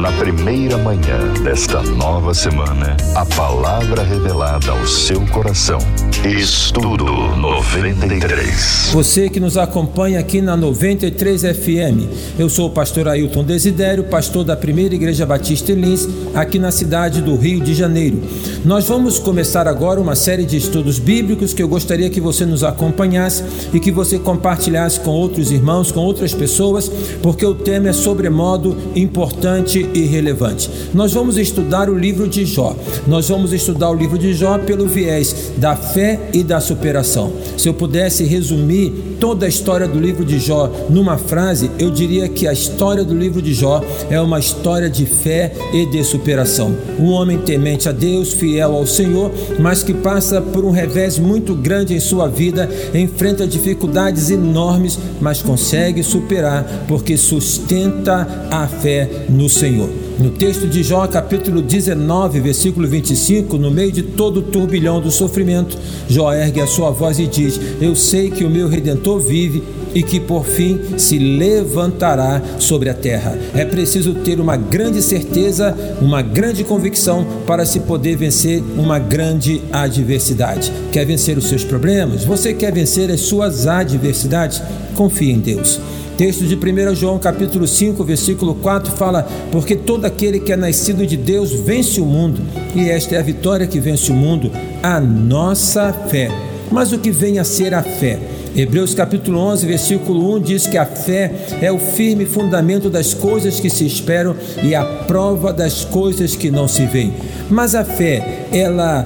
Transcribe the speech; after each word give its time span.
Na 0.00 0.10
primeira 0.12 0.78
manhã 0.78 1.30
desta 1.44 1.82
nova 1.82 2.32
semana, 2.32 2.96
a 3.14 3.26
palavra 3.26 4.02
revelada 4.02 4.70
ao 4.70 4.86
seu 4.86 5.20
coração. 5.26 5.78
Estudo 6.24 7.04
93. 7.36 8.90
Você 8.92 9.28
que 9.28 9.38
nos 9.38 9.58
acompanha 9.58 10.18
aqui 10.18 10.40
na 10.40 10.56
93 10.56 11.42
FM. 11.42 12.38
Eu 12.38 12.48
sou 12.48 12.68
o 12.68 12.70
pastor 12.70 13.08
Ailton 13.08 13.44
Desidério, 13.44 14.04
pastor 14.04 14.42
da 14.42 14.56
Primeira 14.56 14.94
Igreja 14.94 15.26
Batista 15.26 15.72
em 15.72 15.74
Lins, 15.74 16.08
aqui 16.34 16.58
na 16.58 16.70
cidade 16.70 17.20
do 17.20 17.36
Rio 17.36 17.60
de 17.60 17.74
Janeiro. 17.74 18.22
Nós 18.64 18.86
vamos 18.86 19.18
começar 19.18 19.68
agora 19.68 20.00
uma 20.00 20.14
série 20.14 20.44
de 20.44 20.56
estudos 20.56 20.98
bíblicos 20.98 21.52
que 21.52 21.62
eu 21.62 21.68
gostaria 21.68 22.08
que 22.08 22.20
você 22.20 22.46
nos 22.46 22.64
acompanhasse 22.64 23.44
e 23.72 23.78
que 23.78 23.90
você 23.90 24.18
compartilhasse 24.18 25.00
com 25.00 25.10
outros 25.10 25.50
irmãos, 25.50 25.92
com 25.92 26.00
outras 26.00 26.32
pessoas, 26.32 26.90
porque 27.22 27.44
o 27.44 27.54
tema 27.54 27.88
é 27.88 27.92
sobremodo 27.92 28.76
importante 28.94 29.89
e 29.94 30.06
relevante. 30.06 30.70
Nós 30.94 31.12
vamos 31.12 31.36
estudar 31.36 31.88
o 31.88 31.98
livro 31.98 32.28
de 32.28 32.44
Jó. 32.44 32.76
Nós 33.06 33.28
vamos 33.28 33.52
estudar 33.52 33.90
o 33.90 33.94
livro 33.94 34.18
de 34.18 34.32
Jó 34.34 34.58
pelo 34.58 34.86
viés 34.86 35.52
da 35.56 35.76
fé 35.76 36.30
e 36.32 36.42
da 36.42 36.60
superação. 36.60 37.32
Se 37.56 37.68
eu 37.68 37.74
pudesse 37.74 38.24
resumir 38.24 39.09
toda 39.20 39.44
a 39.44 39.48
história 39.48 39.86
do 39.86 40.00
livro 40.00 40.24
de 40.24 40.38
Jó 40.38 40.72
numa 40.88 41.18
frase, 41.18 41.70
eu 41.78 41.90
diria 41.90 42.26
que 42.28 42.48
a 42.48 42.52
história 42.52 43.04
do 43.04 43.14
livro 43.14 43.42
de 43.42 43.52
Jó 43.52 43.84
é 44.08 44.18
uma 44.18 44.40
história 44.40 44.88
de 44.88 45.04
fé 45.04 45.52
e 45.72 45.84
de 45.86 46.02
superação. 46.02 46.74
Um 46.98 47.10
homem 47.10 47.38
temente 47.38 47.88
a 47.88 47.92
Deus, 47.92 48.32
fiel 48.32 48.74
ao 48.74 48.86
Senhor, 48.86 49.30
mas 49.58 49.82
que 49.82 49.92
passa 49.92 50.40
por 50.40 50.64
um 50.64 50.70
revés 50.70 51.18
muito 51.18 51.54
grande 51.54 51.94
em 51.94 52.00
sua 52.00 52.26
vida, 52.28 52.68
enfrenta 52.94 53.46
dificuldades 53.46 54.30
enormes, 54.30 54.98
mas 55.20 55.42
consegue 55.42 56.02
superar 56.02 56.84
porque 56.88 57.16
sustenta 57.16 58.26
a 58.50 58.66
fé 58.66 59.26
no 59.28 59.48
Senhor. 59.48 59.99
No 60.20 60.28
texto 60.28 60.68
de 60.68 60.82
Jó, 60.82 61.06
capítulo 61.06 61.62
19, 61.62 62.40
versículo 62.40 62.86
25, 62.86 63.56
no 63.56 63.70
meio 63.70 63.90
de 63.90 64.02
todo 64.02 64.40
o 64.40 64.42
turbilhão 64.42 65.00
do 65.00 65.10
sofrimento, 65.10 65.78
Jó 66.10 66.30
ergue 66.34 66.60
a 66.60 66.66
sua 66.66 66.90
voz 66.90 67.18
e 67.18 67.26
diz: 67.26 67.58
Eu 67.80 67.96
sei 67.96 68.30
que 68.30 68.44
o 68.44 68.50
meu 68.50 68.68
redentor 68.68 69.18
vive 69.18 69.62
e 69.94 70.02
que 70.02 70.20
por 70.20 70.44
fim 70.44 70.98
se 70.98 71.18
levantará 71.18 72.42
sobre 72.58 72.90
a 72.90 72.94
terra. 72.94 73.38
É 73.54 73.64
preciso 73.64 74.12
ter 74.12 74.38
uma 74.40 74.58
grande 74.58 75.00
certeza, 75.00 75.74
uma 76.02 76.20
grande 76.20 76.64
convicção 76.64 77.26
para 77.46 77.64
se 77.64 77.80
poder 77.80 78.16
vencer 78.16 78.62
uma 78.76 78.98
grande 78.98 79.62
adversidade. 79.72 80.70
Quer 80.92 81.06
vencer 81.06 81.38
os 81.38 81.46
seus 81.46 81.64
problemas? 81.64 82.24
Você 82.24 82.52
quer 82.52 82.74
vencer 82.74 83.10
as 83.10 83.20
suas 83.20 83.66
adversidades? 83.66 84.60
Confie 84.94 85.30
em 85.30 85.40
Deus. 85.40 85.80
Texto 86.20 86.44
de 86.44 86.54
1 86.54 86.94
João 86.96 87.18
capítulo 87.18 87.66
5, 87.66 88.04
versículo 88.04 88.54
4 88.56 88.92
fala: 88.92 89.26
Porque 89.50 89.74
todo 89.74 90.04
aquele 90.04 90.38
que 90.38 90.52
é 90.52 90.56
nascido 90.56 91.06
de 91.06 91.16
Deus 91.16 91.50
vence 91.50 91.98
o 91.98 92.04
mundo, 92.04 92.42
e 92.74 92.90
esta 92.90 93.14
é 93.14 93.18
a 93.18 93.22
vitória 93.22 93.66
que 93.66 93.80
vence 93.80 94.12
o 94.12 94.14
mundo, 94.14 94.52
a 94.82 95.00
nossa 95.00 95.90
fé. 96.10 96.30
Mas 96.70 96.92
o 96.92 96.98
que 96.98 97.10
vem 97.10 97.38
a 97.38 97.44
ser 97.44 97.72
a 97.72 97.82
fé? 97.82 98.18
Hebreus 98.54 98.92
capítulo 98.92 99.38
11, 99.38 99.66
versículo 99.66 100.36
1 100.36 100.40
diz 100.40 100.66
que 100.66 100.76
a 100.76 100.84
fé 100.84 101.32
é 101.62 101.72
o 101.72 101.78
firme 101.78 102.26
fundamento 102.26 102.90
das 102.90 103.14
coisas 103.14 103.58
que 103.58 103.70
se 103.70 103.86
esperam 103.86 104.36
e 104.62 104.74
a 104.74 104.84
prova 104.84 105.54
das 105.54 105.86
coisas 105.86 106.36
que 106.36 106.50
não 106.50 106.68
se 106.68 106.84
veem. 106.84 107.14
Mas 107.48 107.74
a 107.74 107.82
fé, 107.82 108.44
ela 108.52 109.04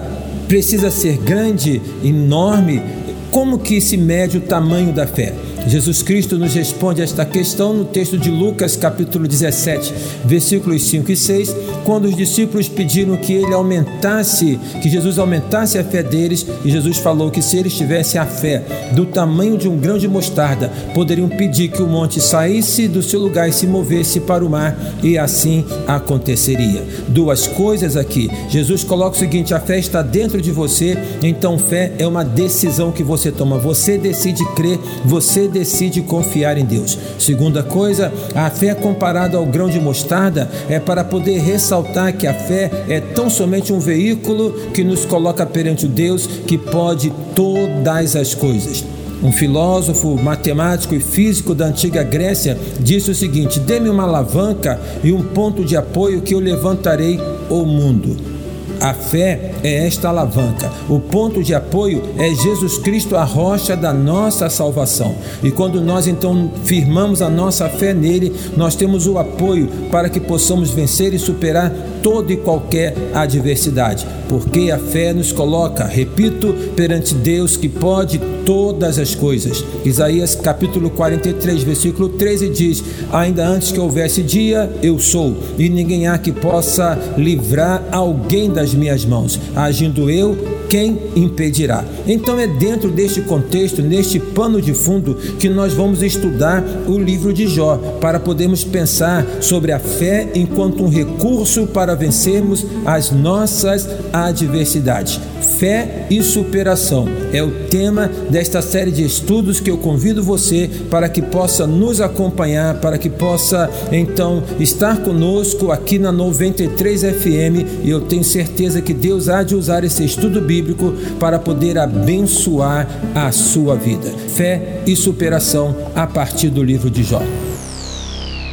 precisa 0.49 0.91
ser 0.91 1.19
grande, 1.19 1.81
enorme. 2.03 2.83
Como 3.31 3.61
que 3.61 3.81
se 3.81 3.97
mede 3.97 4.39
o 4.39 4.41
tamanho 4.41 4.93
da 4.93 5.07
fé? 5.07 5.33
Jesus 5.67 6.03
Cristo 6.03 6.39
nos 6.39 6.55
responde 6.55 7.01
a 7.01 7.05
esta 7.05 7.25
questão 7.25 7.73
no 7.73 7.85
texto 7.85 8.19
de 8.19 8.31
Lucas, 8.31 8.77
capítulo 8.77 9.27
17, 9.27 9.95
versículos 10.25 10.83
5 10.85 11.11
e 11.11 11.17
6, 11.17 11.57
quando 11.85 12.05
os 12.05 12.17
discípulos 12.17 12.69
pediram 12.69 13.17
que 13.17 13.33
ele 13.33 13.53
aumentasse, 13.53 14.59
que 14.83 14.91
Jesus 14.91 15.19
aumentasse 15.19 15.79
a 15.79 15.85
fé 15.85 16.03
deles, 16.03 16.47
e 16.65 16.71
Jesus 16.71 16.99
falou 16.99 17.31
que 17.31 17.41
se 17.41 17.57
eles 17.57 17.75
tivessem 17.75 18.21
a 18.21 18.27
fé 18.27 18.63
do 18.93 19.07
tamanho 19.07 19.57
de 19.57 19.69
um 19.69 19.79
grão 19.79 19.97
de 19.97 20.07
mostarda, 20.07 20.71
poderiam 20.93 21.29
pedir 21.29 21.69
que 21.69 21.83
o 21.83 21.87
monte 21.87 22.21
saísse 22.21 22.87
do 22.87 23.03
seu 23.03 23.21
lugar 23.21 23.49
e 23.49 23.53
se 23.53 23.67
movesse 23.67 24.21
para 24.21 24.45
o 24.45 24.51
mar, 24.51 24.77
e 25.03 25.17
assim 25.17 25.65
aconteceria. 25.87 26.83
Duas 27.09 27.47
coisas 27.47 27.97
aqui. 27.97 28.31
Jesus 28.51 28.85
coloca 28.85 29.17
o 29.17 29.19
seguinte: 29.19 29.55
a 29.55 29.61
fé 29.61 29.79
está 29.79 30.03
dentro 30.03 30.43
de 30.43 30.51
você, 30.51 30.97
então 31.23 31.59
fé 31.59 31.93
é 31.99 32.07
uma 32.07 32.25
decisão 32.25 32.93
que 32.93 33.03
você 33.03 33.33
toma. 33.33 33.59
Você 33.59 33.97
decide 33.97 34.45
crer, 34.55 34.79
você 35.05 35.49
decide 35.55 36.03
confiar 36.03 36.59
em 36.59 36.65
Deus. 36.65 36.99
Segunda 37.19 37.63
coisa, 37.63 38.13
a 38.35 38.51
fé 38.51 38.75
comparada 38.75 39.37
ao 39.37 39.47
grão 39.47 39.71
de 39.71 39.81
mostarda 39.81 40.51
é 40.69 40.79
para 40.79 41.05
poder 41.05 41.39
ressaltar 41.39 42.13
que 42.13 42.27
a 42.27 42.35
fé 42.35 42.71
é 42.89 43.01
tão 43.01 43.31
somente 43.31 43.73
um 43.73 43.79
veículo 43.79 44.53
que 44.75 44.83
nos 44.83 45.07
coloca 45.07 45.47
perante 45.47 45.87
o 45.87 45.89
Deus 45.89 46.27
que 46.27 46.59
pode 46.59 47.13
todas 47.35 48.17
as 48.17 48.35
coisas. 48.35 48.85
Um 49.23 49.33
filósofo, 49.33 50.21
matemático 50.21 50.95
e 50.95 51.01
físico 51.01 51.55
da 51.55 51.67
antiga 51.67 52.03
Grécia 52.03 52.59
disse 52.81 53.11
o 53.11 53.15
seguinte: 53.15 53.61
dê-me 53.61 53.89
uma 53.89 54.03
alavanca 54.03 54.79
e 55.03 55.13
um 55.13 55.23
ponto 55.23 55.65
de 55.65 55.77
apoio 55.77 56.21
que 56.21 56.35
eu 56.35 56.41
levantarei 56.41 57.19
o 57.49 57.65
mundo. 57.65 58.34
A 58.81 58.93
fé 58.93 59.53
é 59.63 59.87
esta 59.87 60.09
alavanca. 60.09 60.71
O 60.89 61.01
ponto 61.01 61.43
de 61.43 61.55
apoio 61.55 62.03
é 62.19 62.29
Jesus 62.35 62.79
Cristo, 62.79 63.17
a 63.17 63.25
rocha 63.25 63.77
da 63.77 63.93
nossa 63.93 64.49
salvação. 64.51 65.15
E 65.43 65.51
quando 65.51 65.81
nós 65.81 66.07
então 66.07 66.51
firmamos 66.65 67.23
a 67.23 67.31
nossa 67.31 67.69
fé 67.69 67.95
nele, 67.95 68.35
nós 68.57 68.75
temos 68.75 69.07
o 69.07 69.19
apoio 69.19 69.69
para 69.91 70.09
que 70.09 70.21
possamos 70.21 70.71
vencer 70.71 71.15
e 71.15 71.19
superar 71.19 71.73
toda 72.03 72.33
e 72.33 72.37
qualquer 72.37 72.95
adversidade. 73.15 74.07
Porque 74.29 74.71
a 74.71 74.79
fé 74.79 75.13
nos 75.13 75.33
coloca, 75.33 75.85
repito, 75.85 76.55
perante 76.77 77.15
Deus 77.15 77.57
que 77.57 77.69
pode 77.69 78.21
todas 78.45 78.99
as 78.99 79.15
coisas. 79.15 79.65
Isaías 79.85 80.35
capítulo 80.35 80.91
43, 80.91 81.63
versículo 81.63 82.09
13 82.11 82.49
diz: 82.51 82.85
Ainda 83.13 83.47
antes 83.47 83.73
que 83.73 83.81
houvesse 83.81 84.23
dia, 84.23 84.71
eu 84.83 84.99
sou, 84.99 85.37
e 85.59 85.69
ninguém 85.69 86.07
há 86.07 86.19
que 86.19 86.33
possa 86.33 86.99
livrar 87.17 87.83
alguém 87.91 88.51
das 88.51 88.75
minhas 88.75 89.05
mãos. 89.05 89.39
Agindo 89.55 90.11
eu, 90.11 90.37
quem 90.69 90.99
impedirá? 91.15 91.85
Então 92.07 92.39
é 92.39 92.47
dentro 92.47 92.91
deste 92.91 93.21
contexto, 93.21 93.81
neste 93.81 94.19
pano 94.19 94.61
de 94.61 94.75
fundo, 94.75 95.15
que 95.39 95.49
nós 95.49 95.73
vamos 95.73 96.03
estudar 96.03 96.65
o 96.87 96.99
livro 96.99 97.33
de 97.33 97.47
Jó, 97.47 97.77
para 98.01 98.19
podermos 98.19 98.65
pensar 98.65 99.25
sobre 99.41 99.73
a 99.73 99.79
fé 99.79 100.29
enquanto 100.35 100.83
um 100.83 100.89
recurso 100.89 101.67
para 101.67 101.95
vencermos 101.95 102.67
as 102.85 103.11
nossas 103.11 103.89
adversidades. 104.13 105.21
Fé 105.59 106.07
e 106.11 106.23
superação 106.23 107.07
é 107.33 107.43
o 107.43 107.51
tema 107.69 108.11
desta 108.35 108.61
série 108.61 108.91
de 108.91 109.05
estudos 109.05 109.61
que 109.61 109.71
eu 109.71 109.79
convido 109.79 110.21
você 110.21 110.69
para 110.91 111.09
que 111.09 111.23
possa 111.23 111.69
nos 111.69 112.01
acompanhar, 112.01 112.81
para 112.81 112.99
que 112.99 113.09
possa 113.09 113.71
então 113.93 114.43
estar 114.59 114.97
conosco 115.05 115.71
aqui 115.71 116.01
na 116.01 116.11
93 116.11 117.03
FM 117.03 117.85
e 117.85 117.91
eu 117.91 118.01
tenho 118.01 118.25
certeza 118.25 118.83
que 118.83 118.93
Deus 118.93 119.29
há 119.29 119.45
de 119.45 119.55
usar 119.55 119.85
esse 119.85 120.05
estudo 120.05 120.41
bíblico 120.41 120.93
para 121.21 121.39
poder 121.39 121.79
abençoar 121.79 122.89
a 123.15 123.31
sua 123.31 123.77
vida. 123.77 124.11
Fé 124.35 124.81
e 124.85 124.97
superação 124.97 125.93
a 125.95 126.05
partir 126.05 126.51
do 126.51 126.61
livro 126.61 126.91
de 126.91 127.05
Jó. 127.05 127.23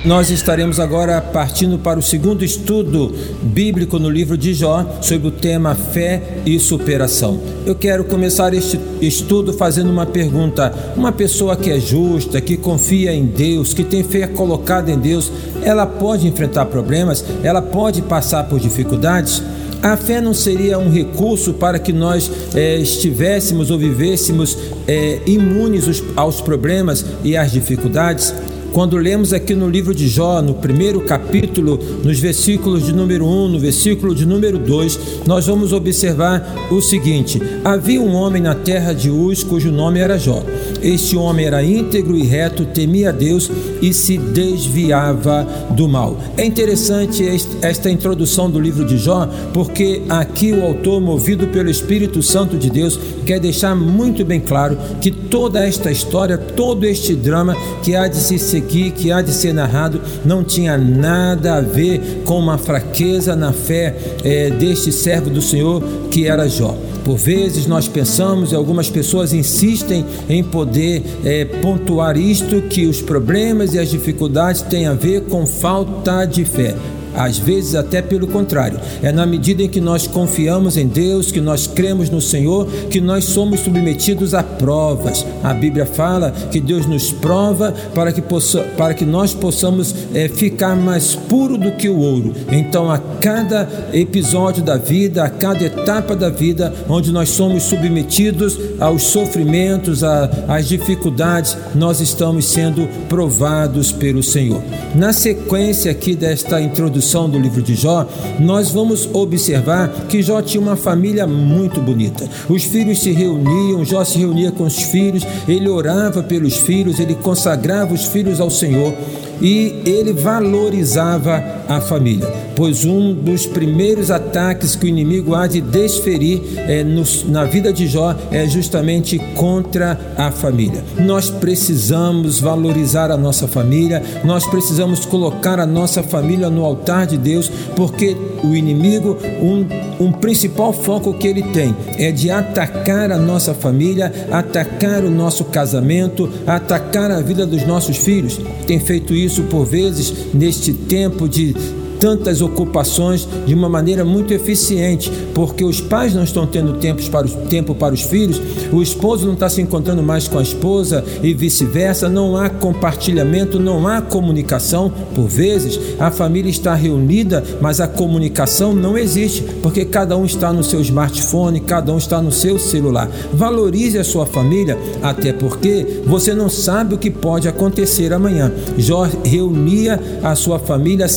Nós 0.03 0.31
estaremos 0.31 0.79
agora 0.79 1.21
partindo 1.21 1.77
para 1.77 1.99
o 1.99 2.01
segundo 2.01 2.43
estudo 2.43 3.13
bíblico 3.43 3.99
no 3.99 4.09
livro 4.09 4.35
de 4.35 4.51
Jó 4.51 4.83
sobre 4.99 5.27
o 5.27 5.31
tema 5.31 5.75
fé 5.75 6.39
e 6.43 6.59
superação. 6.59 7.39
Eu 7.67 7.75
quero 7.75 8.03
começar 8.05 8.51
este 8.51 8.79
estudo 8.99 9.53
fazendo 9.53 9.91
uma 9.91 10.07
pergunta: 10.07 10.73
uma 10.97 11.11
pessoa 11.11 11.55
que 11.55 11.69
é 11.69 11.79
justa, 11.79 12.41
que 12.41 12.57
confia 12.57 13.13
em 13.13 13.27
Deus, 13.27 13.75
que 13.75 13.83
tem 13.83 14.03
fé 14.03 14.25
colocada 14.25 14.89
em 14.89 14.97
Deus, 14.97 15.31
ela 15.61 15.85
pode 15.85 16.27
enfrentar 16.27 16.65
problemas? 16.65 17.23
Ela 17.43 17.61
pode 17.61 18.01
passar 18.01 18.45
por 18.45 18.59
dificuldades? 18.59 19.43
A 19.83 19.95
fé 19.97 20.19
não 20.19 20.33
seria 20.33 20.79
um 20.79 20.91
recurso 20.91 21.53
para 21.53 21.77
que 21.77 21.93
nós 21.93 22.29
é, 22.55 22.77
estivéssemos 22.77 23.69
ou 23.69 23.77
vivêssemos 23.77 24.57
é, 24.87 25.19
imunes 25.27 26.03
aos 26.15 26.41
problemas 26.41 27.05
e 27.23 27.37
às 27.37 27.51
dificuldades? 27.51 28.33
Quando 28.71 28.97
lemos 28.97 29.33
aqui 29.33 29.53
no 29.53 29.69
livro 29.69 29.93
de 29.93 30.07
Jó, 30.07 30.41
no 30.41 30.53
primeiro 30.53 31.01
capítulo, 31.01 31.77
nos 32.05 32.19
versículos 32.19 32.85
de 32.85 32.93
número 32.93 33.25
1, 33.25 33.49
no 33.49 33.59
versículo 33.59 34.15
de 34.15 34.25
número 34.25 34.57
2, 34.57 34.99
nós 35.27 35.45
vamos 35.45 35.73
observar 35.73 36.55
o 36.71 36.81
seguinte: 36.81 37.41
Havia 37.65 37.99
um 37.99 38.13
homem 38.13 38.41
na 38.41 38.55
terra 38.55 38.93
de 38.93 39.09
Uz 39.09 39.43
cujo 39.43 39.73
nome 39.73 39.99
era 39.99 40.17
Jó. 40.17 40.41
Este 40.81 41.15
homem 41.15 41.45
era 41.45 41.63
íntegro 41.63 42.17
e 42.17 42.23
reto, 42.23 42.65
temia 42.65 43.09
a 43.09 43.11
Deus 43.11 43.49
e 43.81 43.93
se 43.93 44.17
desviava 44.17 45.47
do 45.71 45.87
mal. 45.87 46.17
É 46.37 46.45
interessante 46.45 47.23
esta 47.61 47.89
introdução 47.89 48.49
do 48.49 48.59
livro 48.59 48.85
de 48.85 48.97
Jó, 48.97 49.27
porque 49.53 50.01
aqui 50.09 50.51
o 50.51 50.63
autor, 50.63 50.99
movido 51.01 51.47
pelo 51.47 51.69
Espírito 51.69 52.21
Santo 52.21 52.57
de 52.57 52.69
Deus, 52.69 52.99
quer 53.25 53.39
deixar 53.39 53.75
muito 53.75 54.25
bem 54.25 54.39
claro 54.39 54.77
que 54.99 55.11
toda 55.11 55.65
esta 55.65 55.91
história, 55.91 56.37
todo 56.37 56.85
este 56.85 57.15
drama 57.15 57.55
que 57.83 57.95
há 57.95 58.07
de 58.07 58.17
se 58.17 58.39
seguir 58.39 58.91
que 58.91 59.11
há 59.11 59.21
de 59.21 59.31
ser 59.31 59.53
narrado, 59.53 60.01
não 60.25 60.43
tinha 60.43 60.77
nada 60.77 61.55
a 61.55 61.61
ver 61.61 62.21
com 62.25 62.39
uma 62.39 62.57
fraqueza 62.57 63.35
na 63.35 63.53
fé 63.53 63.95
é, 64.23 64.49
deste 64.49 64.91
servo 64.91 65.29
do 65.29 65.41
Senhor 65.41 65.83
que 66.09 66.27
era 66.27 66.47
Jó. 66.47 66.75
Por 67.11 67.17
vezes 67.17 67.67
nós 67.67 67.89
pensamos 67.89 68.53
e 68.53 68.55
algumas 68.55 68.89
pessoas 68.89 69.33
insistem 69.33 70.05
em 70.29 70.41
poder 70.41 71.03
é, 71.25 71.43
pontuar 71.43 72.15
isto 72.15 72.61
que 72.61 72.85
os 72.85 73.01
problemas 73.01 73.73
e 73.73 73.79
as 73.79 73.89
dificuldades 73.89 74.61
têm 74.61 74.87
a 74.87 74.93
ver 74.93 75.23
com 75.23 75.45
falta 75.45 76.23
de 76.23 76.45
fé. 76.45 76.73
Às 77.13 77.37
vezes, 77.37 77.75
até 77.75 78.01
pelo 78.01 78.27
contrário, 78.27 78.79
é 79.01 79.11
na 79.11 79.25
medida 79.25 79.63
em 79.63 79.69
que 79.69 79.81
nós 79.81 80.07
confiamos 80.07 80.77
em 80.77 80.87
Deus, 80.87 81.31
que 81.31 81.41
nós 81.41 81.67
cremos 81.67 82.09
no 82.09 82.21
Senhor, 82.21 82.65
que 82.89 83.01
nós 83.01 83.25
somos 83.25 83.61
submetidos 83.61 84.33
a 84.33 84.43
provas. 84.43 85.25
A 85.43 85.53
Bíblia 85.53 85.85
fala 85.85 86.31
que 86.51 86.59
Deus 86.59 86.85
nos 86.85 87.11
prova 87.11 87.73
para 87.93 88.11
que, 88.11 88.21
possa, 88.21 88.59
para 88.77 88.93
que 88.93 89.05
nós 89.05 89.33
possamos 89.33 89.93
é, 90.13 90.27
ficar 90.27 90.75
mais 90.75 91.15
puro 91.15 91.57
do 91.57 91.71
que 91.73 91.89
o 91.89 91.97
ouro. 91.97 92.33
Então, 92.51 92.89
a 92.89 92.97
cada 92.97 93.67
episódio 93.93 94.63
da 94.63 94.77
vida, 94.77 95.23
a 95.23 95.29
cada 95.29 95.63
etapa 95.63 96.15
da 96.15 96.29
vida, 96.29 96.73
onde 96.89 97.11
nós 97.11 97.29
somos 97.29 97.63
submetidos 97.63 98.57
aos 98.79 99.03
sofrimentos, 99.03 100.03
às 100.03 100.67
dificuldades, 100.67 101.57
nós 101.75 101.99
estamos 101.99 102.45
sendo 102.45 102.87
provados 103.07 103.91
pelo 103.91 104.23
Senhor. 104.23 104.61
Na 104.95 105.13
sequência 105.13 105.91
aqui 105.91 106.15
desta 106.15 106.61
introdução, 106.61 107.00
introdução 107.01 107.27
do 107.27 107.39
livro 107.39 107.61
de 107.61 107.73
Jó, 107.73 108.07
nós 108.39 108.69
vamos 108.69 109.09
observar 109.11 109.89
que 110.07 110.21
Jó 110.21 110.41
tinha 110.41 110.61
uma 110.61 110.75
família 110.75 111.25
muito 111.25 111.81
bonita. 111.81 112.29
Os 112.47 112.63
filhos 112.63 113.01
se 113.01 113.11
reuniam, 113.11 113.83
Jó 113.83 114.03
se 114.03 114.19
reunia 114.19 114.51
com 114.51 114.63
os 114.63 114.83
filhos, 114.83 115.23
ele 115.47 115.67
orava 115.67 116.21
pelos 116.21 116.57
filhos, 116.57 116.99
ele 116.99 117.15
consagrava 117.15 117.93
os 117.93 118.05
filhos 118.05 118.39
ao 118.39 118.51
Senhor 118.51 118.93
e 119.41 119.81
ele 119.85 120.13
valorizava 120.13 121.43
a 121.67 121.81
família, 121.81 122.27
pois 122.55 122.85
um 122.85 123.13
dos 123.13 123.45
primeiros 123.45 124.11
ataques 124.11 124.75
que 124.75 124.85
o 124.85 124.87
inimigo 124.87 125.33
há 125.33 125.47
de 125.47 125.61
desferir 125.61 126.41
é, 126.57 126.83
na 127.27 127.45
vida 127.45 127.71
de 127.71 127.87
Jó 127.87 128.15
é 128.29 128.47
justamente 128.47 129.17
contra 129.35 129.97
a 130.17 130.31
família. 130.31 130.83
Nós 130.99 131.29
precisamos 131.29 132.39
valorizar 132.39 133.09
a 133.09 133.17
nossa 133.17 133.47
família, 133.47 134.03
nós 134.23 134.45
precisamos 134.45 135.05
colocar 135.05 135.59
a 135.59 135.65
nossa 135.65 136.03
família 136.03 136.49
no 136.49 136.63
altar 136.65 137.07
de 137.07 137.17
Deus, 137.17 137.49
porque 137.75 138.15
o 138.43 138.55
inimigo, 138.55 139.17
um, 139.41 140.05
um 140.05 140.11
principal 140.11 140.73
foco 140.73 141.13
que 141.13 141.27
ele 141.27 141.43
tem 141.43 141.75
é 141.97 142.11
de 142.11 142.29
atacar 142.29 143.11
a 143.11 143.17
nossa 143.17 143.53
família, 143.53 144.11
atacar 144.31 145.03
o 145.03 145.11
nosso 145.11 145.45
casamento, 145.45 146.29
atacar 146.45 147.11
a 147.11 147.21
vida 147.21 147.45
dos 147.45 147.65
nossos 147.65 147.97
filhos. 147.97 148.39
Tem 148.67 148.79
feito 148.79 149.13
isso 149.13 149.30
isso 149.31 149.43
por 149.43 149.65
vezes 149.65 150.13
neste 150.33 150.73
tempo 150.73 151.27
de 151.27 151.55
tantas 152.01 152.41
ocupações 152.41 153.27
de 153.45 153.53
uma 153.53 153.69
maneira 153.69 154.03
muito 154.03 154.33
eficiente, 154.33 155.11
porque 155.35 155.63
os 155.63 155.79
pais 155.79 156.15
não 156.15 156.23
estão 156.23 156.47
tendo 156.47 156.73
tempo 156.73 157.01
para 157.11 157.27
os, 157.27 157.33
tempo 157.47 157.75
para 157.75 157.93
os 157.93 158.01
filhos, 158.01 158.41
o 158.71 158.81
esposo 158.81 159.27
não 159.27 159.35
está 159.35 159.47
se 159.47 159.61
encontrando 159.61 160.01
mais 160.01 160.27
com 160.27 160.39
a 160.39 160.41
esposa 160.41 161.05
e 161.21 161.31
vice-versa, 161.31 162.09
não 162.09 162.35
há 162.35 162.49
compartilhamento, 162.49 163.59
não 163.59 163.87
há 163.87 164.01
comunicação. 164.01 164.91
Por 165.13 165.27
vezes, 165.27 165.79
a 165.99 166.09
família 166.09 166.49
está 166.49 166.73
reunida, 166.73 167.43
mas 167.61 167.79
a 167.79 167.87
comunicação 167.87 168.73
não 168.73 168.97
existe, 168.97 169.43
porque 169.61 169.85
cada 169.85 170.17
um 170.17 170.25
está 170.25 170.51
no 170.51 170.63
seu 170.63 170.81
smartphone, 170.81 171.59
cada 171.59 171.93
um 171.93 171.97
está 171.97 172.19
no 172.19 172.31
seu 172.31 172.57
celular. 172.57 173.09
Valorize 173.31 173.99
a 173.99 174.03
sua 174.03 174.25
família, 174.25 174.75
até 175.03 175.31
porque 175.31 176.01
você 176.05 176.33
não 176.33 176.49
sabe 176.49 176.95
o 176.95 176.97
que 176.97 177.11
pode 177.11 177.47
acontecer 177.47 178.11
amanhã. 178.11 178.51
Jó 178.75 179.07
reunia 179.23 179.99
a 180.23 180.33
sua 180.33 180.57
família, 180.57 181.07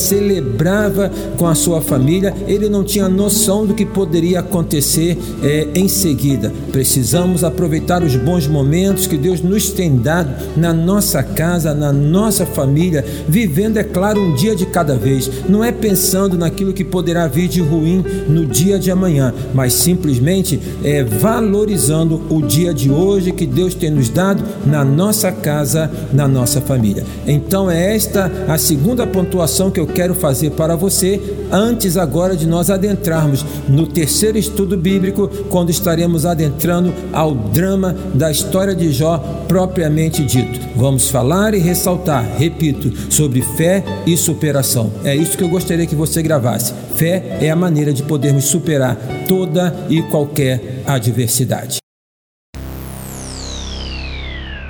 celebrava 0.75 1.11
com 1.37 1.47
a 1.47 1.55
sua 1.55 1.81
família, 1.81 2.33
ele 2.47 2.67
não 2.67 2.83
tinha 2.83 3.07
noção 3.07 3.65
do 3.65 3.73
que 3.73 3.85
poderia 3.85 4.39
acontecer 4.39 5.17
é, 5.41 5.67
em 5.73 5.87
seguida. 5.87 6.51
Precisamos 6.71 7.43
aproveitar 7.43 8.03
os 8.03 8.15
bons 8.15 8.47
momentos 8.47 9.07
que 9.07 9.17
Deus 9.17 9.41
nos 9.41 9.69
tem 9.69 9.95
dado 9.97 10.33
na 10.57 10.73
nossa 10.73 11.23
casa, 11.23 11.73
na 11.73 11.93
nossa 11.93 12.45
família, 12.45 13.05
vivendo, 13.27 13.77
é 13.77 13.83
claro, 13.83 14.21
um 14.21 14.35
dia 14.35 14.55
de 14.55 14.65
cada 14.65 14.95
vez. 14.95 15.29
Não 15.47 15.63
é 15.63 15.71
pensando 15.71 16.37
naquilo 16.37 16.73
que 16.73 16.83
poderá 16.83 17.27
vir 17.27 17.47
de 17.47 17.61
ruim 17.61 18.03
no 18.27 18.45
dia 18.45 18.77
de 18.77 18.91
amanhã, 18.91 19.33
mas 19.53 19.73
simplesmente 19.73 20.59
é 20.83 21.03
valorizando 21.03 22.21
o 22.29 22.41
dia 22.41 22.73
de 22.73 22.91
hoje 22.91 23.31
que 23.31 23.45
Deus 23.45 23.73
tem 23.73 23.89
nos 23.89 24.09
dado 24.09 24.43
na 24.65 24.83
nossa 24.83 25.31
casa, 25.31 25.89
na 26.13 26.27
nossa 26.27 26.59
família. 26.59 27.03
Então 27.27 27.69
é 27.69 27.95
esta 27.95 28.31
a 28.47 28.57
segunda 28.57 29.05
pontuação 29.05 29.69
que 29.71 29.79
eu 29.79 29.87
quero 29.87 30.15
fazer 30.15 30.51
para 30.51 30.64
para 30.65 30.75
você 30.75 31.21
antes 31.51 31.95
agora 31.95 32.35
de 32.35 32.47
nós 32.47 32.71
adentrarmos 32.71 33.45
no 33.69 33.85
terceiro 33.85 34.35
estudo 34.35 34.75
bíblico, 34.75 35.27
quando 35.47 35.69
estaremos 35.69 36.25
adentrando 36.25 36.91
ao 37.13 37.35
drama 37.35 37.95
da 38.15 38.31
história 38.31 38.73
de 38.73 38.91
Jó 38.91 39.19
propriamente 39.47 40.25
dito. 40.25 40.59
Vamos 40.75 41.07
falar 41.07 41.53
e 41.53 41.59
ressaltar, 41.59 42.25
repito, 42.39 42.91
sobre 43.11 43.43
fé 43.43 43.83
e 44.07 44.17
superação. 44.17 44.91
É 45.03 45.15
isso 45.15 45.37
que 45.37 45.43
eu 45.43 45.49
gostaria 45.49 45.85
que 45.85 45.93
você 45.93 46.23
gravasse. 46.23 46.73
Fé 46.95 47.37
é 47.39 47.51
a 47.51 47.55
maneira 47.55 47.93
de 47.93 48.01
podermos 48.01 48.45
superar 48.45 48.97
toda 49.27 49.71
e 49.87 50.01
qualquer 50.01 50.81
adversidade. 50.87 51.84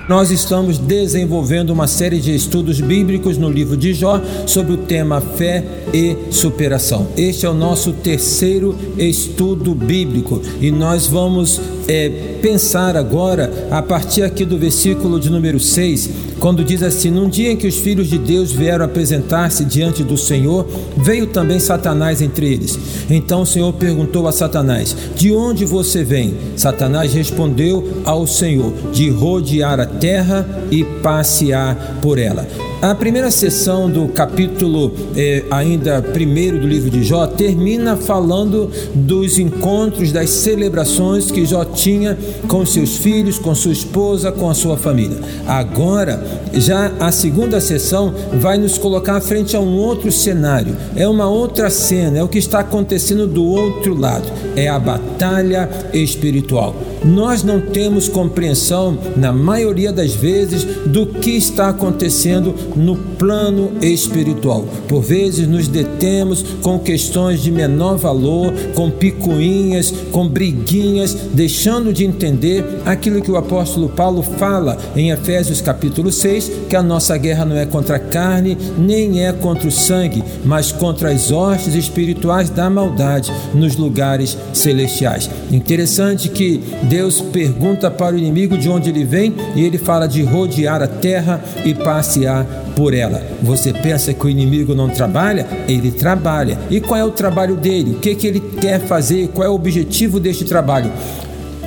Nós 0.07 0.29
estamos 0.29 0.77
desenvolvendo 0.77 1.71
uma 1.71 1.87
série 1.87 2.19
de 2.19 2.35
estudos 2.35 2.79
bíblicos 2.79 3.39
no 3.39 3.49
livro 3.49 3.75
de 3.75 3.91
Jó 3.91 4.21
sobre 4.45 4.73
o 4.73 4.77
tema 4.77 5.19
fé 5.19 5.63
e 5.91 6.15
superação. 6.31 7.07
Este 7.17 7.47
é 7.47 7.49
o 7.49 7.55
nosso 7.55 7.91
terceiro 7.91 8.77
estudo 8.99 9.73
bíblico 9.73 10.39
e 10.61 10.69
nós 10.69 11.07
vamos 11.07 11.59
é, 11.87 12.37
pensar 12.41 12.95
agora 12.95 13.67
a 13.71 13.81
partir 13.81 14.23
aqui 14.23 14.45
do 14.45 14.57
versículo 14.57 15.19
de 15.19 15.29
número 15.29 15.59
6, 15.59 16.09
quando 16.39 16.63
diz 16.63 16.83
assim: 16.83 17.09
Num 17.09 17.29
dia 17.29 17.51
em 17.51 17.57
que 17.57 17.67
os 17.67 17.77
filhos 17.77 18.07
de 18.07 18.17
Deus 18.17 18.51
vieram 18.51 18.85
apresentar-se 18.85 19.65
diante 19.65 20.03
do 20.03 20.17
Senhor, 20.17 20.67
veio 20.97 21.27
também 21.27 21.59
Satanás 21.59 22.21
entre 22.21 22.51
eles. 22.53 22.77
Então 23.09 23.41
o 23.41 23.45
Senhor 23.45 23.73
perguntou 23.73 24.27
a 24.27 24.31
Satanás: 24.31 24.95
De 25.15 25.31
onde 25.31 25.65
você 25.65 26.03
vem? 26.03 26.35
Satanás 26.55 27.13
respondeu 27.13 28.01
ao 28.03 28.27
Senhor: 28.27 28.73
De 28.91 29.09
rodear 29.09 29.79
a 29.79 29.85
terra 29.99 30.45
e 30.71 30.83
passear 30.83 31.97
por 32.01 32.17
ela. 32.17 32.45
A 32.81 32.93
primeira 32.93 33.31
sessão 33.31 33.89
do 33.89 34.09
capítulo, 34.09 34.91
eh, 35.15 35.43
ainda 35.49 36.01
primeiro 36.01 36.59
do 36.59 36.67
livro 36.67 36.89
de 36.89 37.03
Jó, 37.03 37.25
termina 37.25 37.95
falando 37.95 38.69
dos 38.93 39.39
encontros, 39.39 40.11
das 40.11 40.29
celebrações 40.29 41.31
que 41.31 41.45
Jó 41.45 41.65
tinha 41.65 42.15
com 42.47 42.63
seus 42.63 42.97
filhos, 42.97 43.39
com 43.39 43.55
sua 43.55 43.71
esposa, 43.71 44.31
com 44.31 44.49
a 44.49 44.53
sua 44.53 44.77
família. 44.77 45.17
Agora, 45.47 46.23
já 46.53 46.91
a 46.99 47.11
segunda 47.11 47.59
sessão 47.59 48.13
vai 48.33 48.57
nos 48.57 48.77
colocar 48.77 49.19
frente 49.19 49.55
a 49.55 49.59
um 49.59 49.77
outro 49.77 50.11
cenário, 50.11 50.75
é 50.95 51.07
uma 51.07 51.27
outra 51.27 51.71
cena, 51.71 52.19
é 52.19 52.23
o 52.23 52.27
que 52.27 52.37
está 52.37 52.59
acontecendo 52.59 53.25
do 53.25 53.43
outro 53.45 53.99
lado, 53.99 54.31
é 54.55 54.67
a 54.67 54.77
batalha 54.77 55.67
espiritual. 55.91 56.75
Nós 57.05 57.43
não 57.43 57.61
temos 57.61 58.09
compreensão, 58.09 58.97
na 59.15 59.31
maioria 59.31 59.93
das 59.93 60.15
vezes, 60.15 60.63
do 60.87 61.05
que 61.05 61.31
está 61.37 61.69
acontecendo 61.69 62.55
no 62.75 62.95
plano 63.17 63.71
espiritual. 63.81 64.65
Por 64.87 65.01
vezes 65.01 65.47
nos 65.47 65.67
detemos 65.67 66.43
com 66.61 66.79
questões 66.79 67.41
de 67.41 67.51
menor 67.51 67.97
valor, 67.97 68.53
com 68.73 68.89
picuinhas, 68.89 69.93
com 70.11 70.27
briguinhas, 70.27 71.13
deixando 71.33 71.93
de 71.93 72.05
entender 72.05 72.63
aquilo 72.85 73.21
que 73.21 73.31
o 73.31 73.37
apóstolo 73.37 73.89
Paulo 73.89 74.21
fala 74.21 74.77
em 74.95 75.11
Efésios 75.11 75.61
capítulo 75.61 76.11
6, 76.11 76.51
que 76.69 76.75
a 76.75 76.83
nossa 76.83 77.17
guerra 77.17 77.45
não 77.45 77.55
é 77.55 77.65
contra 77.65 77.97
a 77.97 77.99
carne, 77.99 78.57
nem 78.77 79.25
é 79.25 79.31
contra 79.33 79.67
o 79.67 79.71
sangue, 79.71 80.23
mas 80.43 80.71
contra 80.71 81.11
as 81.11 81.31
hostes 81.31 81.75
espirituais 81.75 82.49
da 82.49 82.69
maldade 82.69 83.31
nos 83.53 83.75
lugares 83.75 84.37
celestiais. 84.53 85.29
Interessante 85.51 86.29
que 86.29 86.61
Deus 86.83 87.21
pergunta 87.21 87.89
para 87.89 88.15
o 88.15 88.17
inimigo 88.17 88.57
de 88.57 88.69
onde 88.69 88.89
ele 88.89 89.03
vem 89.03 89.33
e 89.55 89.63
ele 89.63 89.77
fala 89.77 90.07
de 90.07 90.21
rodear 90.23 90.81
a 90.81 90.87
terra 90.87 91.43
e 91.63 91.73
passear 91.73 92.64
por 92.75 92.93
ela. 92.93 93.23
Você 93.41 93.73
pensa 93.73 94.13
que 94.13 94.25
o 94.25 94.29
inimigo 94.29 94.75
não 94.75 94.89
trabalha? 94.89 95.47
Ele 95.67 95.91
trabalha. 95.91 96.57
E 96.69 96.81
qual 96.81 96.99
é 96.99 97.03
o 97.03 97.11
trabalho 97.11 97.55
dele? 97.55 97.91
O 97.91 97.99
que, 97.99 98.15
que 98.15 98.27
ele 98.27 98.39
quer 98.39 98.79
fazer? 98.81 99.29
Qual 99.29 99.45
é 99.45 99.49
o 99.49 99.55
objetivo 99.55 100.19
deste 100.19 100.43
trabalho? 100.45 100.91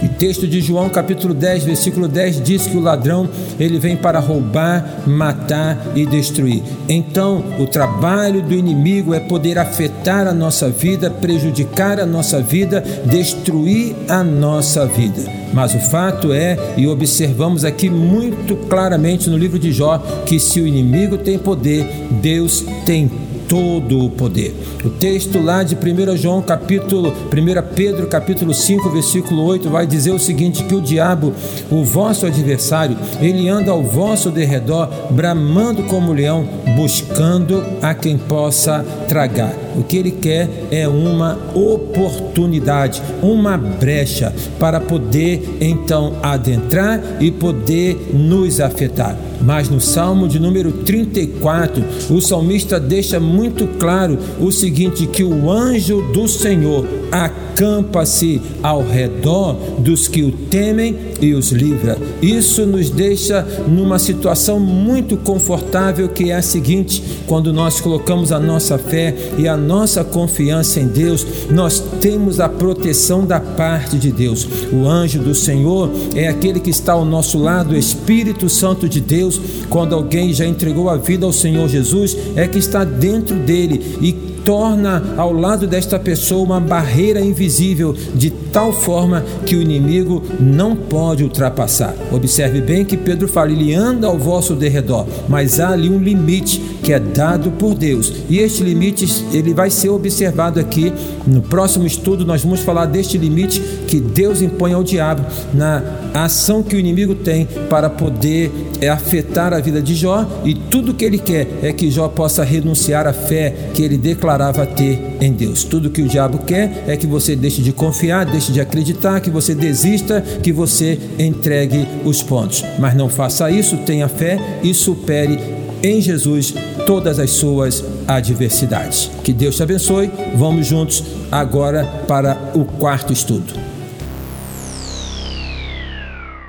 O 0.03 0.09
texto 0.09 0.47
de 0.47 0.61
João, 0.61 0.89
capítulo 0.89 1.35
10, 1.35 1.65
versículo 1.65 2.07
10 2.07 2.43
diz 2.43 2.67
que 2.67 2.77
o 2.77 2.81
ladrão, 2.81 3.29
ele 3.59 3.79
vem 3.79 3.97
para 3.97 4.21
roubar, 4.21 5.03
matar 5.07 5.93
e 5.97 6.07
destruir. 6.07 6.63
Então, 6.89 7.45
o 7.59 7.67
trabalho 7.67 8.41
do 8.41 8.55
inimigo 8.55 9.13
é 9.13 9.21
poder 9.21 9.59
afetar 9.59 10.27
a 10.27 10.33
nossa 10.33 10.69
vida, 10.69 11.11
prejudicar 11.11 11.99
a 11.99 12.07
nossa 12.07 12.41
vida, 12.41 12.81
destruir 13.07 13.95
a 14.09 14.23
nossa 14.23 14.87
vida. 14.87 15.23
Mas 15.53 15.75
o 15.75 15.79
fato 15.79 16.33
é, 16.33 16.57
e 16.77 16.87
observamos 16.87 17.65
aqui 17.65 17.91
muito 17.91 18.55
claramente 18.69 19.29
no 19.29 19.37
livro 19.37 19.59
de 19.59 19.73
Jó, 19.73 19.99
que 20.27 20.39
se 20.39 20.61
o 20.61 20.67
inimigo 20.67 21.19
tem 21.19 21.39
poder, 21.39 21.85
Deus 22.21 22.65
tem 22.85 23.11
todo 23.49 24.05
o 24.05 24.11
poder. 24.11 24.55
O 24.85 24.91
texto 24.91 25.41
lá 25.41 25.63
de 25.63 25.75
1 25.75 26.17
João 26.17 26.43
capítulo 26.43 27.11
1 27.11 27.75
Pedro 27.75 28.07
capítulo 28.07 28.53
5 28.53 28.91
versículo 28.91 29.45
8 29.45 29.69
vai 29.71 29.87
dizer 29.87 30.13
o 30.13 30.19
seguinte 30.19 30.65
que 30.65 30.75
o 30.75 30.81
diabo, 30.81 31.33
o 31.71 31.83
vosso 31.83 32.27
adversário, 32.27 32.97
ele 33.21 33.49
anda 33.49 33.71
ao 33.71 33.83
vosso 33.83 34.31
derredor 34.31 34.89
bramando 35.11 35.85
como 35.85 36.13
leão, 36.13 36.47
buscando 36.77 37.65
a 37.81 37.95
quem 37.95 38.19
possa 38.19 38.85
tragar. 39.09 39.68
O 39.79 39.85
que 39.85 39.97
ele 39.97 40.11
quer 40.11 40.49
é 40.73 40.89
uma 40.89 41.39
oportunidade, 41.55 43.01
uma 43.23 43.57
brecha 43.57 44.35
para 44.59 44.81
poder 44.81 45.59
então 45.61 46.17
adentrar 46.21 47.01
e 47.21 47.31
poder 47.31 48.11
nos 48.13 48.61
afetar. 48.61 49.17
Mas 49.41 49.69
no 49.69 49.81
Salmo 49.81 50.27
de 50.27 50.41
número 50.41 50.73
34, 50.73 51.85
o 52.11 52.21
salmista 52.21 52.81
deixa 52.81 53.21
muito 53.21 53.69
claro 53.79 54.19
o 54.41 54.51
seguinte: 54.51 55.07
que 55.07 55.23
o 55.23 55.49
anjo 55.49 56.03
do 56.13 56.27
Senhor 56.27 56.85
acampa-se 57.11 58.41
ao 58.63 58.83
redor 58.83 59.55
dos 59.79 60.09
que 60.09 60.23
o 60.23 60.33
temem 60.33 60.97
e 61.21 61.35
os 61.35 61.51
livra. 61.51 61.99
Isso 62.23 62.65
nos 62.67 62.91
deixa 62.91 63.47
numa 63.67 63.99
situação 63.99 64.61
muito 64.61 65.17
confortável 65.17 66.09
que 66.09 66.31
é 66.31 66.37
a 66.37 66.43
seguinte: 66.43 67.03
quando 67.27 67.53
nós 67.53 67.81
colocamos 67.81 68.33
a 68.33 68.39
nossa 68.39 68.79
fé 68.79 69.15
e 69.37 69.49
a 69.49 69.57
nossa 69.57 70.05
confiança 70.05 70.81
em 70.81 70.87
Deus, 70.87 71.27
nós 71.51 71.83
temos 72.01 72.41
a 72.41 72.49
proteção 72.49 73.27
da 73.27 73.41
parte 73.41 73.97
de 73.97 74.11
Deus. 74.11 74.49
O 74.73 74.87
anjo 74.89 75.19
do 75.19 75.35
Senhor 75.35 75.91
é 76.15 76.29
aquele 76.29 76.61
que 76.61 76.71
está 76.71 76.93
ao 76.93 77.05
nosso 77.05 77.39
lado, 77.39 77.75
o 77.75 77.79
Espírito 77.79 78.49
Santo 78.49 78.89
de 78.89 79.01
Deus. 79.01 79.41
Quando 79.69 79.95
alguém 79.95 80.33
já 80.33 80.47
entregou 80.47 80.89
a 80.89 80.97
vida 80.97 81.27
ao 81.27 81.33
Senhor 81.33 81.69
Jesus, 81.69 82.17
é 82.37 82.47
que 82.47 82.59
está 82.59 82.85
dentro 82.85 83.37
dele 83.37 83.97
e 84.01 84.28
torna 84.49 85.15
ao 85.19 85.31
lado 85.31 85.67
desta 85.67 85.99
pessoa 85.99 86.43
uma 86.43 86.59
barreira 86.59 87.21
invisível, 87.21 87.95
de 88.15 88.31
tal 88.31 88.73
forma 88.73 89.23
que 89.45 89.55
o 89.55 89.61
inimigo 89.61 90.23
não 90.41 90.75
pode 90.75 91.23
ultrapassar. 91.23 91.95
Observe 92.11 92.63
bem 92.63 92.83
que 92.83 92.97
Pedro 92.97 93.29
fala: 93.29 93.53
ele 93.53 93.75
anda 93.75 94.07
ao 94.07 94.17
vosso 94.17 94.55
derredor, 94.55 95.07
mas 95.29 95.61
há 95.61 95.69
ali 95.69 95.91
um 95.91 95.99
limite 95.99 96.79
que 96.83 96.95
é 96.95 96.99
dado 96.99 97.51
por 97.51 97.75
Deus. 97.75 98.11
E 98.31 98.39
este 98.39 98.63
limite 98.63 99.27
ele 99.35 99.53
vai 99.53 99.69
ser 99.69 99.91
observado 99.91 100.59
aqui 100.59 100.91
no 101.27 101.43
próximo 101.43 101.87
estudo. 101.87 102.25
Nós 102.25 102.43
vamos 102.43 102.61
falar 102.61 102.87
deste 102.87 103.19
limite 103.19 103.61
que 103.87 104.01
Deus 104.01 104.41
impõe 104.41 104.73
ao 104.73 104.83
diabo 104.83 105.27
na 105.53 105.83
ação 106.15 106.63
que 106.63 106.75
o 106.75 106.79
inimigo 106.79 107.15
tem 107.15 107.47
para 107.69 107.91
poder 107.91 108.51
é, 108.81 108.89
afetar 108.89 109.53
a 109.53 109.61
vida 109.61 109.83
de 109.83 109.95
Jó 109.95 110.27
e 110.45 110.55
tudo 110.55 110.95
que 110.95 111.05
ele 111.05 111.19
quer 111.19 111.47
é 111.63 111.73
que 111.73 111.91
Jó 111.91 112.09
possa 112.09 112.43
renunciar 112.43 113.07
à 113.07 113.13
fé 113.13 113.55
que 113.75 113.83
ele 113.83 113.99
declarava 114.39 114.65
ter 114.65 115.17
em 115.21 115.33
Deus. 115.33 115.65
Tudo 115.65 115.91
que 115.91 116.01
o 116.01 116.09
diabo 116.09 116.39
quer 116.39 116.85
é 116.87 116.97
que 116.97 117.07
você 117.07 117.35
deixe 117.35 117.61
de 117.61 117.73
confiar, 117.73 118.25
deixe 118.25 118.53
de 118.53 118.61
acreditar, 118.61 119.21
que 119.21 119.31
você 119.31 119.55
desista, 119.55 120.21
que 120.21 120.53
você 120.53 120.99
entregue 121.19 121.87
os 122.05 122.23
pontos. 122.23 122.65
Mas 122.79 122.95
não 122.95 123.09
faça 123.09 123.51
isso, 123.51 123.77
tenha 123.79 124.07
fé 124.07 124.39
e 124.63 124.73
supere 124.73 125.39
em 125.83 126.01
Jesus 126.01 126.55
todas 126.87 127.19
as 127.19 127.31
suas 127.31 127.85
adversidades. 128.07 129.11
Que 129.25 129.33
Deus 129.33 129.57
te 129.57 129.63
abençoe. 129.63 130.11
Vamos 130.37 130.67
juntos 130.67 131.03
agora 131.31 131.85
para 132.07 132.53
o 132.55 132.65
quarto 132.65 133.13
estudo. 133.13 133.68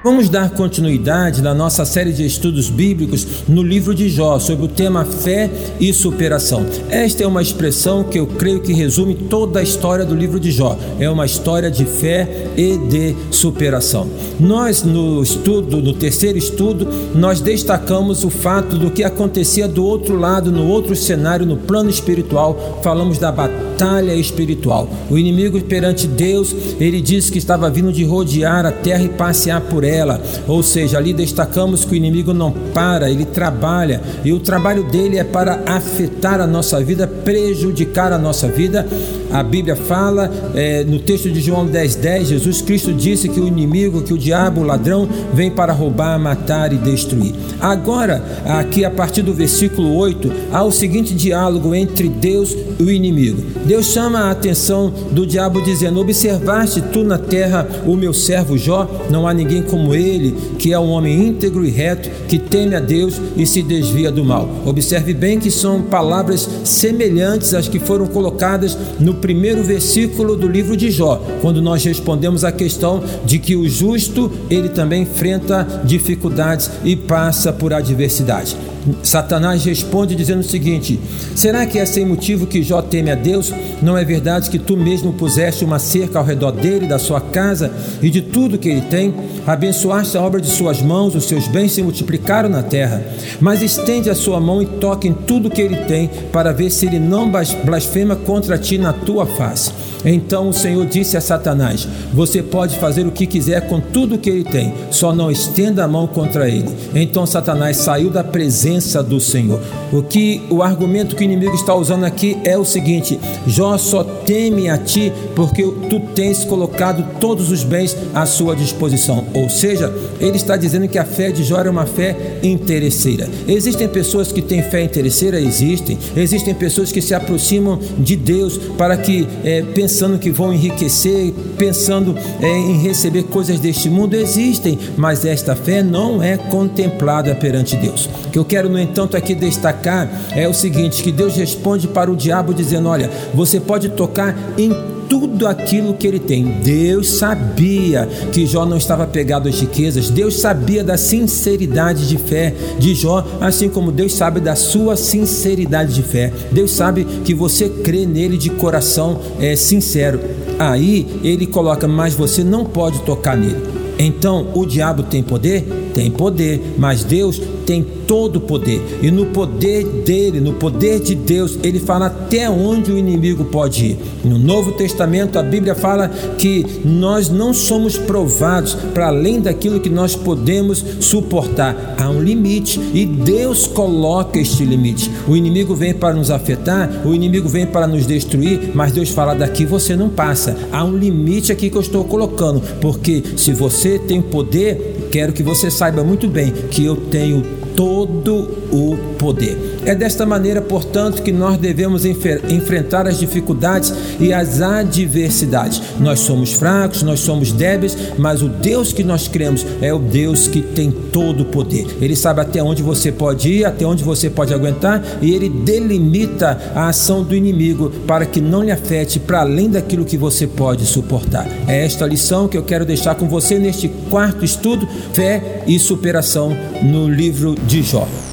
Vamos 0.10 0.28
dar 0.28 0.50
continuidade 0.50 1.40
na 1.40 1.54
nossa 1.54 1.86
série 1.86 2.12
de 2.12 2.26
estudos 2.26 2.68
bíblicos 2.68 3.28
no 3.48 3.62
livro 3.62 3.94
de 3.94 4.10
Jó 4.10 4.40
sobre 4.40 4.66
o 4.66 4.68
tema 4.68 5.06
fé 5.06 5.48
e 5.80 5.94
superação. 5.94 6.66
Esta 6.90 7.24
é 7.24 7.28
uma 7.28 7.44
expressão 7.44 8.04
que 8.04 8.20
eu 8.20 8.26
creio 8.26 8.60
que 8.60 8.74
resume 8.74 9.14
toda 9.14 9.60
a 9.60 9.62
história 9.62 10.04
do 10.04 10.16
livro 10.16 10.40
de 10.40 10.52
Jó. 10.52 10.76
É 11.00 11.08
uma 11.08 11.28
história 11.28 11.70
de 11.70 11.86
fé 11.86 12.28
e 12.58 12.76
de 12.76 13.16
superação. 13.30 14.10
Nós 14.40 14.82
no 14.82 15.22
estudo, 15.22 15.78
no 15.78 15.94
terceiro 15.94 16.40
estudo, 16.40 16.88
nós 17.14 17.40
destacamos 17.40 18.24
o 18.24 18.32
fato 18.32 18.80
do 18.80 18.90
que 18.90 19.04
acontecia 19.04 19.68
do 19.68 19.86
outro 19.86 20.18
lado, 20.18 20.52
no 20.52 20.66
outro 20.66 20.96
cenário, 20.96 21.46
no 21.46 21.56
plano 21.56 21.92
espiritual. 21.92 22.82
Falamos 22.82 23.20
da 23.20 23.32
batalha 23.32 23.69
espiritual. 24.16 24.90
O 25.10 25.18
inimigo 25.18 25.60
perante 25.62 26.08
Deus, 26.08 26.56
ele 26.80 27.02
disse 27.02 27.32
que 27.32 27.38
estava 27.38 27.70
vindo 27.70 27.92
de 27.92 28.04
rodear 28.04 28.66
a 28.66 28.72
terra 28.72 29.04
e 29.04 29.10
passear 29.10 29.62
por 29.62 29.84
ela. 29.84 30.22
Ou 30.48 30.64
seja, 30.64 30.98
ali 30.98 31.14
destacamos 31.14 31.86
que 31.86 31.94
o 31.94 31.96
inimigo 31.96 32.34
não 32.34 32.52
para, 32.74 33.10
ele 33.10 33.26
trabalha 33.26 34.02
e 34.24 34.32
o 34.32 34.40
trabalho 34.40 34.84
dele 34.84 35.18
é 35.18 35.24
para 35.24 35.62
afetar 35.66 36.42
a 36.42 36.48
nossa 36.48 36.80
vida, 36.84 37.08
prejudicar 37.08 38.12
a 38.12 38.18
nossa 38.18 38.48
vida. 38.48 38.86
A 39.32 39.44
Bíblia 39.44 39.76
fala 39.76 40.32
é, 40.56 40.84
no 40.84 41.00
texto 41.00 41.30
de 41.30 41.40
João 41.42 41.68
10,10: 41.68 41.96
10, 42.00 42.28
Jesus 42.30 42.62
Cristo 42.62 42.94
disse 42.94 43.30
que 43.30 43.40
o 43.40 43.48
inimigo, 43.48 44.02
que 44.02 44.14
o 44.14 44.18
diabo, 44.18 44.62
o 44.62 44.64
ladrão, 44.64 45.08
vem 45.34 45.52
para 45.52 45.74
roubar, 45.74 46.20
matar 46.20 46.74
e 46.74 46.78
destruir. 46.78 47.34
Agora, 47.60 48.24
aqui 48.46 48.84
a 48.84 48.90
partir 48.90 49.22
do 49.22 49.34
versículo 49.34 49.96
8, 49.96 50.32
há 50.52 50.64
o 50.64 50.72
seguinte 50.72 51.14
diálogo 51.14 51.76
entre 51.76 52.08
Deus 52.08 52.56
e 52.80 52.84
o 52.84 52.90
inimigo. 52.90 53.44
Deus 53.66 53.88
chama 53.88 54.20
a 54.20 54.32
atenção 54.32 54.92
do 55.12 55.26
diabo, 55.26 55.62
dizendo: 55.62 56.00
Observaste 56.00 56.82
tu 56.82 57.04
na 57.04 57.18
terra 57.18 57.68
o 57.86 57.96
meu 57.96 58.14
servo 58.14 58.58
Jó? 58.58 58.90
Não 59.10 59.28
há 59.28 59.34
ninguém 59.34 59.62
como 59.62 59.94
ele, 59.94 60.36
que 60.58 60.74
é 60.74 60.80
um 60.80 60.90
homem 60.90 61.28
íntegro 61.28 61.66
e 61.66 61.70
reto, 61.70 62.10
que 62.28 62.40
teme 62.40 62.76
a 62.76 62.80
Deus 62.80 63.22
e 63.36 63.46
se 63.46 63.62
desvia 63.62 64.12
do 64.12 64.24
mal. 64.24 64.50
Observe 64.66 65.14
bem 65.14 65.40
que 65.40 65.52
são 65.52 65.82
palavras 65.82 66.48
semelhantes 66.64 67.54
às 67.54 67.68
que 67.68 67.80
foram 67.80 68.08
colocadas 68.08 68.78
no 69.00 69.16
primeiro 69.20 69.64
versículo 69.64 70.36
do 70.36 70.48
livro 70.48 70.76
de 70.76 70.90
Jó, 70.90 71.22
quando 71.42 71.62
nós 71.62 71.84
respondemos 71.84 72.44
à 72.44 72.52
questão 72.52 73.04
de 73.26 73.40
que 73.40 73.56
o 73.56 73.68
justo 73.68 74.32
ele 74.50 74.70
também 74.70 75.04
enfrenta 75.04 75.66
dificuldades 75.84 76.72
e 76.84 76.96
passa 76.96 77.54
por 77.54 77.74
adversidade. 77.74 78.56
Satanás 79.04 79.64
responde 79.66 80.16
dizendo 80.16 80.40
o 80.40 80.44
seguinte: 80.44 81.00
Será 81.36 81.66
que 81.66 81.80
é 81.80 81.86
sem 81.86 82.06
motivo 82.06 82.48
que 82.48 82.64
Jó 82.64 82.82
teme 82.82 83.12
a 83.12 83.16
Deus? 83.16 83.54
Não 83.82 83.98
é 83.98 84.06
verdade 84.06 84.50
que 84.50 84.60
tu 84.60 84.78
mesmo 84.78 85.14
puseste 85.14 85.66
uma 85.66 85.80
cerca 85.80 86.20
ao 86.20 86.26
redor 86.26 86.52
dele, 86.52 86.88
da 86.88 87.00
sua 87.00 87.20
casa 87.20 87.72
e 88.02 88.10
de 88.10 88.22
tudo 88.22 88.58
que 88.58 88.70
ele 88.70 88.82
tem? 88.82 89.14
Abençoaste 89.46 90.18
a 90.18 90.22
obra 90.22 90.40
de 90.40 90.48
suas 90.48 90.82
mãos, 90.82 91.16
os 91.16 91.26
seus 91.26 91.48
bens 91.48 91.74
se 91.74 91.84
multiplicaram 91.84 92.50
na 92.50 92.64
terra. 92.64 93.04
Mas 93.40 93.62
estende 93.62 94.10
a 94.10 94.16
sua 94.16 94.40
mão 94.40 94.62
e 94.62 94.66
toque 94.66 95.08
em 95.08 95.14
tudo 95.14 95.50
que 95.50 95.62
ele 95.62 95.78
tem, 95.86 96.10
para 96.32 96.54
ver 96.54 96.70
se 96.70 96.86
ele 96.86 97.00
não 97.00 97.32
blasfema 97.66 98.16
contra 98.16 98.58
ti 98.58 98.78
na 98.78 98.94
tua 98.94 99.26
face. 99.26 99.72
Então 100.06 100.50
o 100.50 100.54
Senhor 100.54 100.86
disse 100.86 101.18
a 101.18 101.22
Satanás: 101.22 101.88
Você 102.14 102.42
pode 102.42 102.78
fazer 102.78 103.06
o 103.06 103.12
que 103.12 103.26
quiser 103.26 103.68
com 103.68 103.80
tudo 103.82 104.18
que 104.18 104.30
ele 104.30 104.44
tem, 104.44 104.74
só 104.92 105.14
não 105.14 105.30
estenda 105.30 105.84
a 105.84 105.88
mão 105.88 106.08
contra 106.08 106.48
ele. 106.48 106.70
Então 106.96 107.26
Satanás 107.26 107.78
saiu 107.78 108.10
da 108.10 108.24
presença 108.24 108.69
do 109.08 109.20
Senhor. 109.20 109.60
O 109.92 110.04
que 110.04 110.42
o 110.50 110.62
argumento 110.62 111.16
que 111.16 111.24
o 111.24 111.26
inimigo 111.26 111.56
está 111.56 111.74
usando 111.74 112.04
aqui 112.04 112.38
é 112.44 112.58
o 112.58 112.64
seguinte: 112.64 113.20
Jó 113.48 113.78
só 113.78 114.04
teme 114.04 114.70
a 114.70 114.78
ti 114.78 115.12
porque 115.36 115.64
tu 115.90 116.00
tens 116.14 116.44
colocado 116.44 117.06
todos 117.20 117.52
os 117.52 117.64
bens 117.64 117.96
à 118.14 118.26
sua 118.26 118.56
disposição. 118.56 119.26
Ou 119.34 119.50
seja, 119.50 119.92
ele 120.20 120.38
está 120.38 120.56
dizendo 120.56 120.88
que 120.88 120.98
a 120.98 121.06
fé 121.06 121.32
de 121.32 121.44
Jó 121.44 121.60
é 121.60 121.70
uma 121.70 121.86
fé 121.86 122.16
interesseira. 122.44 123.28
Existem 123.48 123.88
pessoas 123.88 124.32
que 124.32 124.42
têm 124.42 124.62
fé 124.62 124.84
interesseira, 124.84 125.40
existem. 125.40 125.98
Existem 126.16 126.54
pessoas 126.54 126.92
que 126.92 127.02
se 127.02 127.14
aproximam 127.14 127.80
de 127.98 128.16
Deus 128.16 128.58
para 128.78 128.98
que 128.98 129.28
é, 129.44 129.62
pensando 129.62 130.20
que 130.20 130.30
vão 130.30 130.54
enriquecer, 130.54 131.34
pensando 131.58 132.16
é, 132.42 132.48
em 132.48 132.82
receber 132.82 133.24
coisas 133.24 133.60
deste 133.60 133.90
mundo, 133.90 134.14
existem, 134.16 134.78
mas 134.98 135.26
esta 135.26 135.56
fé 135.56 135.82
não 135.82 136.22
é 136.22 136.38
contemplada 136.38 137.34
perante 137.36 137.76
Deus. 137.76 138.10
O 138.26 138.32
que 138.32 138.40
eu 138.40 138.46
quero, 138.46 138.59
no 138.68 138.80
entanto, 138.80 139.16
aqui 139.16 139.36
destacar 139.36 140.10
é 140.36 140.48
o 140.48 140.54
seguinte: 140.54 141.04
que 141.04 141.12
Deus 141.12 141.36
responde 141.36 141.88
para 141.88 142.12
o 142.12 142.16
diabo 142.16 142.54
dizendo: 142.54 142.90
Olha, 142.90 143.10
você 143.34 143.60
pode 143.60 143.90
tocar 143.90 144.36
em 144.58 144.74
tudo 145.10 145.48
aquilo 145.48 145.96
que 145.96 146.08
ele 146.08 146.20
tem. 146.20 146.44
Deus 146.64 147.10
sabia 147.10 148.08
que 148.32 148.46
Jó 148.46 148.66
não 148.66 148.78
estava 148.78 149.08
pegado 149.08 149.50
às 149.50 149.60
riquezas, 149.60 150.10
Deus 150.10 150.40
sabia 150.40 150.84
da 150.84 150.98
sinceridade 150.98 152.08
de 152.08 152.18
fé 152.18 152.54
de 152.78 152.94
Jó, 152.94 153.26
assim 153.42 153.68
como 153.68 153.92
Deus 153.92 154.14
sabe 154.14 154.40
da 154.40 154.56
sua 154.56 154.96
sinceridade 154.96 155.94
de 155.96 156.04
fé. 156.04 156.32
Deus 156.52 156.72
sabe 156.72 157.04
que 157.26 157.34
você 157.34 157.68
crê 157.68 158.06
nele 158.06 158.38
de 158.38 158.52
coração 158.52 159.20
é, 159.42 159.56
sincero. 159.56 160.20
Aí 160.60 161.08
ele 161.24 161.48
coloca, 161.48 161.88
mas 161.88 162.14
você 162.14 162.44
não 162.44 162.64
pode 162.64 163.00
tocar 163.00 163.36
nele. 163.36 163.80
Então 163.98 164.48
o 164.54 164.66
diabo 164.66 165.04
tem 165.04 165.24
poder? 165.24 165.92
Tem 165.94 166.10
poder, 166.12 166.76
mas 166.78 167.04
Deus 167.04 167.42
tem 167.70 167.86
todo 168.08 168.38
o 168.38 168.42
poder. 168.42 168.82
E 169.00 169.12
no 169.12 169.28
poder 169.28 169.84
dele, 170.04 170.40
no 170.40 170.54
poder 170.54 171.00
de 171.00 171.14
Deus, 171.14 171.60
ele 171.62 171.80
fala 171.80 172.08
até 172.08 172.50
onde 172.50 172.92
o 172.92 172.98
inimigo 172.98 173.46
pode 173.46 173.86
ir. 173.86 174.00
No 174.26 174.40
Novo 174.40 174.72
Testamento, 174.72 175.38
a 175.38 175.44
Bíblia 175.44 175.76
fala 175.76 176.10
que 176.40 176.66
nós 176.84 177.30
não 177.30 177.54
somos 177.54 177.96
provados 177.96 178.74
para 178.92 179.10
além 179.10 179.40
daquilo 179.40 179.80
que 179.80 179.88
nós 179.88 180.16
podemos 180.16 180.84
suportar. 181.00 181.94
Há 182.00 182.10
um 182.10 182.20
limite 182.20 182.80
e 182.92 183.06
Deus 183.06 183.68
coloca 183.68 184.40
este 184.40 184.66
limite. 184.66 185.12
O 185.28 185.36
inimigo 185.36 185.76
vem 185.76 185.94
para 185.94 186.16
nos 186.16 186.32
afetar, 186.32 187.04
o 187.06 187.14
inimigo 187.14 187.48
vem 187.48 187.68
para 187.68 187.86
nos 187.86 188.08
destruir, 188.08 188.72
mas 188.74 188.94
Deus 188.94 189.10
fala: 189.10 189.36
daqui 189.36 189.64
você 189.64 189.96
não 189.96 190.10
passa. 190.10 190.58
Há 190.72 190.84
um 190.84 190.98
limite 190.98 191.52
aqui 191.52 191.70
que 191.70 191.78
eu 191.78 191.82
estou 191.82 192.04
colocando, 192.04 192.64
porque 192.82 193.22
se 193.38 193.54
você 193.54 194.00
tem 194.00 194.24
poder, 194.24 194.99
quero 195.12 195.34
que 195.34 195.44
você 195.44 195.70
saiba 195.72 196.04
muito 196.04 196.28
bem 196.28 196.52
que 196.52 196.86
eu 196.86 196.96
tenho 196.96 197.44
todo 197.80 198.46
o 198.74 198.98
poder. 199.18 199.80
É 199.86 199.96
desta 199.96 200.26
maneira, 200.26 200.62
portanto, 200.62 201.24
que 201.24 201.32
nós 201.32 201.58
devemos 201.58 202.04
enfrentar 202.04 203.08
as 203.08 203.18
dificuldades 203.18 203.94
e 204.20 204.34
as 204.34 204.62
adversidades. 204.62 205.82
Nós 205.98 206.20
somos 206.20 206.52
fracos, 206.52 207.04
nós 207.04 207.22
somos 207.22 207.54
débeis, 207.54 207.98
mas 208.18 208.42
o 208.42 208.50
Deus 208.50 208.92
que 208.92 209.02
nós 209.02 209.30
cremos 209.30 209.66
é 209.82 209.94
o 209.94 209.98
Deus 209.98 210.46
que 210.46 210.62
tem 210.62 210.92
todo 210.92 211.44
o 211.44 211.46
poder. 211.46 211.88
Ele 212.02 212.18
sabe 212.18 212.42
até 212.42 212.62
onde 212.62 212.84
você 212.84 213.14
pode 213.14 213.50
ir, 213.50 213.66
até 213.66 213.86
onde 213.86 214.04
você 214.04 214.30
pode 214.30 214.54
aguentar 214.54 215.02
e 215.22 215.34
ele 215.34 215.48
delimita 215.48 216.60
a 216.76 216.90
ação 216.90 217.24
do 217.24 217.34
inimigo 217.34 217.90
para 218.06 218.26
que 218.26 218.42
não 218.42 218.62
lhe 218.62 218.72
afete 218.72 219.20
para 219.20 219.40
além 219.40 219.70
daquilo 219.70 220.04
que 220.04 220.18
você 220.18 220.46
pode 220.46 220.86
suportar. 220.86 221.48
É 221.66 221.86
esta 221.86 222.06
lição 222.06 222.50
que 222.50 222.58
eu 222.58 222.64
quero 222.64 222.86
deixar 222.86 223.16
com 223.16 223.30
você 223.30 223.58
neste 223.58 223.88
quarto 224.10 224.44
estudo, 224.44 224.86
fé 225.14 225.64
e 225.66 225.80
superação 225.80 226.56
no 226.84 227.08
livro 227.08 227.56
de 227.70 227.84
Jó 227.84 228.29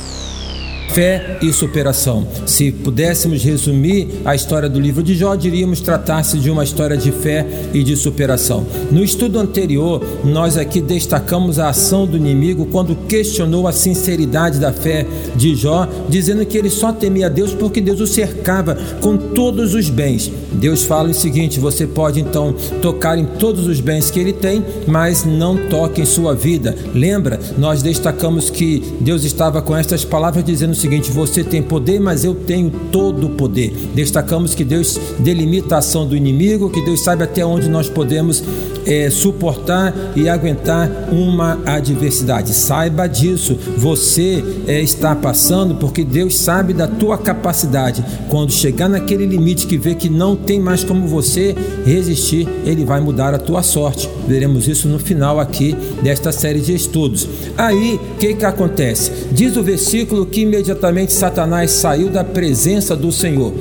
fé 0.88 1.38
e 1.42 1.52
superação. 1.52 2.26
Se 2.46 2.70
pudéssemos 2.70 3.42
resumir 3.42 4.08
a 4.24 4.34
história 4.34 4.68
do 4.68 4.80
livro 4.80 5.02
de 5.02 5.14
Jó, 5.14 5.34
diríamos 5.34 5.80
tratar-se 5.80 6.38
de 6.38 6.50
uma 6.50 6.64
história 6.64 6.96
de 6.96 7.12
fé 7.12 7.46
e 7.72 7.82
de 7.82 7.96
superação. 7.96 8.66
No 8.90 9.04
estudo 9.04 9.38
anterior, 9.38 10.02
nós 10.24 10.56
aqui 10.56 10.80
destacamos 10.80 11.58
a 11.58 11.68
ação 11.68 12.06
do 12.06 12.16
inimigo 12.16 12.66
quando 12.66 12.96
questionou 13.06 13.66
a 13.66 13.72
sinceridade 13.72 14.58
da 14.58 14.72
fé 14.72 15.06
de 15.34 15.54
Jó, 15.54 15.88
dizendo 16.08 16.46
que 16.46 16.56
ele 16.56 16.70
só 16.70 16.92
temia 16.92 17.28
Deus 17.28 17.52
porque 17.52 17.80
Deus 17.80 18.00
o 18.00 18.06
cercava 18.06 18.76
com 19.00 19.16
todos 19.16 19.74
os 19.74 19.90
bens. 19.90 20.30
Deus 20.52 20.84
fala 20.84 21.10
o 21.10 21.14
seguinte: 21.14 21.60
você 21.60 21.86
pode 21.86 22.20
então 22.20 22.54
tocar 22.80 23.18
em 23.18 23.24
todos 23.24 23.66
os 23.66 23.80
bens 23.80 24.10
que 24.10 24.18
ele 24.18 24.32
tem, 24.32 24.64
mas 24.86 25.24
não 25.24 25.56
toque 25.68 26.00
em 26.00 26.06
sua 26.06 26.34
vida. 26.34 26.74
Lembra? 26.94 27.38
Nós 27.58 27.82
destacamos 27.82 28.50
que 28.50 28.82
Deus 29.00 29.24
estava 29.24 29.60
com 29.60 29.76
estas 29.76 30.04
palavras 30.04 30.44
dizendo 30.44 30.74
o 30.76 30.80
seguinte, 30.80 31.10
você 31.10 31.42
tem 31.42 31.62
poder, 31.62 31.98
mas 31.98 32.24
eu 32.24 32.34
tenho 32.34 32.70
todo 32.92 33.26
o 33.26 33.30
poder. 33.30 33.70
Destacamos 33.94 34.54
que 34.54 34.64
Deus 34.64 34.98
delimita 35.18 35.76
a 35.76 35.78
ação 35.78 36.06
do 36.06 36.16
inimigo, 36.16 36.70
que 36.70 36.82
Deus 36.82 37.02
sabe 37.02 37.24
até 37.24 37.44
onde 37.44 37.68
nós 37.68 37.88
podemos 37.88 38.42
é, 38.86 39.10
suportar 39.10 39.92
e 40.14 40.28
aguentar 40.28 40.88
uma 41.10 41.58
adversidade. 41.66 42.54
Saiba 42.54 43.06
disso. 43.06 43.58
Você 43.76 44.42
é, 44.66 44.80
está 44.80 45.14
passando 45.14 45.74
porque 45.74 46.04
Deus 46.04 46.36
sabe 46.36 46.72
da 46.72 46.86
tua 46.86 47.18
capacidade. 47.18 48.04
Quando 48.28 48.52
chegar 48.52 48.88
naquele 48.88 49.26
limite 49.26 49.66
que 49.66 49.76
vê 49.76 49.94
que 49.94 50.08
não 50.08 50.36
tem 50.36 50.60
mais 50.60 50.84
como 50.84 51.06
você 51.06 51.54
resistir, 51.84 52.48
Ele 52.64 52.84
vai 52.84 53.00
mudar 53.00 53.34
a 53.34 53.38
tua 53.38 53.62
sorte. 53.62 54.08
Veremos 54.26 54.68
isso 54.68 54.88
no 54.88 54.98
final 54.98 55.40
aqui 55.40 55.76
desta 56.02 56.30
série 56.30 56.60
de 56.60 56.74
estudos. 56.74 57.28
Aí, 57.56 57.94
o 57.94 58.16
que, 58.18 58.34
que 58.34 58.44
acontece? 58.44 59.10
Diz 59.32 59.56
o 59.56 59.62
versículo 59.62 60.26
que 60.26 60.42
imediatamente 60.42 61.12
Satanás 61.12 61.72
saiu 61.72 62.08
da 62.08 62.22
presença 62.22 62.94
do 62.94 63.10
Senhor 63.10 63.52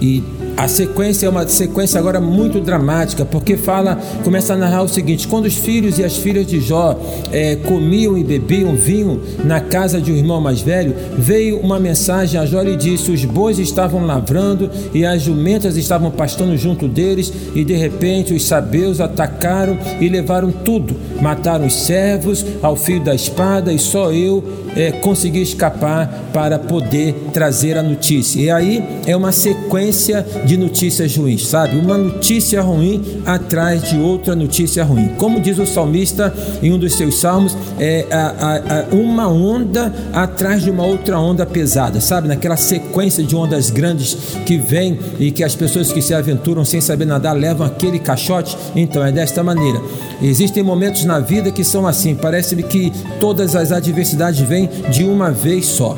e 0.00 0.22
a 0.60 0.68
sequência 0.68 1.26
é 1.26 1.30
uma 1.30 1.48
sequência 1.48 1.98
agora 1.98 2.20
muito 2.20 2.60
dramática, 2.60 3.24
porque 3.24 3.56
fala, 3.56 3.98
começa 4.22 4.52
a 4.52 4.56
narrar 4.58 4.82
o 4.82 4.88
seguinte: 4.88 5.26
quando 5.26 5.46
os 5.46 5.54
filhos 5.54 5.98
e 5.98 6.04
as 6.04 6.18
filhas 6.18 6.46
de 6.46 6.60
Jó 6.60 7.00
é, 7.32 7.56
comiam 7.56 8.18
e 8.18 8.22
bebiam 8.22 8.74
vinho 8.74 9.22
na 9.42 9.60
casa 9.60 9.98
de 9.98 10.12
um 10.12 10.16
irmão 10.16 10.38
mais 10.38 10.60
velho, 10.60 10.94
veio 11.16 11.58
uma 11.60 11.80
mensagem 11.80 12.38
a 12.38 12.44
Jó 12.44 12.62
e 12.62 12.76
disse: 12.76 13.10
os 13.10 13.24
bois 13.24 13.58
estavam 13.58 14.04
lavrando 14.04 14.70
e 14.92 15.02
as 15.02 15.22
jumentas 15.22 15.78
estavam 15.78 16.10
pastando 16.10 16.54
junto 16.58 16.86
deles, 16.86 17.32
e 17.54 17.64
de 17.64 17.74
repente 17.74 18.34
os 18.34 18.44
sabeus 18.44 19.00
atacaram 19.00 19.78
e 19.98 20.10
levaram 20.10 20.52
tudo, 20.52 20.94
mataram 21.22 21.66
os 21.66 21.74
servos 21.74 22.44
ao 22.60 22.76
fio 22.76 23.02
da 23.02 23.14
espada, 23.14 23.72
e 23.72 23.78
só 23.78 24.12
eu 24.12 24.44
é, 24.76 24.92
consegui 24.92 25.40
escapar 25.40 26.28
para 26.34 26.58
poder 26.58 27.14
trazer 27.32 27.78
a 27.78 27.82
notícia. 27.82 28.40
E 28.40 28.50
aí 28.50 28.84
é 29.06 29.16
uma 29.16 29.32
sequência 29.32 30.24
notícias 30.56 31.16
ruins, 31.16 31.46
sabe? 31.46 31.76
Uma 31.76 31.96
notícia 31.96 32.62
ruim 32.62 33.22
atrás 33.26 33.90
de 33.90 33.98
outra 33.98 34.34
notícia 34.34 34.84
ruim. 34.84 35.08
Como 35.18 35.40
diz 35.40 35.58
o 35.58 35.66
salmista 35.66 36.32
em 36.62 36.72
um 36.72 36.78
dos 36.78 36.94
seus 36.94 37.16
salmos, 37.16 37.56
é 37.78 38.06
a, 38.10 38.16
a, 38.16 38.80
a, 38.80 38.84
uma 38.94 39.28
onda 39.28 39.92
atrás 40.12 40.62
de 40.62 40.70
uma 40.70 40.84
outra 40.84 41.18
onda 41.18 41.44
pesada, 41.46 42.00
sabe? 42.00 42.28
Naquela 42.28 42.56
sequência 42.56 43.22
de 43.22 43.34
ondas 43.36 43.70
grandes 43.70 44.16
que 44.46 44.56
vem 44.56 44.98
e 45.18 45.30
que 45.30 45.44
as 45.44 45.54
pessoas 45.54 45.92
que 45.92 46.02
se 46.02 46.14
aventuram 46.14 46.64
sem 46.64 46.80
saber 46.80 47.04
nadar 47.04 47.36
levam 47.36 47.66
aquele 47.66 47.98
caixote. 47.98 48.56
Então 48.74 49.04
é 49.04 49.12
desta 49.12 49.42
maneira. 49.42 49.80
Existem 50.22 50.62
momentos 50.62 51.04
na 51.04 51.18
vida 51.18 51.50
que 51.50 51.64
são 51.64 51.86
assim, 51.86 52.14
parece-me 52.14 52.62
que 52.62 52.92
todas 53.18 53.56
as 53.56 53.72
adversidades 53.72 54.40
vêm 54.40 54.68
de 54.90 55.04
uma 55.04 55.30
vez 55.30 55.66
só. 55.66 55.96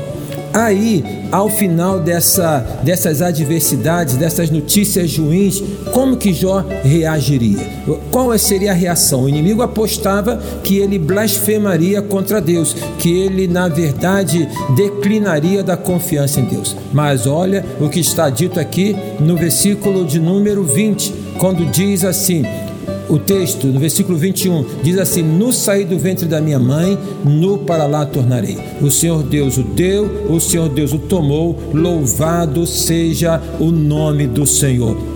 Aí, 0.53 1.03
ao 1.31 1.49
final 1.49 1.99
dessa, 1.99 2.59
dessas 2.83 3.23
adversidades, 3.23 4.17
dessas 4.17 4.51
notícias 4.51 5.17
ruins, 5.17 5.63
como 5.93 6.17
que 6.17 6.33
Jó 6.33 6.63
reagiria? 6.83 7.67
Qual 8.11 8.37
seria 8.39 8.73
a 8.73 8.75
reação? 8.75 9.23
O 9.23 9.29
inimigo 9.29 9.63
apostava 9.63 10.37
que 10.63 10.77
ele 10.79 10.99
blasfemaria 10.99 12.03
contra 12.03 12.41
Deus, 12.41 12.77
que 12.99 13.11
ele, 13.11 13.49
na 13.49 13.69
verdade, 13.69 14.47
declinaria 14.77 15.63
da 15.63 15.77
confiança 15.77 16.41
em 16.41 16.45
Deus. 16.45 16.77
Mas 16.93 17.27
olha 17.27 17.65
o 17.81 17.89
que 17.89 18.01
está 18.01 18.29
dito 18.29 18.61
aqui 18.61 18.95
no 19.21 19.37
versículo 19.37 20.05
de 20.05 20.21
número 20.21 20.63
20, 20.65 21.15
quando 21.39 21.65
diz 21.71 22.05
assim: 22.05 22.45
o 23.13 23.19
texto, 23.19 23.67
no 23.67 23.79
versículo 23.79 24.17
21, 24.17 24.65
diz 24.83 24.99
assim: 24.99 25.23
No 25.23 25.53
sair 25.53 25.85
do 25.85 25.99
ventre 25.99 26.27
da 26.27 26.41
minha 26.41 26.59
mãe, 26.59 26.99
no 27.25 27.59
para 27.59 27.87
lá 27.87 28.07
tornarei. 28.07 28.59
O 28.81 28.91
Senhor 28.91 29.23
Deus 29.23 29.59
o 29.59 29.63
deu, 29.63 30.27
o 30.31 30.41
Senhor 30.41 30.69
Deus 30.69 30.93
o 30.93 30.99
tomou, 30.99 31.59
louvado 31.75 32.67
seja 32.67 33.41
o 33.61 33.71
nome 33.71 34.27
do 34.27 34.47
Senhor 34.47 35.12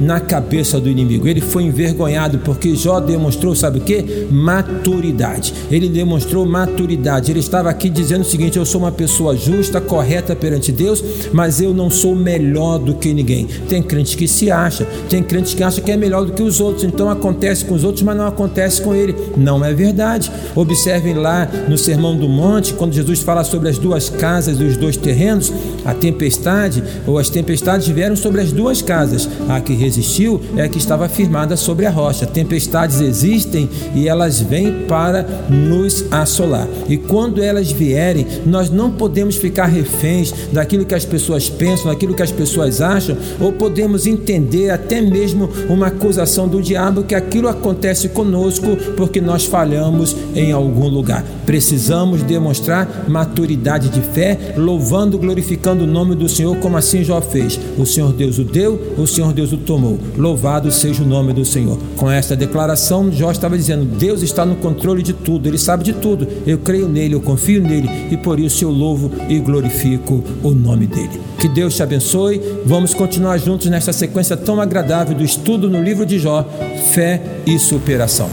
na 0.00 0.20
cabeça 0.20 0.78
do 0.78 0.88
inimigo. 0.88 1.26
Ele 1.26 1.40
foi 1.40 1.64
envergonhado 1.64 2.38
porque 2.38 2.76
Jó 2.76 3.00
demonstrou, 3.00 3.56
sabe 3.56 3.78
o 3.78 3.80
que? 3.80 4.26
Maturidade. 4.30 5.52
Ele 5.70 5.88
demonstrou 5.88 6.46
maturidade. 6.46 7.32
Ele 7.32 7.40
estava 7.40 7.68
aqui 7.68 7.90
dizendo 7.90 8.20
o 8.20 8.24
seguinte: 8.24 8.56
Eu 8.56 8.64
sou 8.64 8.80
uma 8.80 8.92
pessoa 8.92 9.36
justa, 9.36 9.80
correta 9.80 10.36
perante 10.36 10.70
Deus, 10.70 11.02
mas 11.32 11.60
eu 11.60 11.74
não 11.74 11.90
sou 11.90 12.14
melhor 12.14 12.78
do 12.78 12.94
que 12.94 13.12
ninguém. 13.12 13.46
Tem 13.68 13.82
crente 13.82 14.16
que 14.16 14.28
se 14.28 14.50
acha, 14.50 14.86
tem 15.08 15.22
crente 15.22 15.56
que 15.56 15.62
acha 15.62 15.80
que 15.80 15.90
é 15.90 15.96
melhor 15.96 16.24
do 16.24 16.32
que 16.32 16.42
os 16.42 16.60
outros, 16.60 16.84
então 16.84 17.10
acontece 17.10 17.64
com 17.64 17.74
os 17.74 17.82
outros, 17.82 18.04
mas 18.04 18.16
não 18.16 18.26
acontece 18.26 18.80
com 18.80 18.94
ele. 18.94 19.14
Não 19.36 19.64
é 19.64 19.74
verdade. 19.74 20.30
Observem 20.54 21.14
lá 21.14 21.48
no 21.68 21.76
Sermão 21.76 22.16
do 22.16 22.28
Monte, 22.28 22.74
quando 22.74 22.92
Jesus 22.92 23.20
fala 23.20 23.42
sobre 23.42 23.68
as 23.68 23.78
duas 23.78 24.08
casas 24.08 24.60
e 24.60 24.64
os 24.64 24.76
dois 24.76 24.96
terrenos, 24.96 25.52
a 25.84 25.94
tempestade 25.94 26.82
ou 27.06 27.18
as 27.18 27.28
tempestades 27.28 27.88
vieram 27.88 28.14
sobre 28.14 28.40
as 28.40 28.52
duas 28.52 28.80
casas 28.82 29.15
a 29.48 29.60
que 29.60 29.72
resistiu 29.72 30.40
é 30.56 30.68
que 30.68 30.78
estava 30.78 31.08
firmada 31.08 31.56
sobre 31.56 31.86
a 31.86 31.90
rocha. 31.90 32.26
Tempestades 32.26 33.00
existem 33.00 33.68
e 33.94 34.08
elas 34.08 34.40
vêm 34.40 34.86
para 34.86 35.22
nos 35.48 36.04
assolar. 36.10 36.66
E 36.88 36.96
quando 36.96 37.42
elas 37.42 37.70
vierem, 37.70 38.26
nós 38.44 38.70
não 38.70 38.90
podemos 38.90 39.36
ficar 39.36 39.66
reféns 39.66 40.32
daquilo 40.52 40.84
que 40.84 40.94
as 40.94 41.04
pessoas 41.04 41.48
pensam, 41.48 41.90
daquilo 41.90 42.14
que 42.14 42.22
as 42.22 42.32
pessoas 42.32 42.80
acham, 42.80 43.16
ou 43.40 43.52
podemos 43.52 44.06
entender 44.06 44.70
até 44.70 45.00
mesmo 45.00 45.48
uma 45.68 45.86
acusação 45.86 46.48
do 46.48 46.60
diabo 46.60 47.04
que 47.04 47.14
aquilo 47.14 47.48
acontece 47.48 48.08
conosco 48.08 48.76
porque 48.96 49.20
nós 49.20 49.44
falhamos 49.44 50.16
em 50.34 50.52
algum 50.52 50.88
lugar. 50.88 51.24
Precisamos 51.44 52.22
demonstrar 52.22 53.06
maturidade 53.08 53.88
de 53.88 54.00
fé, 54.00 54.54
louvando, 54.56 55.18
glorificando 55.18 55.84
o 55.84 55.86
nome 55.86 56.14
do 56.14 56.28
Senhor, 56.28 56.56
como 56.56 56.76
assim 56.76 57.04
Jó 57.04 57.20
fez. 57.20 57.58
O 57.78 57.86
Senhor 57.86 58.12
Deus 58.12 58.38
o 58.38 58.44
deu, 58.44 58.94
o 58.98 59.05
o 59.06 59.08
Senhor 59.08 59.32
Deus 59.32 59.52
o 59.52 59.56
tomou. 59.56 59.98
Louvado 60.16 60.70
seja 60.70 61.02
o 61.02 61.06
nome 61.06 61.32
do 61.32 61.44
Senhor. 61.44 61.78
Com 61.96 62.10
esta 62.10 62.36
declaração, 62.36 63.10
Jó 63.10 63.30
estava 63.30 63.56
dizendo: 63.56 63.84
Deus 63.84 64.20
está 64.20 64.44
no 64.44 64.56
controle 64.56 65.02
de 65.02 65.12
tudo, 65.12 65.48
Ele 65.48 65.56
sabe 65.58 65.84
de 65.84 65.94
tudo. 65.94 66.26
Eu 66.46 66.58
creio 66.58 66.88
nele, 66.88 67.14
eu 67.14 67.20
confio 67.20 67.62
nele 67.62 67.88
e 68.10 68.16
por 68.16 68.38
isso 68.38 68.64
eu 68.64 68.70
louvo 68.70 69.10
e 69.28 69.38
glorifico 69.38 70.22
o 70.42 70.50
nome 70.50 70.86
dele. 70.86 71.20
Que 71.38 71.48
Deus 71.48 71.74
te 71.74 71.82
abençoe. 71.82 72.40
Vamos 72.64 72.92
continuar 72.92 73.38
juntos 73.38 73.68
nessa 73.68 73.92
sequência 73.92 74.36
tão 74.36 74.60
agradável 74.60 75.16
do 75.16 75.24
estudo 75.24 75.70
no 75.70 75.82
livro 75.82 76.04
de 76.04 76.18
Jó, 76.18 76.44
fé 76.92 77.22
e 77.46 77.58
superação. 77.58 78.28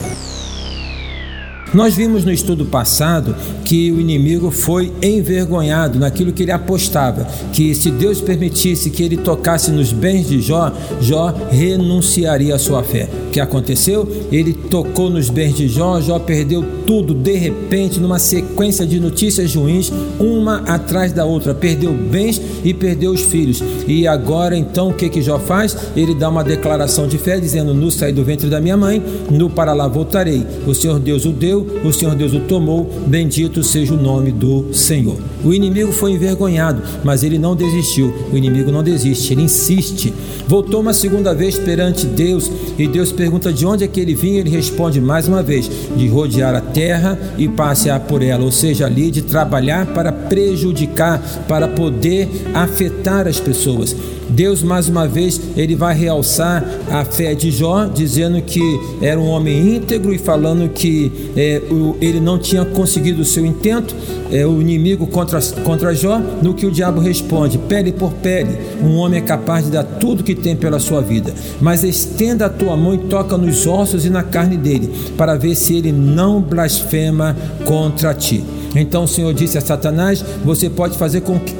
Nós 1.73 1.95
vimos 1.95 2.23
no 2.23 2.31
estudo 2.31 2.65
passado 2.65 3.35
que 3.65 3.91
o 3.91 3.99
inimigo 3.99 4.51
foi 4.51 4.91
envergonhado 5.01 5.97
naquilo 5.97 6.31
que 6.31 6.43
ele 6.43 6.51
apostava, 6.51 7.25
que 7.51 7.73
se 7.73 7.89
Deus 7.89 8.21
permitisse 8.21 8.91
que 8.91 9.01
ele 9.01 9.17
tocasse 9.17 9.71
nos 9.71 9.91
bens 9.91 10.27
de 10.27 10.39
Jó, 10.39 10.71
Jó 11.01 11.33
renunciaria 11.49 12.53
à 12.53 12.59
sua 12.59 12.83
fé. 12.83 13.09
O 13.27 13.31
que 13.31 13.39
aconteceu? 13.39 14.07
Ele 14.31 14.53
tocou 14.53 15.09
nos 15.09 15.29
bens 15.29 15.55
de 15.55 15.67
Jó, 15.67 15.99
Jó 15.99 16.19
perdeu 16.19 16.63
tudo 16.85 17.15
de 17.15 17.33
repente, 17.33 17.99
numa 17.99 18.19
sequência 18.19 18.85
de 18.85 18.99
notícias 18.99 19.55
ruins, 19.55 19.91
uma 20.19 20.57
atrás 20.67 21.11
da 21.11 21.25
outra. 21.25 21.55
Perdeu 21.55 21.91
bens 21.91 22.39
e 22.63 22.73
perdeu 22.73 23.11
os 23.11 23.21
filhos. 23.21 23.63
E 23.87 24.05
agora 24.07 24.55
então 24.55 24.89
o 24.89 24.93
que 24.93 25.09
que 25.09 25.21
Jó 25.21 25.39
faz? 25.39 25.75
Ele 25.95 26.13
dá 26.13 26.29
uma 26.29 26.43
declaração 26.43 27.07
de 27.07 27.17
fé 27.17 27.39
dizendo: 27.39 27.73
"No 27.73 27.89
saí 27.89 28.13
do 28.13 28.23
ventre 28.23 28.49
da 28.49 28.61
minha 28.61 28.77
mãe, 28.77 29.01
no 29.31 29.49
para 29.49 29.73
lá 29.73 29.87
voltarei. 29.87 30.45
O 30.67 30.75
Senhor 30.75 30.99
Deus 30.99 31.25
o 31.25 31.31
deu, 31.31 31.62
o 31.83 31.91
Senhor 31.91 32.15
Deus 32.15 32.33
o 32.33 32.39
tomou, 32.41 32.89
bendito 33.07 33.63
seja 33.63 33.93
o 33.93 34.01
nome 34.01 34.31
do 34.31 34.73
Senhor. 34.73 35.17
O 35.43 35.53
inimigo 35.53 35.91
foi 35.91 36.11
envergonhado, 36.11 36.81
mas 37.03 37.23
ele 37.23 37.37
não 37.37 37.55
desistiu. 37.55 38.13
O 38.31 38.37
inimigo 38.37 38.71
não 38.71 38.83
desiste, 38.83 39.33
ele 39.33 39.43
insiste. 39.43 40.13
Voltou 40.47 40.81
uma 40.81 40.93
segunda 40.93 41.33
vez 41.33 41.57
perante 41.57 42.05
Deus 42.05 42.49
e 42.77 42.87
Deus 42.87 43.11
pergunta 43.11 43.51
de 43.51 43.65
onde 43.65 43.83
é 43.83 43.87
que 43.87 43.99
ele 43.99 44.15
vinha. 44.15 44.39
Ele 44.39 44.49
responde 44.49 45.01
mais 45.01 45.27
uma 45.27 45.43
vez: 45.43 45.69
de 45.95 46.07
rodear 46.07 46.55
a 46.55 46.61
terra 46.61 47.17
e 47.37 47.47
passear 47.47 47.99
por 48.01 48.21
ela, 48.21 48.43
ou 48.43 48.51
seja, 48.51 48.85
ali 48.85 49.11
de 49.11 49.21
trabalhar 49.21 49.87
para 49.87 50.11
prejudicar, 50.11 51.21
para 51.47 51.67
poder 51.67 52.29
afetar 52.53 53.27
as 53.27 53.39
pessoas. 53.39 53.95
Deus 54.29 54.63
mais 54.63 54.89
uma 54.89 55.07
vez 55.07 55.39
ele 55.55 55.75
vai 55.75 55.95
realçar 55.95 56.65
a 56.89 57.05
fé 57.05 57.35
de 57.35 57.51
Jó, 57.51 57.85
dizendo 57.85 58.41
que 58.41 58.61
era 59.01 59.19
um 59.19 59.27
homem 59.27 59.75
íntegro 59.75 60.13
e 60.13 60.17
falando 60.17 60.69
que 60.69 61.11
é, 61.35 61.52
o, 61.59 61.97
ele 62.01 62.19
não 62.19 62.37
tinha 62.37 62.63
conseguido 62.65 63.21
o 63.21 63.25
seu 63.25 63.45
intento, 63.45 63.95
é, 64.31 64.45
o 64.45 64.61
inimigo 64.61 65.07
contra, 65.07 65.39
contra 65.63 65.93
Jó, 65.93 66.19
no 66.41 66.53
que 66.53 66.65
o 66.65 66.71
diabo 66.71 66.99
responde: 66.99 67.57
pele 67.57 67.91
por 67.91 68.13
pele, 68.13 68.57
um 68.81 68.95
homem 68.95 69.19
é 69.19 69.23
capaz 69.23 69.65
de 69.65 69.71
dar 69.71 69.83
tudo 69.83 70.23
que 70.23 70.35
tem 70.35 70.55
pela 70.55 70.79
sua 70.79 71.01
vida, 71.01 71.33
mas 71.61 71.83
estenda 71.83 72.45
a 72.45 72.49
tua 72.49 72.75
mão 72.75 72.93
e 72.93 72.97
toca 72.97 73.37
nos 73.37 73.67
ossos 73.67 74.05
e 74.05 74.09
na 74.09 74.23
carne 74.23 74.57
dele, 74.57 74.91
para 75.17 75.35
ver 75.35 75.55
se 75.55 75.75
ele 75.75 75.91
não 75.91 76.41
blasfema 76.41 77.35
contra 77.65 78.13
ti. 78.13 78.43
Então 78.75 79.03
o 79.03 79.07
Senhor 79.07 79.33
disse 79.33 79.57
a 79.57 79.61
Satanás: 79.61 80.23
Você 80.43 80.69
pode 80.69 80.97
fazer 80.97 81.21
com 81.21 81.39
que 81.39 81.53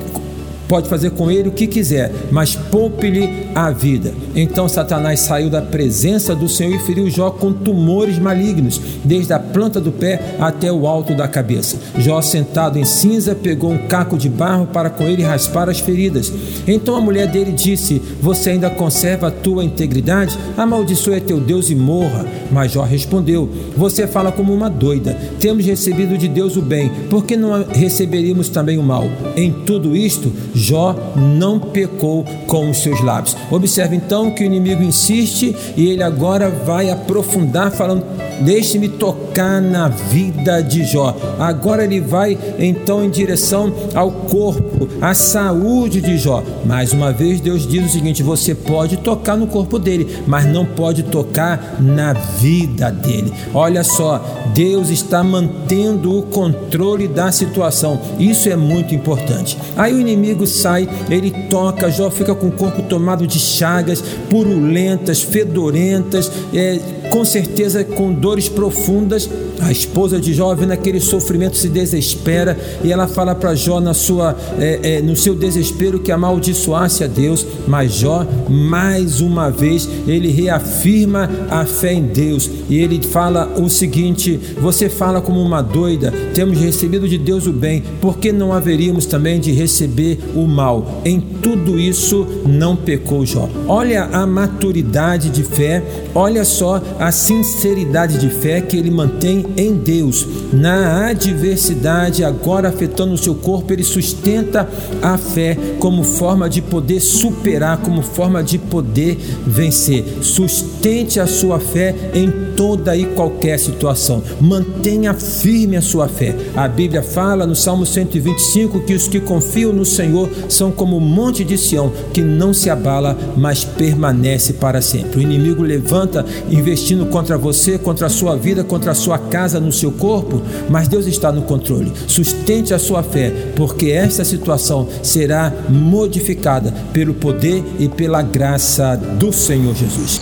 pode 0.67 0.89
fazer 0.89 1.11
com 1.11 1.29
ele 1.29 1.49
o 1.49 1.51
que 1.51 1.67
quiser, 1.67 2.11
mas 2.31 2.55
poupe-lhe 2.55 3.47
a 3.55 3.71
vida. 3.71 4.13
Então 4.35 4.67
Satanás 4.67 5.19
saiu 5.19 5.49
da 5.49 5.61
presença 5.61 6.35
do 6.35 6.49
Senhor 6.49 6.75
e 6.75 6.79
feriu 6.79 7.09
Jó 7.09 7.29
com 7.29 7.53
tumores 7.53 8.17
malignos, 8.17 8.79
desde 9.03 9.33
a 9.33 9.39
planta 9.39 9.79
do 9.79 9.91
pé 9.91 10.35
até 10.39 10.71
o 10.71 10.87
alto 10.87 11.15
da 11.15 11.27
cabeça. 11.27 11.77
Jó, 11.97 12.21
sentado 12.21 12.79
em 12.79 12.85
cinza, 12.85 13.35
pegou 13.35 13.71
um 13.71 13.87
caco 13.87 14.17
de 14.17 14.29
barro 14.29 14.67
para 14.67 14.89
com 14.89 15.03
ele 15.03 15.23
raspar 15.23 15.69
as 15.69 15.79
feridas. 15.79 16.31
Então 16.67 16.95
a 16.95 17.01
mulher 17.01 17.27
dele 17.27 17.51
disse: 17.51 18.01
Você 18.21 18.51
ainda 18.51 18.69
conserva 18.69 19.27
a 19.27 19.31
tua 19.31 19.63
integridade? 19.63 20.37
Amaldiçoe 20.57 21.21
teu 21.21 21.39
Deus 21.39 21.69
e 21.69 21.75
morra. 21.75 22.25
Mas 22.51 22.71
Jó 22.71 22.83
respondeu: 22.83 23.49
Você 23.75 24.07
fala 24.07 24.31
como 24.31 24.53
uma 24.53 24.69
doida. 24.69 25.17
Temos 25.39 25.65
recebido 25.65 26.17
de 26.17 26.27
Deus 26.27 26.55
o 26.55 26.61
bem, 26.61 26.91
por 27.09 27.25
que 27.25 27.35
não 27.35 27.65
receberíamos 27.65 28.49
também 28.49 28.77
o 28.77 28.83
mal? 28.83 29.09
Em 29.35 29.51
tudo 29.51 29.95
isto, 29.95 30.31
Jó 30.63 30.95
não 31.17 31.59
pecou 31.59 32.23
com 32.47 32.69
os 32.69 32.77
seus 32.77 33.01
lábios. 33.01 33.35
Observe 33.51 33.97
então 33.97 34.31
que 34.31 34.43
o 34.43 34.45
inimigo 34.45 34.81
insiste 34.81 35.53
e 35.75 35.89
ele 35.89 36.01
agora 36.01 36.49
vai 36.49 36.89
aprofundar, 36.89 37.69
falando: 37.69 38.05
Deixe-me 38.41 38.89
tocar 38.89 39.61
na 39.61 39.87
vida 39.87 40.61
de 40.61 40.83
Jó. 40.83 41.15
Agora 41.39 41.83
ele 41.83 41.99
vai 41.99 42.37
então 42.59 43.03
em 43.03 43.09
direção 43.09 43.73
ao 43.93 44.11
corpo, 44.11 44.87
à 45.01 45.13
saúde 45.13 46.01
de 46.01 46.17
Jó. 46.17 46.43
Mais 46.65 46.93
uma 46.93 47.11
vez, 47.11 47.39
Deus 47.39 47.67
diz 47.67 47.85
o 47.85 47.89
seguinte: 47.89 48.23
Você 48.23 48.53
pode 48.55 48.97
tocar 48.97 49.37
no 49.37 49.47
corpo 49.47 49.79
dele, 49.79 50.17
mas 50.27 50.45
não 50.45 50.65
pode 50.65 51.03
tocar 51.03 51.77
na 51.79 52.13
vida 52.13 52.91
dele. 52.91 53.31
Olha 53.53 53.83
só, 53.83 54.23
Deus 54.53 54.89
está 54.89 55.23
mantendo 55.23 56.17
o 56.17 56.23
controle 56.23 57.07
da 57.07 57.31
situação. 57.31 57.99
Isso 58.19 58.49
é 58.49 58.55
muito 58.55 58.93
importante. 58.93 59.57
Aí 59.75 59.93
o 59.93 59.99
inimigo 59.99 60.45
sai, 60.45 60.87
ele 61.09 61.31
toca, 61.49 61.89
Jó 61.89 62.09
fica 62.09 62.35
com 62.35 62.47
o 62.47 62.51
corpo 62.51 62.81
tomado 62.83 63.25
de 63.25 63.39
chagas 63.39 64.03
purulentas, 64.29 65.21
fedorentas, 65.21 66.31
é, 66.53 66.79
com 67.13 67.23
certeza 67.23 67.83
com 67.83 68.11
dores 68.11 68.49
profundas. 68.49 69.29
A 69.61 69.71
esposa 69.71 70.19
de 70.19 70.33
Jó, 70.33 70.53
vendo 70.55 70.71
aquele 70.71 70.99
sofrimento, 70.99 71.55
se 71.55 71.69
desespera 71.69 72.57
e 72.83 72.91
ela 72.91 73.07
fala 73.07 73.35
para 73.35 73.53
Jó, 73.53 73.79
na 73.79 73.93
sua, 73.93 74.35
é, 74.59 74.95
é, 74.95 75.01
no 75.01 75.15
seu 75.15 75.35
desespero, 75.35 75.99
que 75.99 76.11
amaldiçoasse 76.11 77.03
a 77.03 77.07
Deus. 77.07 77.45
Mas 77.67 77.93
Jó, 77.93 78.25
mais 78.49 79.21
uma 79.21 79.51
vez, 79.51 79.87
ele 80.07 80.29
reafirma 80.29 81.29
a 81.51 81.65
fé 81.65 81.93
em 81.93 82.01
Deus 82.01 82.49
e 82.67 82.79
ele 82.79 82.99
fala 83.03 83.53
o 83.61 83.69
seguinte: 83.69 84.39
Você 84.59 84.89
fala 84.89 85.21
como 85.21 85.39
uma 85.39 85.61
doida, 85.61 86.11
temos 86.33 86.57
recebido 86.57 87.07
de 87.07 87.19
Deus 87.19 87.45
o 87.45 87.53
bem, 87.53 87.83
por 88.01 88.17
que 88.17 88.31
não 88.31 88.51
haveríamos 88.51 89.05
também 89.05 89.39
de 89.39 89.51
receber 89.51 90.17
o 90.33 90.47
mal? 90.47 91.01
Em 91.05 91.19
tudo 91.19 91.79
isso 91.79 92.25
não 92.45 92.75
pecou 92.75 93.23
Jó. 93.23 93.47
Olha 93.67 94.05
a 94.05 94.25
maturidade 94.25 95.29
de 95.29 95.43
fé, 95.43 95.83
olha 96.15 96.43
só 96.43 96.81
a 97.03 97.11
sinceridade 97.11 98.17
de 98.17 98.29
fé 98.29 98.61
que 98.61 98.77
ele 98.77 98.89
mantém 98.89 99.45
em 99.57 99.73
Deus. 99.73 100.25
Na 100.53 101.09
adversidade, 101.09 102.23
agora 102.23 102.69
afetando 102.69 103.13
o 103.13 103.17
seu 103.17 103.35
corpo, 103.35 103.73
ele 103.73 103.83
sustenta 103.83 104.69
a 105.01 105.17
fé 105.17 105.57
como 105.79 106.01
forma 106.01 106.49
de 106.49 106.61
poder 106.61 107.01
superar, 107.01 107.79
como 107.79 108.01
forma 108.01 108.41
de 108.41 108.57
poder 108.57 109.17
vencer. 109.45 110.05
Sustente 110.21 111.19
a 111.19 111.27
sua 111.27 111.59
fé 111.59 111.93
em 112.13 112.52
toda 112.55 112.95
e 112.95 113.05
qualquer 113.05 113.57
situação. 113.59 114.23
Mantenha 114.39 115.13
firme 115.13 115.77
a 115.77 115.81
sua 115.81 116.07
fé. 116.07 116.35
A 116.55 116.67
Bíblia 116.67 117.03
fala 117.03 117.45
no 117.45 117.55
Salmo 117.55 117.85
125 117.85 118.81
que 118.81 118.93
os 118.93 119.07
que 119.07 119.19
confiam 119.19 119.73
no 119.73 119.85
Senhor 119.85 120.29
são 120.49 120.71
como 120.71 120.97
o 120.97 121.01
monte 121.01 121.43
de 121.43 121.57
Sião, 121.57 121.91
que 122.13 122.21
não 122.21 122.53
se 122.53 122.69
abala, 122.69 123.17
mas 123.35 123.63
permanece 123.63 124.53
para 124.53 124.81
sempre. 124.81 125.19
O 125.19 125.21
inimigo 125.21 125.63
levanta 125.63 126.25
investindo 126.49 127.05
contra 127.07 127.37
você, 127.37 127.77
contra 127.77 128.07
a 128.07 128.09
sua 128.09 128.35
vida, 128.35 128.63
contra 128.63 128.91
a 128.91 128.95
sua 128.95 129.17
casa, 129.17 129.59
no 129.59 129.71
seu 129.71 129.91
corpo, 129.91 130.41
mas 130.69 130.87
Deus 130.87 131.07
está 131.07 131.31
no 131.31 131.43
controle. 131.43 131.91
Sustente 132.07 132.73
a 132.73 132.79
sua 132.79 133.03
fé, 133.03 133.31
porque 133.55 133.91
esta 133.91 134.23
situação 134.23 134.87
será 135.01 135.51
modificada 135.69 136.73
pelo 136.93 137.13
poder 137.13 137.63
e 137.79 137.87
pela 137.87 138.21
graça 138.21 138.95
do 138.95 139.31
Senhor 139.31 139.75
Jesus. 139.75 140.21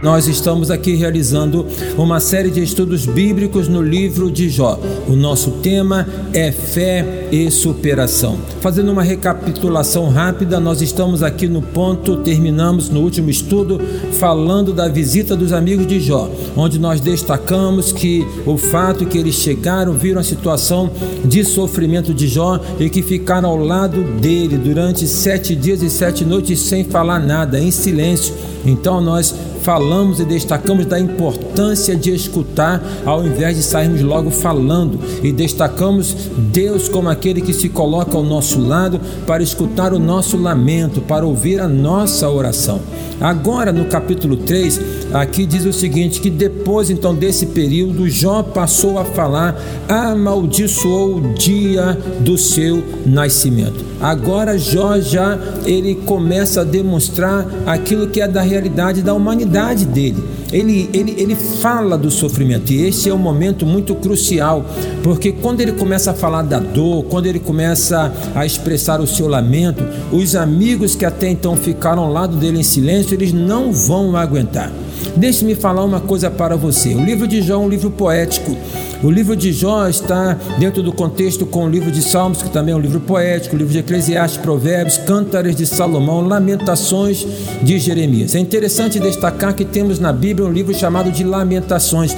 Nós 0.00 0.28
estamos 0.28 0.70
aqui 0.70 0.94
realizando 0.94 1.66
uma 1.96 2.20
série 2.20 2.50
de 2.50 2.62
estudos 2.62 3.04
bíblicos 3.04 3.66
no 3.66 3.82
livro 3.82 4.30
de 4.30 4.48
Jó. 4.48 4.78
O 5.08 5.16
nosso 5.16 5.50
tema 5.62 6.06
é 6.32 6.52
fé 6.52 7.28
e 7.32 7.50
superação. 7.50 8.38
Fazendo 8.60 8.92
uma 8.92 9.02
recapitulação 9.02 10.08
rápida, 10.08 10.60
nós 10.60 10.80
estamos 10.80 11.20
aqui 11.22 11.48
no 11.48 11.60
ponto, 11.60 12.18
terminamos 12.18 12.88
no 12.88 13.00
último 13.00 13.28
estudo 13.28 13.80
falando 14.20 14.72
da 14.72 14.86
visita 14.86 15.34
dos 15.34 15.52
amigos 15.52 15.86
de 15.86 15.98
Jó, 15.98 16.30
onde 16.56 16.78
nós 16.78 17.00
destacamos 17.00 17.90
que 17.90 18.24
o 18.46 18.56
fato 18.56 19.04
que 19.04 19.18
eles 19.18 19.34
chegaram, 19.34 19.94
viram 19.94 20.20
a 20.20 20.24
situação 20.24 20.90
de 21.24 21.42
sofrimento 21.42 22.14
de 22.14 22.28
Jó 22.28 22.60
e 22.78 22.88
que 22.88 23.02
ficaram 23.02 23.48
ao 23.48 23.58
lado 23.58 24.00
dele 24.20 24.56
durante 24.56 25.08
sete 25.08 25.56
dias 25.56 25.82
e 25.82 25.90
sete 25.90 26.24
noites 26.24 26.60
sem 26.60 26.84
falar 26.84 27.18
nada, 27.18 27.58
em 27.58 27.72
silêncio. 27.72 28.32
Então 28.64 29.00
nós 29.00 29.34
falamos 29.62 30.20
e 30.20 30.24
destacamos 30.24 30.86
da 30.86 30.98
importância 30.98 31.94
de 31.96 32.14
escutar 32.14 32.82
ao 33.04 33.24
invés 33.24 33.56
de 33.56 33.62
sairmos 33.62 34.00
logo 34.02 34.30
falando 34.30 34.98
e 35.22 35.32
destacamos 35.32 36.14
Deus 36.52 36.88
como 36.88 37.08
aquele 37.08 37.40
que 37.40 37.52
se 37.52 37.68
coloca 37.68 38.16
ao 38.16 38.22
nosso 38.22 38.60
lado 38.60 39.00
para 39.26 39.42
escutar 39.42 39.92
o 39.92 39.98
nosso 39.98 40.36
lamento, 40.36 41.00
para 41.00 41.26
ouvir 41.26 41.60
a 41.60 41.68
nossa 41.68 42.28
oração. 42.28 42.80
Agora, 43.20 43.72
no 43.72 43.86
capítulo 43.86 44.36
3, 44.36 44.80
aqui 45.12 45.44
diz 45.44 45.64
o 45.64 45.72
seguinte: 45.72 46.20
que 46.20 46.30
depois 46.30 46.88
então 46.88 47.14
desse 47.14 47.46
período, 47.46 48.08
Jó 48.08 48.44
passou 48.44 48.96
a 48.98 49.04
falar, 49.04 49.60
amaldiçoou 49.88 51.16
o 51.16 51.34
dia 51.34 51.98
do 52.20 52.38
seu 52.38 52.82
nascimento. 53.04 53.84
Agora 54.00 54.56
Jó 54.56 55.00
já 55.00 55.36
ele 55.66 55.96
começa 55.96 56.60
a 56.60 56.64
demonstrar 56.64 57.44
aquilo 57.66 58.06
que 58.06 58.20
é 58.20 58.28
da 58.28 58.40
realidade 58.40 59.02
da 59.02 59.12
humanidade 59.12 59.47
dele. 59.86 60.22
Ele, 60.52 60.88
ele, 60.92 61.14
ele 61.18 61.34
fala 61.34 61.98
do 61.98 62.10
sofrimento 62.10 62.72
e 62.72 62.86
esse 62.86 63.08
é 63.08 63.14
um 63.14 63.18
momento 63.18 63.66
muito 63.66 63.94
crucial, 63.94 64.64
porque 65.02 65.32
quando 65.32 65.60
ele 65.60 65.72
começa 65.72 66.10
a 66.12 66.14
falar 66.14 66.42
da 66.42 66.58
dor, 66.58 67.04
quando 67.04 67.26
ele 67.26 67.38
começa 67.38 68.12
a 68.34 68.46
expressar 68.46 69.00
o 69.00 69.06
seu 69.06 69.28
lamento, 69.28 69.84
os 70.10 70.34
amigos 70.34 70.94
que 70.94 71.04
até 71.04 71.28
então 71.28 71.56
ficaram 71.56 72.02
ao 72.04 72.12
lado 72.12 72.36
dele 72.36 72.60
em 72.60 72.62
silêncio, 72.62 73.14
eles 73.14 73.32
não 73.32 73.72
vão 73.72 74.16
aguentar. 74.16 74.72
Deixe-me 75.16 75.54
falar 75.54 75.84
uma 75.84 76.00
coisa 76.00 76.30
para 76.30 76.56
você. 76.56 76.94
O 76.94 77.04
livro 77.04 77.26
de 77.26 77.42
Jó 77.42 77.54
é 77.54 77.58
um 77.58 77.68
livro 77.68 77.90
poético. 77.90 78.56
O 79.02 79.10
livro 79.10 79.36
de 79.36 79.52
Jó 79.52 79.88
está 79.88 80.36
dentro 80.58 80.82
do 80.82 80.92
contexto 80.92 81.46
com 81.46 81.64
o 81.64 81.68
livro 81.68 81.90
de 81.90 82.02
Salmos, 82.02 82.42
que 82.42 82.50
também 82.50 82.74
é 82.74 82.76
um 82.76 82.80
livro 82.80 82.98
poético, 82.98 83.54
o 83.54 83.58
livro 83.58 83.72
de 83.72 83.78
Eclesiastes, 83.78 84.40
Provérbios, 84.40 84.98
Cântares 84.98 85.54
de 85.54 85.66
Salomão, 85.66 86.20
Lamentações 86.20 87.26
de 87.62 87.78
Jeremias. 87.78 88.34
É 88.34 88.40
interessante 88.40 88.98
destacar 88.98 89.54
que 89.54 89.64
temos 89.64 90.00
na 90.00 90.12
Bíblia 90.12 90.48
um 90.48 90.52
livro 90.52 90.74
chamado 90.74 91.12
de 91.12 91.22
Lamentações. 91.22 92.16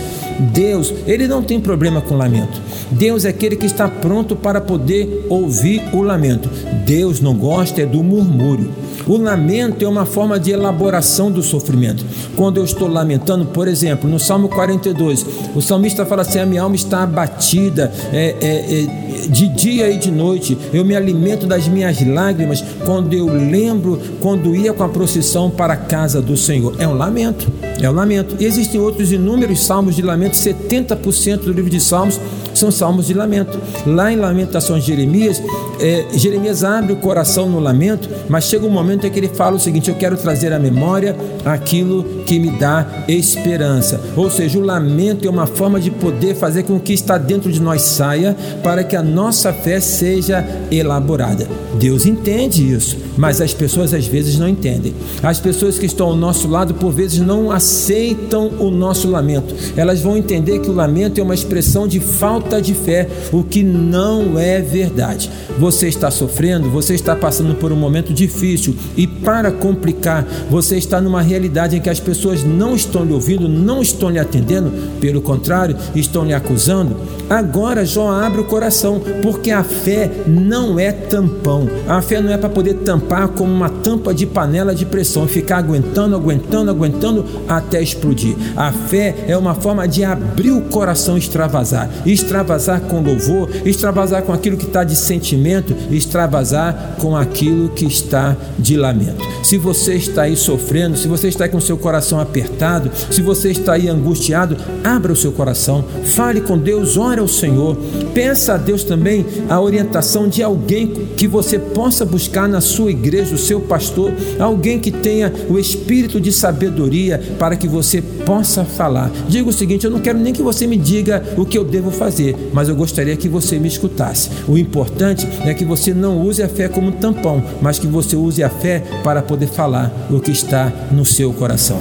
Deus, 0.55 0.93
ele 1.07 1.29
não 1.29 1.43
tem 1.43 1.61
problema 1.61 2.01
com 2.01 2.17
lamento. 2.17 2.61
Deus 2.91 3.27
é 3.27 3.29
aquele 3.29 3.57
que 3.57 3.67
está 3.67 3.87
pronto 3.87 4.35
para 4.35 4.61
poder 4.61 5.27
ouvir 5.29 5.83
o 5.93 6.01
lamento. 6.01 6.49
Deus 6.87 7.21
não 7.21 7.35
gosta 7.35 7.83
é 7.83 7.87
do 7.87 8.03
murmúrio. 8.03 8.71
O 9.07 9.17
lamento 9.17 9.85
é 9.85 9.89
uma 9.89 10.05
forma 10.07 10.39
de 10.39 10.51
elaboração 10.51 11.31
do 11.31 11.43
sofrimento. 11.43 12.05
Quando 12.37 12.59
eu 12.59 12.65
estou 12.65 12.89
lamentando, 12.89 13.47
por 13.47 13.67
exemplo, 13.69 14.09
no 14.09 14.19
Salmo 14.19 14.49
42, 14.49 15.27
o 15.55 15.61
salmista 15.61 16.07
fala 16.07 16.23
assim: 16.23 16.39
a 16.39 16.47
minha 16.47 16.63
alma 16.63 16.77
está 16.77 17.03
abatida 17.03 17.93
é, 18.13 18.37
é, 18.41 18.85
é, 18.85 19.27
de 19.29 19.49
dia 19.49 19.91
e 19.91 19.99
de 19.99 20.11
noite, 20.11 20.57
eu 20.73 20.85
me 20.85 20.95
alimento 20.95 21.47
das 21.47 21.69
minhas 21.69 22.05
lágrimas 22.07 22.63
quando 22.85 23.15
eu 23.15 23.27
lembro 23.27 24.01
quando 24.21 24.55
ia 24.55 24.73
com 24.73 24.85
a 24.85 24.89
procissão 24.89 25.51
para 25.51 25.75
a 25.75 25.77
casa 25.77 26.21
do 26.21 26.37
Senhor. 26.37 26.75
É 26.79 26.87
um 26.87 26.95
lamento, 26.95 27.51
é 27.81 27.89
um 27.89 27.93
lamento. 27.93 28.37
E 28.39 28.45
existem 28.45 28.81
outros 28.81 29.13
inúmeros 29.13 29.61
salmos 29.61 29.97
de 29.97 30.03
lamento, 30.03 30.35
70% 30.35 31.39
do 31.41 31.53
livro 31.53 31.71
de 31.71 31.81
Salmos 31.81 32.21
são 32.61 32.71
salmos 32.71 33.07
de 33.07 33.15
lamento. 33.15 33.59
Lá 33.87 34.13
em 34.13 34.17
Lamentações 34.17 34.85
de 34.85 34.91
Jeremias, 34.95 35.43
é, 35.81 36.07
Jeremias 36.13 36.63
abre 36.63 36.93
o 36.93 36.97
coração 36.97 37.49
no 37.49 37.59
lamento, 37.59 38.09
mas 38.29 38.45
chega 38.45 38.67
um 38.67 38.71
momento 38.71 39.07
em 39.07 39.11
que 39.11 39.19
ele 39.19 39.29
fala 39.29 39.57
o 39.57 39.61
seguinte: 39.61 39.89
Eu 39.89 39.97
quero 39.97 40.17
trazer 40.17 40.53
à 40.53 40.59
memória 40.59 41.17
aquilo 41.45 42.05
que 42.27 42.39
me 42.39 42.51
dá 42.51 42.87
esperança. 43.09 44.01
Ou 44.17 44.31
seja, 44.31 44.59
o 44.59 44.63
lamento 44.63 45.27
é 45.27 45.31
uma 45.31 45.47
forma 45.47 45.81
de 45.81 45.91
poder 45.91 46.35
fazer 46.35 46.65
com 46.65 46.79
que 46.79 46.93
está 46.93 47.17
dentro 47.17 47.51
de 47.51 47.61
nós 47.61 47.83
saia 47.83 48.37
para 48.63 48.85
que 48.85 48.95
a 48.95 49.03
nossa 49.03 49.53
fé 49.53 49.81
seja 49.81 50.47
elaborada. 50.71 51.49
Deus 51.79 52.05
entende 52.05 52.73
isso, 52.73 52.99
mas 53.17 53.41
as 53.41 53.55
pessoas 53.55 53.95
às 53.95 54.07
vezes 54.07 54.39
não 54.39 54.49
entendem. 54.49 54.95
As 55.23 55.41
pessoas 55.41 55.79
que 55.79 55.87
estão 55.87 56.09
ao 56.09 56.17
nosso 56.17 56.49
lado, 56.49 56.75
por 56.75 56.93
vezes, 56.93 57.21
não 57.21 57.51
aceitam 57.51 58.51
o 58.59 58.71
nosso 58.71 59.09
lamento. 59.09 59.55
Elas 59.77 60.01
vão 60.01 60.17
entender 60.17 60.59
que 60.59 60.69
o 60.69 60.75
lamento 60.75 61.21
é 61.21 61.23
uma 61.23 61.35
expressão 61.35 61.89
de 61.89 62.01
falta 62.01 62.50
de 62.59 62.73
fé, 62.73 63.07
o 63.31 63.45
que 63.45 63.63
não 63.63 64.39
é 64.39 64.61
verdade. 64.63 65.31
Você 65.61 65.89
está 65.89 66.11
sofrendo, 66.11 66.71
você 66.71 66.95
está 66.95 67.15
passando 67.15 67.55
por 67.55 67.71
um 67.71 67.77
momento 67.77 68.15
difícil 68.15 68.75
e, 68.97 69.07
para 69.07 69.53
complicar, 69.53 70.25
você 70.49 70.79
está 70.79 71.03
numa 71.03 71.21
realidade 71.21 71.77
em 71.77 71.83
que 71.83 71.91
as 71.91 72.01
pessoas 72.01 72.43
não 72.43 72.75
estão 72.75 73.05
lhe 73.05 73.13
ouvindo, 73.13 73.47
não 73.47 73.83
estão 73.83 74.09
lhe 74.09 74.19
atendendo, 74.19 74.73
pelo 74.99 75.21
contrário, 75.21 75.77
estão 75.95 76.25
lhe 76.25 76.33
acusando. 76.33 76.97
Agora 77.29 77.85
Jó 77.85 78.11
abre 78.11 78.41
o 78.41 78.45
coração, 78.45 79.03
porque 79.21 79.51
a 79.51 79.63
fé 79.63 80.11
não 80.27 80.79
é 80.79 80.93
tampão. 80.93 81.69
A 81.87 82.01
fé 82.01 82.23
não 82.23 82.33
é 82.33 82.39
para 82.39 82.49
poder 82.49 82.75
tampar 82.77 83.29
como 83.29 83.53
uma 83.53 83.69
tampa 83.69 84.15
de 84.15 84.25
panela 84.25 84.75
de 84.75 84.87
pressão 84.87 85.27
e 85.27 85.29
ficar 85.29 85.59
aguentando, 85.59 86.17
aguentando, 86.17 86.71
aguentando 86.71 87.27
até 87.47 87.83
explodir. 87.83 88.35
A 88.57 88.73
fé 88.73 89.27
é 89.29 89.37
uma 89.37 89.55
forma 89.55 89.87
de 89.87 90.05
abrir 90.05 90.53
o 90.53 90.63
coração 90.63 91.17
e 91.17 91.21
extravasar. 91.21 91.91
Extravasar 92.07 92.81
com 92.81 93.03
louvor, 93.03 93.51
extravasar 93.67 94.23
com 94.23 94.33
aquilo 94.33 94.57
que 94.57 94.65
está 94.65 94.83
de 94.83 94.97
sentimento, 94.97 95.50
extravasar 95.91 96.97
com 97.01 97.17
aquilo 97.17 97.69
que 97.71 97.85
está 97.85 98.37
de 98.59 98.77
lamento. 98.77 99.25
Se 99.43 99.57
você 99.57 99.95
está 99.95 100.23
aí 100.23 100.37
sofrendo, 100.37 100.97
se 100.97 101.09
você 101.09 101.29
está 101.29 101.45
aí 101.45 101.51
com 101.51 101.61
seu 101.61 101.77
coração 101.77 102.21
apertado, 102.21 102.91
se 103.11 103.23
você 103.23 103.51
está 103.51 103.73
aí 103.73 103.89
angustiado, 103.89 104.57
abra 104.85 105.13
o 105.13 105.17
seu 105.17 105.33
coração, 105.33 105.85
fale 106.05 106.41
com 106.41 106.59
Deus, 106.59 106.97
ore 106.97 107.21
ao 107.21 107.29
Senhor. 107.29 107.77
Peça 108.15 108.55
a 108.55 108.57
Deus 108.57 108.85
também 108.85 109.25
a 109.49 109.61
orientação 109.61 110.29
de 110.29 110.43
alguém 110.43 110.89
que 111.17 111.27
você 111.27 111.59
possa 111.59 112.05
buscar 112.05 112.49
na 112.49 112.61
sua 112.61 112.91
igreja, 112.91 113.35
o 113.35 113.39
seu 113.39 113.61
pastor, 113.61 114.13
alguém 114.39 114.79
que 114.79 114.91
tenha 114.91 115.33
o 115.49 115.59
espírito 115.59 116.21
de 116.21 116.33
sabedoria 116.33 117.21
para 117.39 117.57
que 117.57 117.67
você 117.67 118.03
possa 118.03 118.65
falar. 118.65 119.11
Diga 119.29 119.49
o 119.49 119.53
seguinte: 119.53 119.85
eu 119.85 119.91
não 119.91 120.01
quero 120.01 120.19
nem 120.19 120.33
que 120.33 120.43
você 120.43 120.67
me 120.67 120.77
diga 120.77 121.23
o 121.37 121.45
que 121.45 121.57
eu 121.57 121.65
devo 121.65 121.91
fazer, 121.91 122.37
mas 122.53 122.69
eu 122.69 122.77
gostaria 122.77 123.17
que 123.17 123.29
você 123.29 123.59
me 123.59 123.69
escutasse. 123.69 124.31
O 124.47 124.59
importante 124.59 125.27
é 125.45 125.55
que 125.55 125.65
você 125.65 125.95
não 125.95 126.21
use 126.21 126.43
a 126.43 126.49
fé 126.49 126.69
como 126.69 126.93
tampão, 126.93 127.43
mas 127.61 127.79
que 127.79 127.87
você 127.87 128.17
use 128.17 128.43
a 128.43 128.51
fé 128.51 128.83
para 129.03 129.23
poder 129.23 129.47
falar 129.47 129.91
o 130.11 130.21
que 130.21 130.31
está 130.31 130.73
no 130.91 131.05
seu 131.05 131.33
coração. 131.33 131.81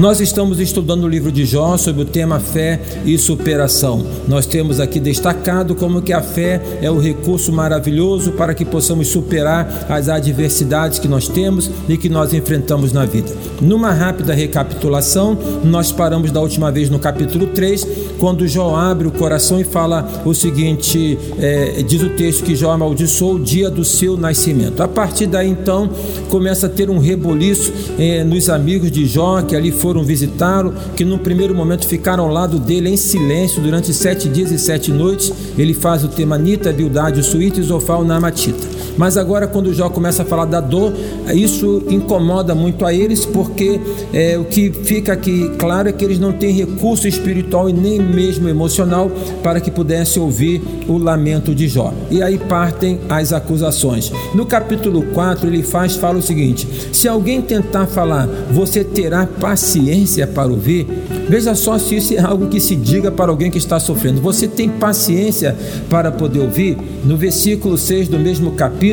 Nós 0.00 0.18
estamos 0.18 0.58
estudando 0.58 1.04
o 1.04 1.08
livro 1.08 1.30
de 1.30 1.44
Jó 1.44 1.76
sobre 1.76 2.00
o 2.00 2.04
tema 2.06 2.40
fé 2.40 2.80
e 3.04 3.18
superação. 3.18 4.02
Nós 4.26 4.46
temos 4.46 4.80
aqui 4.80 4.98
destacado 4.98 5.74
como 5.74 6.00
que 6.00 6.10
a 6.10 6.22
fé 6.22 6.58
é 6.80 6.90
o 6.90 6.98
recurso 6.98 7.52
maravilhoso 7.52 8.32
para 8.32 8.54
que 8.54 8.64
possamos 8.64 9.08
superar 9.08 9.86
as 9.90 10.08
adversidades 10.08 10.98
que 10.98 11.06
nós 11.06 11.28
temos 11.28 11.70
e 11.86 11.98
que 11.98 12.08
nós 12.08 12.32
enfrentamos 12.32 12.94
na 12.94 13.04
vida. 13.04 13.30
Numa 13.60 13.92
rápida 13.92 14.32
recapitulação, 14.32 15.36
nós 15.62 15.92
paramos 15.92 16.32
da 16.32 16.40
última 16.40 16.72
vez 16.72 16.88
no 16.88 16.98
capítulo 16.98 17.48
3, 17.48 17.86
quando 18.18 18.48
Jó 18.48 18.74
abre 18.74 19.06
o 19.06 19.10
coração 19.10 19.60
e 19.60 19.64
fala 19.64 20.22
o 20.24 20.32
seguinte: 20.32 21.18
é, 21.38 21.82
diz 21.82 22.02
o 22.02 22.08
texto 22.08 22.42
que 22.42 22.56
Jó 22.56 22.70
amaldiçoou 22.70 23.34
o 23.34 23.38
dia 23.38 23.68
do 23.68 23.84
seu 23.84 24.16
nascimento. 24.16 24.82
A 24.82 24.88
partir 24.88 25.26
daí, 25.26 25.50
então, 25.50 25.90
começa 26.30 26.68
a 26.68 26.70
ter 26.70 26.88
um 26.88 26.98
reboliço 26.98 27.70
é, 27.98 28.24
nos 28.24 28.48
amigos 28.48 28.90
de 28.90 29.04
Jó, 29.04 29.42
que 29.42 29.54
ali 29.54 29.70
foram 29.70 29.89
foram 29.90 30.04
visitá-lo, 30.04 30.72
que 30.94 31.04
no 31.04 31.18
primeiro 31.18 31.52
momento 31.52 31.84
ficaram 31.84 32.22
ao 32.22 32.30
lado 32.30 32.60
dele 32.60 32.88
em 32.88 32.96
silêncio 32.96 33.60
durante 33.60 33.92
sete 33.92 34.28
dias 34.28 34.52
e 34.52 34.58
sete 34.58 34.92
noites. 34.92 35.32
Ele 35.58 35.74
faz 35.74 36.04
o 36.04 36.08
temanita, 36.08 36.72
Bildade, 36.72 37.18
o 37.18 37.24
suíte, 37.24 37.60
Zofal, 37.60 38.04
Namatita. 38.04 38.68
Mas 39.00 39.16
agora, 39.16 39.46
quando 39.46 39.72
Jó 39.72 39.88
começa 39.88 40.24
a 40.24 40.26
falar 40.26 40.44
da 40.44 40.60
dor, 40.60 40.92
isso 41.32 41.82
incomoda 41.88 42.54
muito 42.54 42.84
a 42.84 42.92
eles, 42.92 43.24
porque 43.24 43.80
é, 44.12 44.36
o 44.36 44.44
que 44.44 44.70
fica 44.70 45.14
aqui 45.14 45.50
claro 45.56 45.88
é 45.88 45.92
que 45.92 46.04
eles 46.04 46.18
não 46.18 46.34
têm 46.34 46.52
recurso 46.52 47.08
espiritual 47.08 47.70
e 47.70 47.72
nem 47.72 47.98
mesmo 47.98 48.46
emocional 48.46 49.10
para 49.42 49.58
que 49.58 49.70
pudessem 49.70 50.22
ouvir 50.22 50.60
o 50.86 50.98
lamento 50.98 51.54
de 51.54 51.66
Jó. 51.66 51.94
E 52.10 52.22
aí 52.22 52.36
partem 52.36 53.00
as 53.08 53.32
acusações. 53.32 54.12
No 54.34 54.44
capítulo 54.44 55.00
4, 55.14 55.46
ele 55.46 55.62
faz, 55.62 55.96
fala 55.96 56.18
o 56.18 56.22
seguinte: 56.22 56.68
se 56.92 57.08
alguém 57.08 57.40
tentar 57.40 57.86
falar, 57.86 58.26
você 58.52 58.84
terá 58.84 59.26
paciência 59.26 60.26
para 60.26 60.50
ouvir. 60.50 60.86
Veja 61.26 61.54
só 61.54 61.78
se 61.78 61.96
isso 61.96 62.12
é 62.12 62.20
algo 62.20 62.48
que 62.48 62.60
se 62.60 62.76
diga 62.76 63.10
para 63.10 63.30
alguém 63.30 63.50
que 63.50 63.56
está 63.56 63.80
sofrendo. 63.80 64.20
Você 64.20 64.46
tem 64.46 64.68
paciência 64.68 65.56
para 65.88 66.10
poder 66.10 66.40
ouvir? 66.40 66.76
No 67.04 67.16
versículo 67.16 67.78
6 67.78 68.08
do 68.08 68.18
mesmo 68.18 68.50
capítulo, 68.50 68.89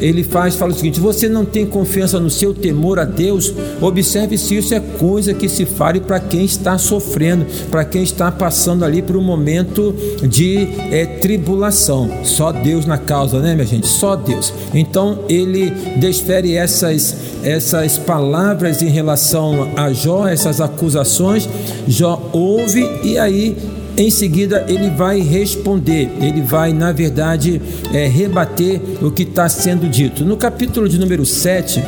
ele 0.00 0.22
faz, 0.22 0.54
fala 0.54 0.72
o 0.72 0.74
seguinte: 0.74 1.00
você 1.00 1.28
não 1.28 1.44
tem 1.44 1.66
confiança 1.66 2.18
no 2.18 2.30
seu 2.30 2.52
temor 2.52 2.98
a 2.98 3.04
Deus? 3.04 3.52
Observe 3.80 4.36
se 4.38 4.56
isso 4.56 4.74
é 4.74 4.80
coisa 4.80 5.34
que 5.34 5.48
se 5.48 5.64
fale 5.64 6.00
para 6.00 6.20
quem 6.20 6.44
está 6.44 6.78
sofrendo, 6.78 7.46
para 7.70 7.84
quem 7.84 8.02
está 8.02 8.30
passando 8.30 8.84
ali 8.84 9.02
por 9.02 9.16
um 9.16 9.22
momento 9.22 9.94
de 10.22 10.68
é, 10.90 11.06
tribulação. 11.20 12.10
Só 12.24 12.52
Deus 12.52 12.86
na 12.86 12.98
causa, 12.98 13.40
né, 13.40 13.54
minha 13.54 13.66
gente? 13.66 13.86
Só 13.86 14.16
Deus. 14.16 14.52
Então 14.72 15.20
ele 15.28 15.70
desfere 15.98 16.54
essas, 16.54 17.16
essas 17.42 17.98
palavras 17.98 18.82
em 18.82 18.88
relação 18.88 19.70
a 19.76 19.92
Jó, 19.92 20.26
essas 20.26 20.60
acusações 20.60 21.48
Jó 21.86 22.30
ouve 22.32 22.88
e 23.02 23.18
aí 23.18 23.56
em 23.96 24.10
seguida 24.10 24.64
ele 24.68 24.90
vai 24.90 25.20
responder, 25.20 26.10
ele 26.20 26.42
vai, 26.42 26.72
na 26.72 26.92
verdade, 26.92 27.60
é, 27.92 28.06
rebater 28.06 28.80
o 29.00 29.10
que 29.10 29.22
está 29.22 29.48
sendo 29.48 29.88
dito. 29.88 30.24
No 30.24 30.36
capítulo 30.36 30.88
de 30.88 30.98
número 30.98 31.24
7, 31.24 31.82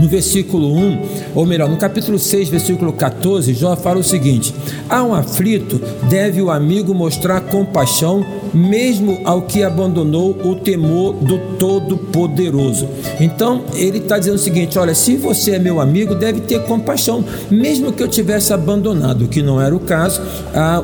no 0.00 0.08
versículo 0.08 0.74
1, 0.74 0.98
ou 1.34 1.46
melhor, 1.46 1.68
no 1.68 1.76
capítulo 1.76 2.18
6, 2.18 2.48
versículo 2.48 2.92
14, 2.92 3.54
Jó 3.54 3.76
fala 3.76 3.98
o 3.98 4.04
seguinte: 4.04 4.54
A 4.88 5.02
um 5.02 5.14
aflito 5.14 5.80
deve 6.08 6.40
o 6.40 6.50
amigo 6.50 6.94
mostrar 6.94 7.40
compaixão, 7.40 8.24
mesmo 8.52 9.20
ao 9.24 9.42
que 9.42 9.62
abandonou 9.62 10.30
o 10.44 10.54
temor 10.56 11.14
do 11.14 11.38
Todo-Poderoso. 11.56 12.88
Então, 13.20 13.64
ele 13.74 13.98
está 13.98 14.18
dizendo 14.18 14.36
o 14.36 14.38
seguinte: 14.38 14.78
Olha, 14.78 14.94
se 14.94 15.16
você 15.16 15.52
é 15.52 15.58
meu 15.58 15.80
amigo, 15.80 16.14
deve 16.14 16.40
ter 16.40 16.62
compaixão, 16.64 17.24
mesmo 17.50 17.92
que 17.92 18.02
eu 18.02 18.08
tivesse 18.08 18.52
abandonado, 18.52 19.28
que 19.28 19.42
não 19.42 19.60
era 19.60 19.74
o 19.74 19.80
caso, 19.80 20.20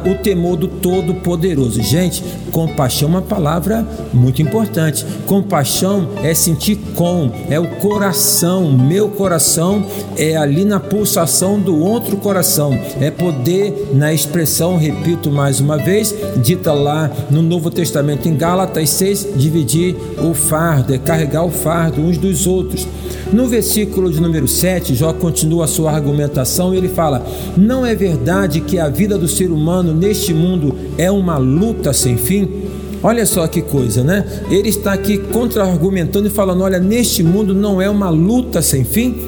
o 0.04 0.22
temor 0.22 0.56
do 0.56 0.68
Todo-Poderoso. 0.68 1.82
Gente, 1.82 2.22
compaixão 2.50 3.08
é 3.08 3.12
uma 3.12 3.22
palavra 3.22 3.86
muito 4.12 4.42
importante. 4.42 5.04
Compaixão 5.26 6.08
é 6.22 6.34
sentir 6.34 6.76
com, 6.94 7.30
é 7.48 7.58
o 7.58 7.66
coração, 7.76 8.72
meu 8.72 8.97
coração 9.06 9.86
é 10.16 10.34
ali 10.34 10.64
na 10.64 10.80
pulsação 10.80 11.60
do 11.60 11.78
outro 11.78 12.16
coração, 12.16 12.72
é 13.00 13.10
poder 13.10 13.90
na 13.92 14.12
expressão, 14.12 14.78
repito 14.78 15.30
mais 15.30 15.60
uma 15.60 15.76
vez, 15.76 16.14
dita 16.38 16.72
lá 16.72 17.10
no 17.30 17.42
Novo 17.42 17.70
Testamento 17.70 18.26
em 18.26 18.34
Gálatas 18.34 18.88
6, 18.88 19.28
dividir 19.36 19.94
o 20.18 20.32
fardo, 20.32 20.94
é 20.94 20.98
carregar 20.98 21.44
o 21.44 21.50
fardo 21.50 22.00
uns 22.00 22.16
dos 22.16 22.46
outros. 22.46 22.88
No 23.32 23.46
versículo 23.46 24.10
de 24.10 24.22
número 24.22 24.48
7, 24.48 24.94
Jó 24.94 25.12
continua 25.12 25.66
a 25.66 25.68
sua 25.68 25.92
argumentação 25.92 26.72
e 26.72 26.78
ele 26.78 26.88
fala: 26.88 27.24
Não 27.58 27.84
é 27.84 27.94
verdade 27.94 28.62
que 28.62 28.78
a 28.78 28.88
vida 28.88 29.18
do 29.18 29.28
ser 29.28 29.50
humano 29.50 29.92
neste 29.92 30.32
mundo 30.32 30.74
é 30.96 31.10
uma 31.10 31.36
luta 31.36 31.92
sem 31.92 32.16
fim? 32.16 32.67
Olha 33.02 33.24
só 33.24 33.46
que 33.46 33.62
coisa, 33.62 34.02
né? 34.02 34.24
Ele 34.50 34.68
está 34.68 34.92
aqui 34.92 35.18
contra-argumentando 35.18 36.26
e 36.26 36.30
falando: 36.30 36.62
olha, 36.62 36.78
neste 36.78 37.22
mundo 37.22 37.54
não 37.54 37.80
é 37.80 37.88
uma 37.88 38.10
luta 38.10 38.60
sem 38.60 38.84
fim. 38.84 39.27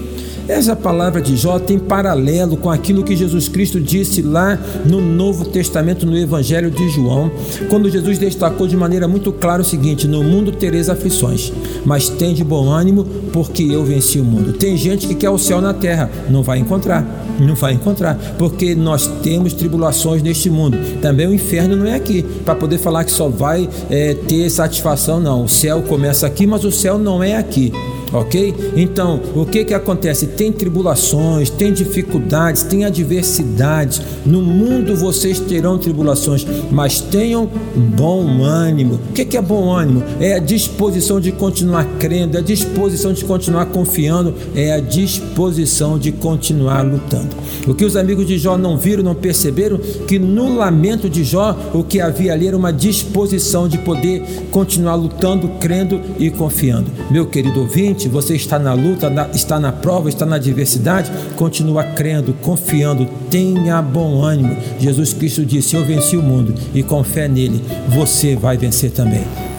Essa 0.50 0.74
palavra 0.74 1.22
de 1.22 1.36
Jó 1.36 1.60
tem 1.60 1.78
paralelo 1.78 2.56
com 2.56 2.68
aquilo 2.68 3.04
que 3.04 3.14
Jesus 3.14 3.48
Cristo 3.48 3.80
disse 3.80 4.20
lá 4.20 4.58
no 4.84 5.00
Novo 5.00 5.44
Testamento, 5.44 6.04
no 6.04 6.18
Evangelho 6.18 6.72
de 6.72 6.88
João, 6.88 7.30
quando 7.68 7.88
Jesus 7.88 8.18
destacou 8.18 8.66
de 8.66 8.76
maneira 8.76 9.06
muito 9.06 9.30
clara 9.32 9.62
o 9.62 9.64
seguinte: 9.64 10.08
No 10.08 10.24
mundo 10.24 10.50
tereis 10.50 10.88
aflições, 10.88 11.52
mas 11.84 12.08
tem 12.08 12.34
de 12.34 12.42
bom 12.42 12.68
ânimo, 12.68 13.04
porque 13.32 13.62
eu 13.62 13.84
venci 13.84 14.18
o 14.18 14.24
mundo. 14.24 14.52
Tem 14.52 14.76
gente 14.76 15.06
que 15.06 15.14
quer 15.14 15.30
o 15.30 15.38
céu 15.38 15.60
na 15.60 15.72
terra, 15.72 16.10
não 16.28 16.42
vai 16.42 16.58
encontrar, 16.58 17.06
não 17.38 17.54
vai 17.54 17.74
encontrar, 17.74 18.16
porque 18.36 18.74
nós 18.74 19.06
temos 19.22 19.52
tribulações 19.52 20.20
neste 20.20 20.50
mundo. 20.50 20.76
Também 21.00 21.28
o 21.28 21.32
inferno 21.32 21.76
não 21.76 21.86
é 21.86 21.94
aqui, 21.94 22.24
para 22.44 22.56
poder 22.56 22.78
falar 22.78 23.04
que 23.04 23.12
só 23.12 23.28
vai 23.28 23.68
é, 23.88 24.14
ter 24.14 24.50
satisfação, 24.50 25.20
não. 25.20 25.44
O 25.44 25.48
céu 25.48 25.80
começa 25.82 26.26
aqui, 26.26 26.44
mas 26.44 26.64
o 26.64 26.72
céu 26.72 26.98
não 26.98 27.22
é 27.22 27.36
aqui 27.36 27.72
ok? 28.12 28.54
Então, 28.76 29.20
o 29.34 29.44
que 29.44 29.64
que 29.64 29.74
acontece? 29.74 30.26
Tem 30.26 30.52
tribulações, 30.52 31.50
tem 31.50 31.72
dificuldades, 31.72 32.62
tem 32.62 32.84
adversidades. 32.84 34.00
No 34.24 34.42
mundo 34.42 34.96
vocês 34.96 35.40
terão 35.40 35.78
tribulações, 35.78 36.46
mas 36.70 37.00
tenham 37.00 37.48
bom 37.96 38.42
ânimo. 38.42 39.00
O 39.10 39.12
que 39.12 39.24
que 39.24 39.36
é 39.36 39.42
bom 39.42 39.72
ânimo? 39.72 40.02
É 40.20 40.34
a 40.34 40.38
disposição 40.38 41.20
de 41.20 41.32
continuar 41.32 41.84
crendo, 41.98 42.36
é 42.36 42.40
a 42.40 42.42
disposição 42.42 43.12
de 43.12 43.24
continuar 43.24 43.66
confiando, 43.66 44.34
é 44.54 44.72
a 44.72 44.80
disposição 44.80 45.98
de 45.98 46.12
continuar 46.12 46.82
lutando. 46.82 47.28
O 47.66 47.74
que 47.74 47.84
os 47.84 47.96
amigos 47.96 48.26
de 48.26 48.38
Jó 48.38 48.56
não 48.56 48.76
viram, 48.76 49.02
não 49.02 49.14
perceberam 49.14 49.78
que 49.78 50.18
no 50.18 50.56
lamento 50.56 51.08
de 51.08 51.24
Jó, 51.24 51.56
o 51.74 51.84
que 51.84 52.00
havia 52.00 52.32
ali 52.32 52.48
era 52.48 52.56
uma 52.56 52.72
disposição 52.72 53.68
de 53.68 53.78
poder 53.78 54.22
continuar 54.50 54.94
lutando, 54.94 55.48
crendo 55.60 56.00
e 56.18 56.30
confiando. 56.30 56.90
Meu 57.10 57.26
querido 57.26 57.60
ouvinte, 57.60 57.99
você 58.08 58.34
está 58.34 58.58
na 58.58 58.72
luta, 58.72 59.10
está 59.34 59.58
na 59.58 59.72
prova, 59.72 60.08
está 60.08 60.24
na 60.24 60.36
adversidade, 60.36 61.10
continua 61.36 61.84
crendo, 61.84 62.32
confiando, 62.34 63.06
tenha 63.30 63.80
bom 63.82 64.22
ânimo. 64.22 64.56
Jesus 64.78 65.12
Cristo 65.12 65.44
disse: 65.44 65.76
Eu 65.76 65.84
venci 65.84 66.16
o 66.16 66.22
mundo 66.22 66.54
e 66.74 66.82
com 66.82 67.02
fé 67.02 67.28
nele, 67.28 67.62
você 67.88 68.36
vai 68.36 68.56
vencer 68.56 68.90
também. 68.90 69.49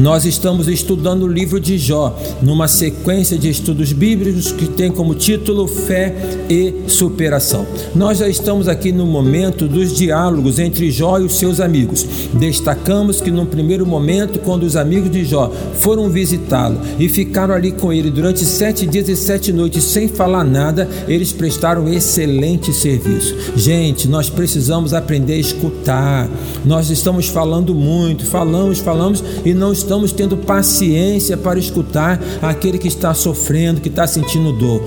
Nós 0.00 0.24
estamos 0.24 0.66
estudando 0.66 1.24
o 1.24 1.28
livro 1.28 1.60
de 1.60 1.76
Jó, 1.76 2.18
numa 2.40 2.66
sequência 2.66 3.36
de 3.36 3.50
estudos 3.50 3.92
bíblicos 3.92 4.50
que 4.50 4.66
tem 4.66 4.90
como 4.90 5.14
título 5.14 5.68
Fé 5.68 6.16
e 6.48 6.88
Superação. 6.88 7.66
Nós 7.94 8.16
já 8.16 8.26
estamos 8.26 8.66
aqui 8.66 8.92
no 8.92 9.04
momento 9.04 9.68
dos 9.68 9.94
diálogos 9.94 10.58
entre 10.58 10.90
Jó 10.90 11.18
e 11.18 11.24
os 11.24 11.34
seus 11.34 11.60
amigos. 11.60 12.06
Destacamos 12.32 13.20
que, 13.20 13.30
num 13.30 13.44
primeiro 13.44 13.84
momento, 13.86 14.38
quando 14.38 14.62
os 14.62 14.74
amigos 14.74 15.10
de 15.10 15.22
Jó 15.22 15.52
foram 15.74 16.08
visitá-lo 16.08 16.80
e 16.98 17.06
ficaram 17.06 17.52
ali 17.52 17.70
com 17.70 17.92
ele 17.92 18.10
durante 18.10 18.42
sete 18.42 18.86
dias 18.86 19.06
e 19.06 19.14
sete 19.14 19.52
noites 19.52 19.84
sem 19.84 20.08
falar 20.08 20.44
nada, 20.44 20.88
eles 21.08 21.30
prestaram 21.30 21.86
excelente 21.92 22.72
serviço. 22.72 23.36
Gente, 23.54 24.08
nós 24.08 24.30
precisamos 24.30 24.94
aprender 24.94 25.34
a 25.34 25.38
escutar. 25.38 26.26
Nós 26.64 26.88
estamos 26.88 27.28
falando 27.28 27.74
muito, 27.74 28.24
falamos, 28.24 28.78
falamos 28.78 29.22
e 29.44 29.52
não 29.52 29.70
estamos 29.74 29.89
estamos 29.90 30.12
tendo 30.12 30.36
paciência 30.36 31.36
para 31.36 31.58
escutar 31.58 32.20
aquele 32.40 32.78
que 32.78 32.86
está 32.86 33.12
sofrendo, 33.12 33.80
que 33.80 33.88
está 33.88 34.06
sentindo 34.06 34.52
dor. 34.52 34.80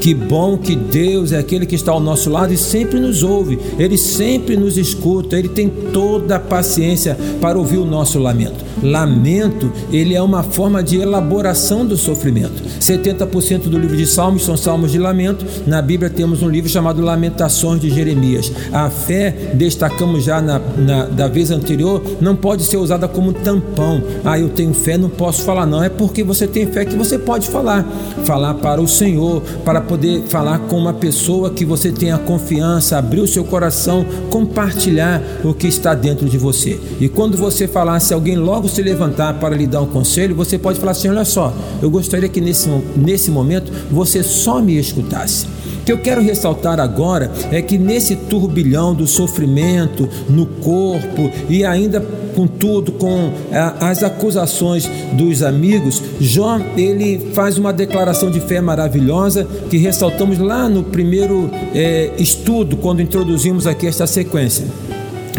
Que 0.00 0.14
bom 0.14 0.56
que 0.56 0.74
Deus 0.74 1.30
é 1.32 1.38
aquele 1.38 1.66
que 1.66 1.74
está 1.74 1.92
ao 1.92 2.00
nosso 2.00 2.30
lado 2.30 2.52
e 2.52 2.56
sempre 2.56 2.98
nos 2.98 3.22
ouve, 3.22 3.58
Ele 3.78 3.98
sempre 3.98 4.56
nos 4.56 4.78
escuta, 4.78 5.38
Ele 5.38 5.48
tem 5.48 5.68
toda 5.68 6.36
a 6.36 6.40
paciência 6.40 7.16
para 7.40 7.58
ouvir 7.58 7.78
o 7.78 7.84
nosso 7.84 8.18
lamento. 8.18 8.70
Lamento, 8.82 9.70
ele 9.92 10.14
é 10.14 10.22
uma 10.22 10.42
forma 10.42 10.82
de 10.82 10.98
elaboração 10.98 11.84
do 11.84 11.96
sofrimento. 11.96 12.62
70% 12.80 13.68
do 13.68 13.78
livro 13.78 13.96
de 13.96 14.06
Salmos 14.06 14.44
são 14.44 14.56
salmos 14.56 14.92
de 14.92 14.98
lamento. 14.98 15.44
Na 15.66 15.82
Bíblia 15.82 16.08
temos 16.08 16.42
um 16.42 16.48
livro 16.48 16.70
chamado 16.70 17.02
Lamentações 17.02 17.80
de 17.80 17.90
Jeremias. 17.90 18.50
A 18.72 18.88
fé, 18.88 19.52
destacamos 19.54 20.24
já 20.24 20.40
na, 20.40 20.58
na 20.58 21.04
da 21.04 21.28
vez 21.28 21.50
anterior, 21.50 22.02
não 22.20 22.34
pode 22.34 22.62
ser 22.64 22.78
usada 22.78 23.06
como 23.06 23.32
tampão. 23.32 24.02
Ah, 24.24 24.38
eu 24.38 24.48
tenho 24.48 24.72
fé, 24.72 24.96
não 24.96 25.10
posso 25.10 25.42
falar. 25.42 25.66
Não, 25.66 25.82
é 25.82 25.88
porque 25.88 26.22
você 26.24 26.46
tem 26.46 26.66
fé 26.66 26.84
que 26.84 26.96
você 26.96 27.18
pode 27.18 27.48
falar. 27.48 27.86
Falar 28.24 28.54
para 28.54 28.80
o 28.80 28.88
Senhor, 28.88 29.42
para 29.64 29.80
poder 29.90 30.22
falar 30.28 30.60
com 30.60 30.78
uma 30.78 30.92
pessoa 30.92 31.50
que 31.50 31.64
você 31.64 31.90
tenha 31.90 32.16
confiança, 32.16 32.96
abrir 32.96 33.18
o 33.18 33.26
seu 33.26 33.42
coração, 33.42 34.06
compartilhar 34.30 35.20
o 35.42 35.52
que 35.52 35.66
está 35.66 35.96
dentro 35.96 36.28
de 36.28 36.38
você. 36.38 36.78
E 37.00 37.08
quando 37.08 37.36
você 37.36 37.66
falar, 37.66 37.98
se 37.98 38.14
alguém 38.14 38.36
logo 38.36 38.68
se 38.68 38.80
levantar 38.80 39.40
para 39.40 39.56
lhe 39.56 39.66
dar 39.66 39.80
um 39.82 39.86
conselho, 39.86 40.32
você 40.36 40.56
pode 40.56 40.78
falar 40.78 40.92
assim: 40.92 41.08
olha 41.08 41.24
só, 41.24 41.52
eu 41.82 41.90
gostaria 41.90 42.28
que 42.28 42.40
nesse, 42.40 42.68
nesse 42.96 43.32
momento 43.32 43.72
você 43.90 44.22
só 44.22 44.62
me 44.62 44.78
escutasse. 44.78 45.46
O 45.80 45.84
que 45.84 45.90
eu 45.90 45.98
quero 45.98 46.20
ressaltar 46.20 46.78
agora 46.78 47.32
é 47.50 47.60
que 47.60 47.76
nesse 47.76 48.14
turbilhão 48.14 48.94
do 48.94 49.08
sofrimento 49.08 50.08
no 50.28 50.46
corpo 50.46 51.32
e 51.48 51.64
ainda 51.64 52.00
com 52.30 52.46
tudo, 52.46 52.92
com 52.92 53.32
as 53.80 54.02
acusações 54.02 54.88
dos 55.14 55.42
amigos, 55.42 56.02
Jó 56.20 56.58
ele 56.76 57.30
faz 57.32 57.56
uma 57.56 57.72
declaração 57.72 58.30
de 58.30 58.40
fé 58.40 58.60
maravilhosa 58.60 59.46
que 59.70 59.78
ressaltamos 59.78 60.38
lá 60.38 60.68
no 60.68 60.84
primeiro 60.84 61.50
é, 61.74 62.12
estudo, 62.18 62.76
quando 62.76 63.00
introduzimos 63.00 63.66
aqui 63.66 63.86
esta 63.86 64.06
sequência 64.06 64.66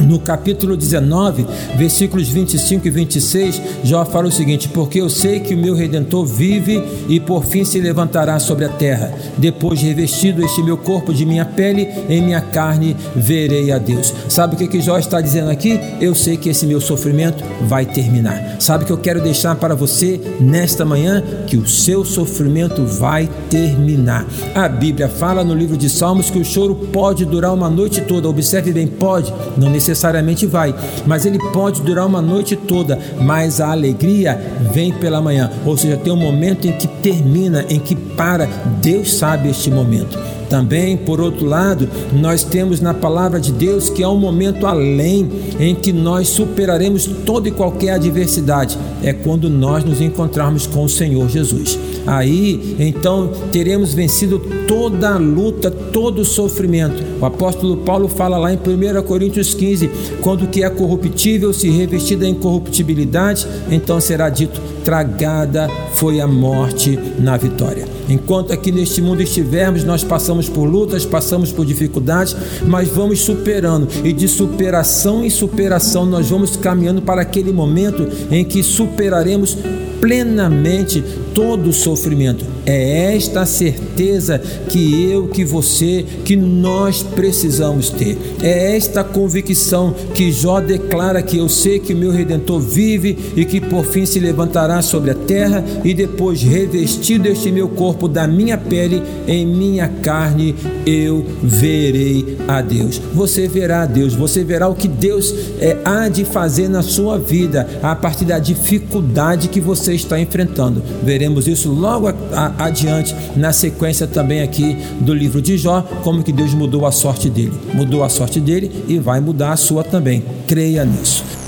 no 0.02 0.20
capítulo 0.20 0.76
19, 0.76 1.46
versículos 1.78 2.28
25 2.28 2.88
e 2.88 2.90
26, 2.90 3.62
Jó 3.84 4.04
fala 4.06 4.28
o 4.28 4.32
seguinte: 4.32 4.68
Porque 4.70 5.00
eu 5.00 5.10
sei 5.10 5.40
que 5.40 5.54
o 5.54 5.58
meu 5.58 5.76
redentor 5.76 6.26
vive 6.26 6.84
e 7.08 7.20
por 7.20 7.46
fim 7.46 7.64
se 7.64 7.80
levantará 7.80 8.40
sobre 8.40 8.66
a 8.66 8.70
terra. 8.70 9.14
Depois 9.38 9.82
revestido 9.82 10.44
este 10.44 10.62
meu 10.64 10.78
corpo 10.78 11.14
de 11.14 11.26
minha 11.26 11.46
pele, 11.46 11.88
em 12.10 12.22
minha 12.22 12.42
carne 12.42 12.96
verei 13.16 13.72
a 13.72 13.78
Deus. 13.78 14.14
Sabe 14.28 14.56
o 14.56 14.58
que, 14.58 14.68
que 14.68 14.82
Jó 14.82 14.98
está 14.98 15.22
dizendo 15.22 15.50
aqui? 15.50 15.80
Eu 16.00 16.16
sei 16.16 16.38
que 16.38 16.50
esse 16.50 16.66
meu 16.66 16.82
sofrimento 16.82 17.44
vai 17.62 17.86
terminar. 17.86 18.58
Sabe 18.60 18.84
o 18.84 18.88
que 18.88 18.94
eu 18.94 18.98
quero 18.98 19.22
deixar 19.22 19.56
para 19.56 19.76
você 19.76 20.20
nesta 20.40 20.86
manhã? 20.86 21.24
Que 21.48 21.58
o 21.58 21.68
seu 21.68 22.04
sofrimento 22.04 22.84
vai 22.86 23.30
terminar. 23.50 24.26
A 24.56 24.68
Bíblia 24.68 25.08
fala 25.08 25.44
no 25.44 25.54
livro 25.54 25.78
de 25.78 25.90
Salmos 25.90 26.30
que 26.30 26.40
o 26.40 26.46
choro 26.46 26.76
pode 26.76 27.26
durar 27.26 27.54
uma 27.54 27.70
noite 27.70 28.02
toda. 28.02 28.30
Observe 28.30 28.72
bem, 28.72 28.88
pode, 28.88 29.34
não 29.58 29.70
necessariamente 29.70 29.91
necessariamente 29.92 30.46
vai, 30.46 30.74
mas 31.06 31.26
ele 31.26 31.38
pode 31.52 31.82
durar 31.82 32.06
uma 32.06 32.22
noite 32.22 32.56
toda, 32.56 32.98
mas 33.20 33.60
a 33.60 33.72
alegria 33.72 34.40
vem 34.72 34.92
pela 34.94 35.22
manhã, 35.22 35.52
ou 35.66 35.78
seja, 35.78 35.98
tem 35.98 36.12
um 36.12 36.18
momento 36.18 36.68
em 36.68 36.72
que 36.72 36.88
termina, 36.88 37.66
em 37.70 37.80
que 37.80 37.96
para. 37.96 38.48
Deus 38.82 39.14
sabe 39.14 39.50
este 39.50 39.70
momento. 39.70 40.18
Também, 40.52 40.98
por 40.98 41.22
outro 41.22 41.46
lado, 41.46 41.88
nós 42.12 42.44
temos 42.44 42.82
na 42.82 42.94
palavra 42.94 43.40
de 43.40 43.54
Deus 43.54 43.90
que 43.90 44.04
há 44.04 44.10
um 44.10 44.20
momento 44.20 44.68
além 44.68 45.30
em 45.58 45.74
que 45.74 45.94
nós 45.94 46.28
superaremos 46.28 47.06
toda 47.26 47.48
e 47.48 47.52
qualquer 47.52 47.92
adversidade. 47.92 48.78
É 49.02 49.14
quando 49.14 49.50
nós 49.50 49.86
nos 49.86 50.02
encontrarmos 50.02 50.68
com 50.68 50.84
o 50.84 50.90
Senhor 50.90 51.30
Jesus. 51.30 51.80
Aí, 52.06 52.76
então, 52.78 53.32
teremos 53.50 53.94
vencido 53.94 54.40
toda 54.68 55.12
a 55.12 55.18
luta, 55.18 55.72
todo 55.72 56.20
o 56.20 56.26
sofrimento. 56.26 57.02
O 57.22 57.26
apóstolo 57.26 57.78
Paulo 57.78 58.10
fala 58.10 58.38
lá 58.38 58.52
em 58.52 58.58
1 58.58 59.04
Coríntios 59.04 59.54
15: 59.54 59.90
quando 60.20 60.44
o 60.44 60.48
que 60.48 60.66
é 60.66 60.70
corruptível 60.70 61.54
se 61.54 61.70
revestir 61.70 62.18
da 62.18 62.28
incorruptibilidade, 62.28 63.48
então 63.72 64.02
será 64.02 64.28
dito: 64.28 64.60
tragada 64.84 65.70
foi 65.94 66.20
a 66.20 66.28
morte 66.28 67.00
na 67.18 67.38
vitória. 67.38 68.01
Enquanto 68.12 68.52
aqui 68.52 68.74
neste 68.74 69.02
mundo 69.02 69.22
estivermos, 69.22 69.86
nós 69.86 70.04
passamos 70.04 70.50
por 70.50 70.66
lutas, 70.66 71.06
passamos 71.06 71.52
por 71.54 71.66
dificuldades, 71.66 72.36
mas 72.68 72.90
vamos 72.90 73.22
superando, 73.22 73.88
e 74.04 74.12
de 74.12 74.28
superação 74.28 75.24
em 75.24 75.30
superação, 75.30 76.06
nós 76.06 76.30
vamos 76.30 76.58
caminhando 76.58 77.02
para 77.02 77.22
aquele 77.22 77.54
momento 77.54 78.06
em 78.30 78.44
que 78.44 78.62
superaremos 78.62 79.58
plenamente 80.02 81.02
todo 81.34 81.70
o 81.70 81.74
sofrimento. 81.74 82.44
É 82.66 83.16
esta 83.16 83.46
certeza 83.46 84.40
que 84.68 85.10
eu, 85.10 85.28
que 85.28 85.46
você, 85.46 86.06
que 86.26 86.36
nós 86.36 87.04
precisamos 87.04 87.90
ter. 87.90 88.18
É 88.42 88.76
esta 88.76 89.04
convicção 89.04 89.94
que 90.14 90.32
Jó 90.32 90.60
declara 90.60 91.22
que 91.22 91.38
eu 91.38 91.48
sei 91.48 91.80
que 91.80 91.94
o 91.94 91.98
meu 91.98 92.12
redentor 92.12 92.60
vive 92.60 93.18
e 93.36 93.46
que 93.46 93.62
por 93.62 93.86
fim 93.86 94.06
se 94.06 94.20
levantará 94.20 94.82
sobre 94.82 95.12
a 95.12 95.16
terra 95.16 95.64
e 95.84 95.94
depois 95.94 96.42
revestido 96.42 97.28
este 97.28 97.52
meu 97.52 97.70
corpo 97.70 98.08
da 98.08 98.28
minha 98.28 98.58
pele, 98.58 99.02
em 99.28 99.46
minha 99.46 99.88
carne 99.88 100.56
eu 100.86 101.26
verei 101.44 102.38
a 102.48 102.62
Deus. 102.62 102.98
Você 103.14 103.48
verá 103.48 103.84
a 103.84 103.86
Deus, 103.86 104.14
você 104.14 104.44
verá 104.44 104.68
o 104.68 104.76
que 104.76 104.88
Deus 104.88 105.34
é, 105.60 105.78
há 105.84 106.08
de 106.08 106.26
fazer 106.26 106.70
na 106.70 106.82
sua 106.82 107.18
vida 107.18 107.68
a 107.82 107.96
partir 107.96 108.26
da 108.26 108.40
dificuldade 108.40 109.48
que 109.48 109.60
você 109.60 109.94
está 109.94 110.20
enfrentando. 110.20 110.82
Veremos 111.04 111.48
isso 111.48 111.72
logo 111.72 112.08
a, 112.08 112.14
a, 112.34 112.66
adiante 112.66 113.16
na 113.36 113.52
sequência 113.52 114.08
também 114.08 114.42
aqui 114.42 114.78
do 115.00 115.14
livro 115.14 115.42
de 115.42 115.58
Jó, 115.58 115.82
como 116.04 116.24
que 116.24 116.32
Deus 116.32 116.54
mudou 116.54 116.86
a 116.86 116.92
sorte 116.92 117.30
dele. 117.30 117.54
Mudou 117.74 118.04
a 118.04 118.10
sorte 118.10 118.40
dele 118.40 118.86
e 118.88 119.00
vai 119.00 119.20
mudar 119.20 119.52
a 119.52 119.58
sua 119.58 119.84
também. 119.84 120.24
Creia 120.48 120.86
nisso. 120.86 121.41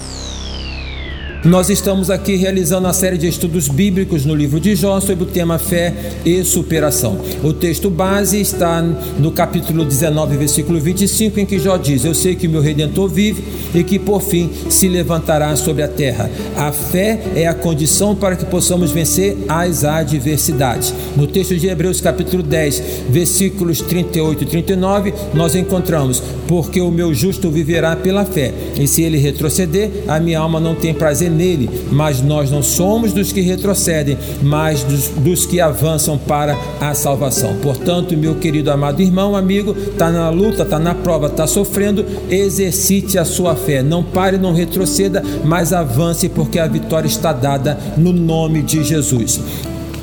Nós 1.45 1.69
estamos 1.69 2.09
aqui 2.09 2.37
realizando 2.37 2.87
a 2.87 2.93
série 2.93 3.17
de 3.17 3.27
estudos 3.27 3.67
bíblicos 3.67 4.25
no 4.25 4.33
livro 4.33 4.61
de 4.61 4.77
Jó 4.77 5.01
sobre 5.01 5.25
o 5.25 5.27
tema 5.27 5.59
fé 5.59 5.93
e 6.23 6.41
superação. 6.41 7.19
O 7.43 7.51
texto 7.51 7.89
base 7.89 8.39
está 8.39 8.81
no 8.81 9.29
capítulo 9.29 9.83
19, 9.83 10.37
versículo 10.37 10.79
25, 10.79 11.41
em 11.41 11.45
que 11.45 11.59
Jó 11.59 11.75
diz: 11.75 12.05
Eu 12.05 12.15
sei 12.15 12.35
que 12.35 12.47
meu 12.47 12.61
redentor 12.61 13.09
vive 13.09 13.43
e 13.75 13.83
que 13.83 13.99
por 13.99 14.21
fim 14.21 14.49
se 14.69 14.87
levantará 14.87 15.53
sobre 15.57 15.83
a 15.83 15.87
terra. 15.89 16.31
A 16.55 16.71
fé 16.71 17.19
é 17.35 17.45
a 17.45 17.53
condição 17.53 18.15
para 18.15 18.37
que 18.37 18.45
possamos 18.45 18.91
vencer 18.91 19.35
as 19.49 19.83
adversidades. 19.83 20.93
No 21.17 21.27
texto 21.27 21.57
de 21.57 21.67
Hebreus, 21.67 21.99
capítulo 21.99 22.41
10, 22.41 22.83
versículos 23.09 23.81
38 23.81 24.43
e 24.43 24.45
39, 24.45 25.13
nós 25.33 25.55
encontramos: 25.55 26.23
Porque 26.47 26.79
o 26.79 26.89
meu 26.89 27.13
justo 27.13 27.51
viverá 27.51 27.97
pela 27.97 28.23
fé, 28.23 28.53
e 28.79 28.87
se 28.87 29.03
ele 29.03 29.17
retroceder, 29.17 29.91
a 30.07 30.21
minha 30.21 30.39
alma 30.39 30.57
não 30.57 30.73
tem 30.73 30.93
prazer 30.93 31.32
nele, 31.33 31.69
mas 31.91 32.21
nós 32.21 32.51
não 32.51 32.63
somos 32.63 33.11
dos 33.11 33.31
que 33.31 33.41
retrocedem, 33.41 34.17
mas 34.41 34.83
dos, 34.83 35.09
dos 35.09 35.45
que 35.45 35.59
avançam 35.59 36.17
para 36.17 36.57
a 36.79 36.93
salvação. 36.93 37.55
Portanto, 37.61 38.15
meu 38.15 38.35
querido 38.35 38.71
amado 38.71 39.01
irmão, 39.01 39.35
amigo, 39.35 39.75
está 39.75 40.11
na 40.11 40.29
luta, 40.29 40.63
está 40.63 40.79
na 40.79 40.95
prova, 40.95 41.27
está 41.27 41.47
sofrendo, 41.47 42.05
exercite 42.29 43.17
a 43.17 43.25
sua 43.25 43.55
fé. 43.55 43.81
Não 43.81 44.03
pare, 44.03 44.37
não 44.37 44.53
retroceda, 44.53 45.23
mas 45.43 45.73
avance, 45.73 46.29
porque 46.29 46.59
a 46.59 46.67
vitória 46.67 47.07
está 47.07 47.33
dada 47.33 47.77
no 47.97 48.13
nome 48.13 48.61
de 48.61 48.83
Jesus. 48.83 49.41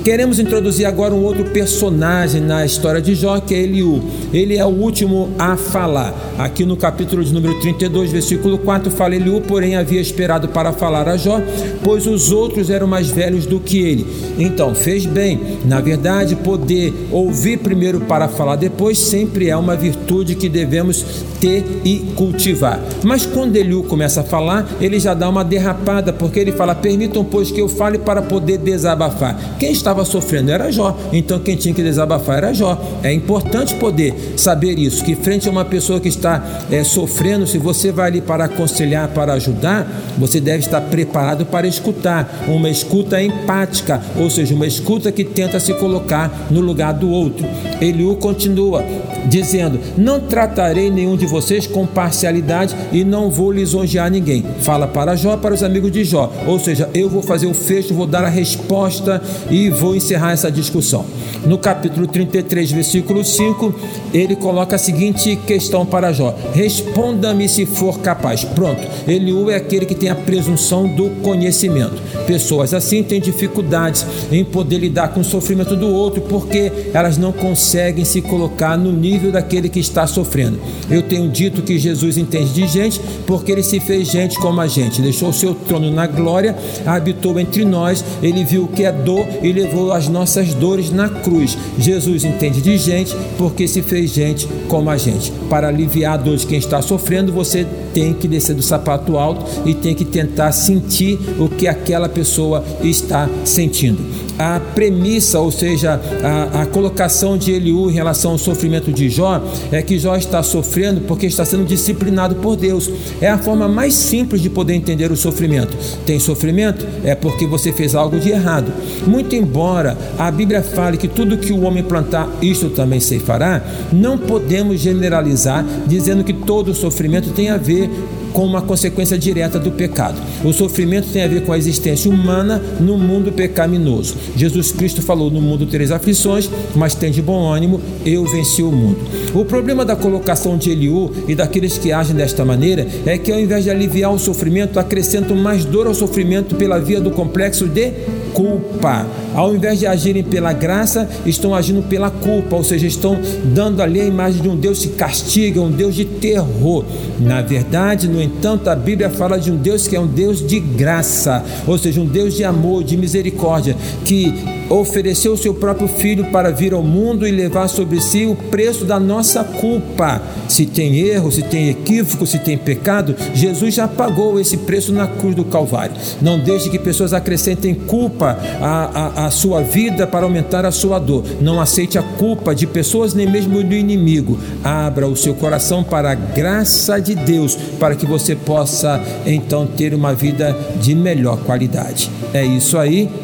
Queremos 0.05 0.39
introduzir 0.39 0.87
agora 0.87 1.13
um 1.13 1.23
outro 1.23 1.45
personagem 1.51 2.41
na 2.41 2.65
história 2.65 3.03
de 3.03 3.15
Jó, 3.15 3.39
que 3.39 3.55
é 3.55 3.59
Eliú. 3.59 4.03
Ele 4.33 4.57
é 4.57 4.65
o 4.65 4.69
último 4.69 5.29
a 5.39 5.59
falar. 5.59 6.15
Aqui 6.39 6.65
no 6.65 6.75
capítulo 6.75 7.23
de 7.23 7.35
número 7.35 7.61
32, 7.61 8.11
versículo 8.11 8.57
4, 8.57 8.91
fala 8.91 9.15
Eliú, 9.15 9.43
porém 9.43 9.77
havia 9.77 10.01
esperado 10.01 10.49
para 10.49 10.73
falar 10.73 11.07
a 11.07 11.19
Jó, 11.19 11.43
pois 11.85 12.07
os 12.07 12.33
outros 12.33 12.71
eram 12.71 12.87
mais 12.87 13.11
velhos 13.11 13.45
do 13.45 13.61
que 13.61 13.79
ele. 13.79 14.07
Então, 14.39 14.75
fez 14.75 15.05
bem. 15.05 15.39
Na 15.67 15.83
verdade, 15.83 16.35
poder 16.35 16.95
ouvir 17.13 17.59
primeiro 17.59 18.01
para 18.01 18.27
falar 18.27 18.57
depois 18.57 18.99
sempre 18.99 19.51
é 19.51 19.57
uma 19.57 19.77
virtude 19.77 20.35
que 20.35 20.49
devemos 20.49 21.05
ter 21.41 21.65
e 21.85 21.99
cultivar. 22.15 22.79
Mas 23.03 23.25
quando 23.25 23.57
Eliú 23.57 23.83
começa 23.85 24.21
a 24.21 24.25
falar, 24.25 24.69
ele 24.81 25.01
já 25.01 25.15
dá 25.15 25.29
uma 25.29 25.43
derrapada, 25.43 26.13
porque 26.13 26.39
ele 26.39 26.53
fala: 26.53 26.75
Permitam, 26.75 27.25
pois, 27.25 27.51
que 27.51 27.61
eu 27.61 27.69
fale 27.69 27.99
para 27.99 28.23
poder 28.23 28.59
desabafar. 28.59 29.57
Quem 29.59 29.73
estava 29.73 30.05
sofrendo 30.05 30.51
era 30.51 30.71
Jó. 30.71 30.97
Então 31.13 31.39
quem 31.39 31.57
tinha 31.57 31.75
que 31.75 31.83
desabafar 31.83 32.39
era 32.39 32.53
Jó. 32.53 32.81
É 33.03 33.13
importante 33.13 33.75
poder 33.77 34.35
saber 34.37 34.79
isso, 34.79 35.05
que 35.05 35.15
frente 35.15 35.49
a 35.49 35.51
uma 35.51 35.65
pessoa 35.65 36.01
que 36.01 36.09
está 36.09 36.43
é, 36.71 36.85
sofrendo, 36.85 37.47
se 37.47 37.59
você 37.59 37.91
vai 37.91 38.09
ali 38.09 38.21
para 38.21 38.45
aconselhar, 38.45 39.09
para 39.09 39.33
ajudar, 39.35 39.87
você 40.19 40.41
deve 40.41 40.59
estar 40.59 40.81
preparado 40.83 41.47
para 41.47 41.67
escutar. 41.67 42.45
Uma 42.49 42.69
escuta 42.69 43.23
empática, 43.23 44.01
ou 44.17 44.29
seja, 44.29 44.55
uma 44.55 44.67
escuta 44.67 45.11
que 45.11 45.25
tenta 45.25 45.59
se 45.59 45.73
colocar 45.75 46.49
no 46.51 46.61
lugar 46.61 46.93
do 46.93 47.11
outro. 47.11 47.47
Eliú 47.81 48.17
continua 48.17 48.85
dizendo: 49.27 49.81
Não 49.97 50.21
tratarei 50.21 50.91
nenhum 50.91 51.17
de 51.17 51.27
vocês 51.31 51.67
com 51.67 51.87
parcialidade 51.87 52.77
e 52.93 53.05
não 53.05 53.31
vou 53.31 53.51
lisonjear 53.53 54.11
ninguém. 54.11 54.45
Fala 54.61 54.87
para 54.87 55.17
Jó, 55.17 55.37
para 55.37 55.55
os 55.55 55.63
amigos 55.63 55.93
de 55.93 56.05
Jó. 56.05 56.31
Ou 56.47 56.59
seja, 56.59 56.91
eu 56.93 57.09
vou 57.09 57.23
fazer 57.23 57.47
o 57.47 57.55
fecho, 57.55 57.95
vou 57.95 58.07
dar 58.07 58.25
a 58.25 58.29
resposta 58.29 59.23
e 59.51 59.71
vou 59.71 59.95
encerrar 59.95 60.33
essa 60.33 60.51
discussão. 60.51 61.05
No 61.47 61.57
capítulo 61.57 62.07
33, 62.07 62.73
versículo 62.73 63.25
5, 63.25 63.75
ele 64.13 64.37
coloca 64.37 64.77
a 64.77 64.79
seguinte 64.79 65.37
questão 65.47 65.87
para 65.87 66.13
Jó: 66.13 66.35
Responda-me 66.53 67.49
se 67.49 67.65
for 67.65 68.01
capaz. 68.01 68.45
Pronto, 68.45 68.87
Eliú 69.07 69.49
é 69.49 69.57
aquele 69.57 69.87
que 69.87 69.95
tem 69.95 70.11
a 70.11 70.15
presunção 70.15 70.87
do 70.87 71.11
conhecimento. 71.23 72.01
Pessoas 72.27 72.75
assim 72.75 73.03
têm 73.03 73.21
dificuldades 73.21 74.05
em 74.31 74.45
poder 74.45 74.79
lidar 74.79 75.09
com 75.09 75.21
o 75.21 75.25
sofrimento 75.25 75.77
do 75.77 75.89
outro 75.89 76.21
porque 76.23 76.71
elas 76.93 77.17
não 77.17 77.33
conseguem 77.33 78.05
se 78.05 78.21
colocar 78.21 78.77
no 78.77 78.93
nível 78.93 79.33
daquele 79.33 79.69
que 79.69 79.81
está 79.81 80.07
sofrendo. 80.07 80.61
Eu 80.91 81.03
tenho 81.03 81.20
dito 81.29 81.63
que 81.63 81.79
Jesus 81.79 82.17
entende 82.17 82.53
de 82.53 82.67
gente 82.67 83.01
porque 83.27 83.53
ele 83.53 83.63
se 83.63 83.81
fez 83.81 84.09
gente 84.09 84.39
como 84.39 84.61
a 84.61 84.67
gente, 84.67 85.01
deixou 85.01 85.31
o 85.31 85.33
seu 85.33 85.55
trono 85.55 85.91
na 85.91 86.07
glória, 86.07 86.57
habitou 86.87 87.39
entre 87.39 87.65
nós, 87.65 88.05
ele 88.23 88.45
viu 88.45 88.65
o 88.65 88.69
que 88.69 88.85
é 88.85 88.93
dor 88.93 89.27
e 89.43 89.53
levou 89.53 89.93
as 89.93 90.09
nossas 90.09 90.55
dores 90.55 90.91
na 90.91 91.09
cruz. 91.09 91.57
Jesus 91.79 92.25
entende 92.25 92.61
de 92.61 92.77
gente 92.79 93.15
porque 93.37 93.67
se 93.67 93.83
fez 93.83 94.11
gente 94.13 94.49
como 94.69 94.91
a 94.91 94.97
gente. 94.97 95.33
Para 95.49 95.69
aliviar 95.69 96.15
a 96.15 96.17
dor 96.17 96.37
de 96.37 96.47
quem 96.47 96.59
está 96.59 96.83
sofrendo, 96.83 97.33
você 97.33 97.67
tem 97.93 98.15
que 98.15 98.29
descer 98.29 98.55
do 98.55 98.63
sapato 98.63 99.19
alto 99.19 99.45
e 99.67 99.75
tem 99.75 99.95
que 99.95 100.05
tentar 100.05 100.53
sentir 100.53 101.19
o 101.39 101.49
que 101.49 101.67
aquela 101.67 102.09
pessoa 102.09 102.65
está 102.83 103.29
sentindo 103.45 104.30
a 104.41 104.59
premissa, 104.59 105.39
ou 105.39 105.51
seja, 105.51 106.01
a, 106.25 106.63
a 106.63 106.67
colocação 106.67 107.37
de 107.37 107.53
Eliú 107.53 107.91
em 107.91 107.93
relação 107.93 108.31
ao 108.33 108.39
sofrimento 108.39 108.91
de 108.91 109.11
Jó, 109.11 109.39
é 109.71 109.83
que 109.83 109.99
Jó 109.99 110.17
está 110.17 110.43
sofrendo 110.43 111.03
porque 111.03 111.27
está 111.27 111.45
sendo 111.45 111.67
disciplinado 111.67 112.37
por 112.37 112.57
Deus. 112.57 112.91
É 113.21 113.29
a 113.29 113.37
forma 113.37 113.69
mais 113.69 113.93
simples 113.93 114.41
de 114.41 114.49
poder 114.49 114.73
entender 114.73 115.13
o 115.13 115.17
sofrimento. 115.17 115.77
Tem 116.07 116.19
sofrimento? 116.19 116.87
É 117.05 117.15
porque 117.15 117.47
você 117.47 117.71
fez 117.71 117.95
algo 117.95 118.19
de 118.19 118.31
errado. 118.31 118.73
Muito 119.07 119.35
embora 119.35 119.95
a 120.19 120.31
Bíblia 120.31 120.63
fale 120.63 120.97
que 120.97 121.07
tudo 121.07 121.37
que 121.37 121.53
o 121.53 121.65
homem 121.65 121.83
plantar, 121.83 122.27
isto 122.41 122.71
também 122.71 122.99
se 122.99 123.19
fará, 123.19 123.63
não 123.93 124.17
podemos 124.17 124.81
generalizar 124.81 125.67
dizendo 125.87 126.25
que 126.25 126.33
todo 126.33 126.75
sofrimento 126.75 127.29
tem 127.33 127.51
a 127.51 127.59
ver 127.59 127.91
com 128.33 128.45
uma 128.45 128.63
consequência 128.63 129.19
direta 129.19 129.59
do 129.59 129.71
pecado. 129.71 130.21
O 130.45 130.53
sofrimento 130.53 131.09
tem 131.13 131.23
a 131.23 131.29
ver 131.29 131.43
com 131.43 131.53
a 131.53 131.59
existência 131.59 132.11
humana 132.11 132.63
no 132.81 132.97
mundo 132.99 133.33
pecaminoso. 133.33 134.17
Jesus 134.37 134.73
Cristo 134.73 135.03
falou: 135.03 135.31
No 135.31 135.41
mundo 135.41 135.67
tereis 135.67 135.91
aflições, 135.91 136.49
mas 136.75 136.95
tem 136.95 137.11
de 137.11 137.23
bom 137.23 137.51
ânimo, 137.51 137.81
eu 138.05 138.25
venci 138.25 138.63
o 138.63 138.71
mundo. 138.73 138.99
O 139.35 139.45
problema 139.45 139.85
da 139.85 139.97
colocação 139.97 140.57
de 140.57 140.71
Eliú 140.71 141.11
e 141.29 141.35
daqueles 141.35 141.79
que 141.79 141.93
agem 141.93 142.17
desta 142.17 142.45
maneira 142.45 142.87
é 143.07 143.19
que, 143.19 143.33
ao 143.33 143.39
invés 143.39 143.65
de 143.65 143.71
aliviar 143.71 144.13
o 144.13 144.19
sofrimento, 144.19 144.79
acrescentam 144.79 145.37
mais 145.37 145.65
dor 145.65 145.87
ao 145.87 145.95
sofrimento 145.95 146.55
pela 146.55 146.79
via 146.79 147.01
do 147.01 147.11
complexo 147.11 147.67
de 147.67 147.93
culpa. 148.35 149.07
Ao 149.35 149.55
invés 149.55 149.79
de 149.79 149.87
agirem 149.87 150.23
pela 150.23 150.53
graça, 150.53 151.09
estão 151.25 151.55
agindo 151.55 151.83
pela 151.83 152.11
culpa, 152.11 152.57
ou 152.57 152.65
seja, 152.65 152.87
estão 152.87 153.19
dando 153.55 153.83
ali 153.83 154.01
a 154.01 154.05
imagem 154.05 154.43
de 154.43 154.49
um 154.49 154.57
Deus 154.57 154.85
que 154.85 154.89
castiga, 154.89 155.61
um 155.61 155.71
Deus 155.71 155.95
de 155.95 156.05
terror. 156.05 156.85
Na 157.19 157.43
verdade, 157.43 158.09
no 158.09 158.21
entanto, 158.21 158.69
a 158.69 158.77
Bíblia 158.77 159.11
fala 159.11 159.39
de 159.39 159.51
um 159.51 159.57
Deus 159.57 159.87
que 159.87 159.97
é 159.97 160.01
um 160.01 160.07
Deus 160.07 160.47
de 160.47 160.59
graça, 160.59 161.45
ou 161.67 161.79
seja, 161.79 162.01
um 162.01 162.07
Deus 162.07 162.35
de 162.35 162.45
amor, 162.45 162.85
de 162.85 162.97
misericórdia, 162.97 163.77
que 164.05 164.60
ofereceu 164.71 165.33
o 165.33 165.37
seu 165.37 165.53
próprio 165.53 165.89
filho 165.89 166.27
para 166.27 166.51
vir 166.51 166.73
ao 166.73 166.83
mundo 166.83 167.27
e 167.27 167.31
levar 167.31 167.69
sobre 167.69 168.01
si 168.01 168.25
o 168.25 168.37
preço 168.37 168.85
da 168.85 169.01
nossa 169.01 169.43
culpa. 169.43 170.23
Se 170.49 170.65
tem 170.65 170.97
erro, 170.99 171.31
se 171.33 171.43
tem 171.43 171.69
equívoco, 171.69 172.27
se 172.27 172.39
tem 172.39 172.57
pecado, 172.57 173.15
Jesus 173.35 173.75
já 173.75 173.89
pagou 173.89 174.39
esse 174.39 174.57
preço 174.57 174.93
na 174.93 175.07
cruz 175.07 175.35
do 175.35 175.45
Calvário. 175.45 175.95
Não 176.23 176.39
deixe 176.39 176.71
que 176.71 176.79
pessoas 176.79 177.13
acrescentem 177.13 177.75
culpa 177.75 178.39
à, 178.61 179.23
à, 179.23 179.27
à 179.27 179.31
sua 179.31 179.63
vida 179.63 180.07
para 180.07 180.25
aumentar 180.25 180.65
a 180.65 180.71
sua 180.71 180.99
dor. 180.99 181.25
Não 181.41 181.61
aceite 181.61 181.99
a 181.99 182.03
culpa 182.03 182.55
de 182.55 182.67
pessoas 182.67 183.13
nem 183.13 183.29
mesmo 183.29 183.63
do 183.63 183.75
inimigo. 183.75 184.39
Abra 184.63 185.09
o 185.09 185.17
seu 185.17 185.35
coração 185.35 185.83
para 185.83 186.13
a 186.13 186.15
graça 186.15 187.01
de 187.01 187.15
Deus, 187.15 187.57
para 187.79 187.97
que 187.97 188.07
você 188.07 188.37
possa 188.37 189.01
então 189.27 189.67
ter 189.67 189.95
uma 189.95 190.15
vida 190.15 190.57
de 190.81 190.95
melhor 190.95 191.39
qualidade. 191.39 192.11
É 192.33 192.45
isso 192.45 192.79
aí, 192.79 193.09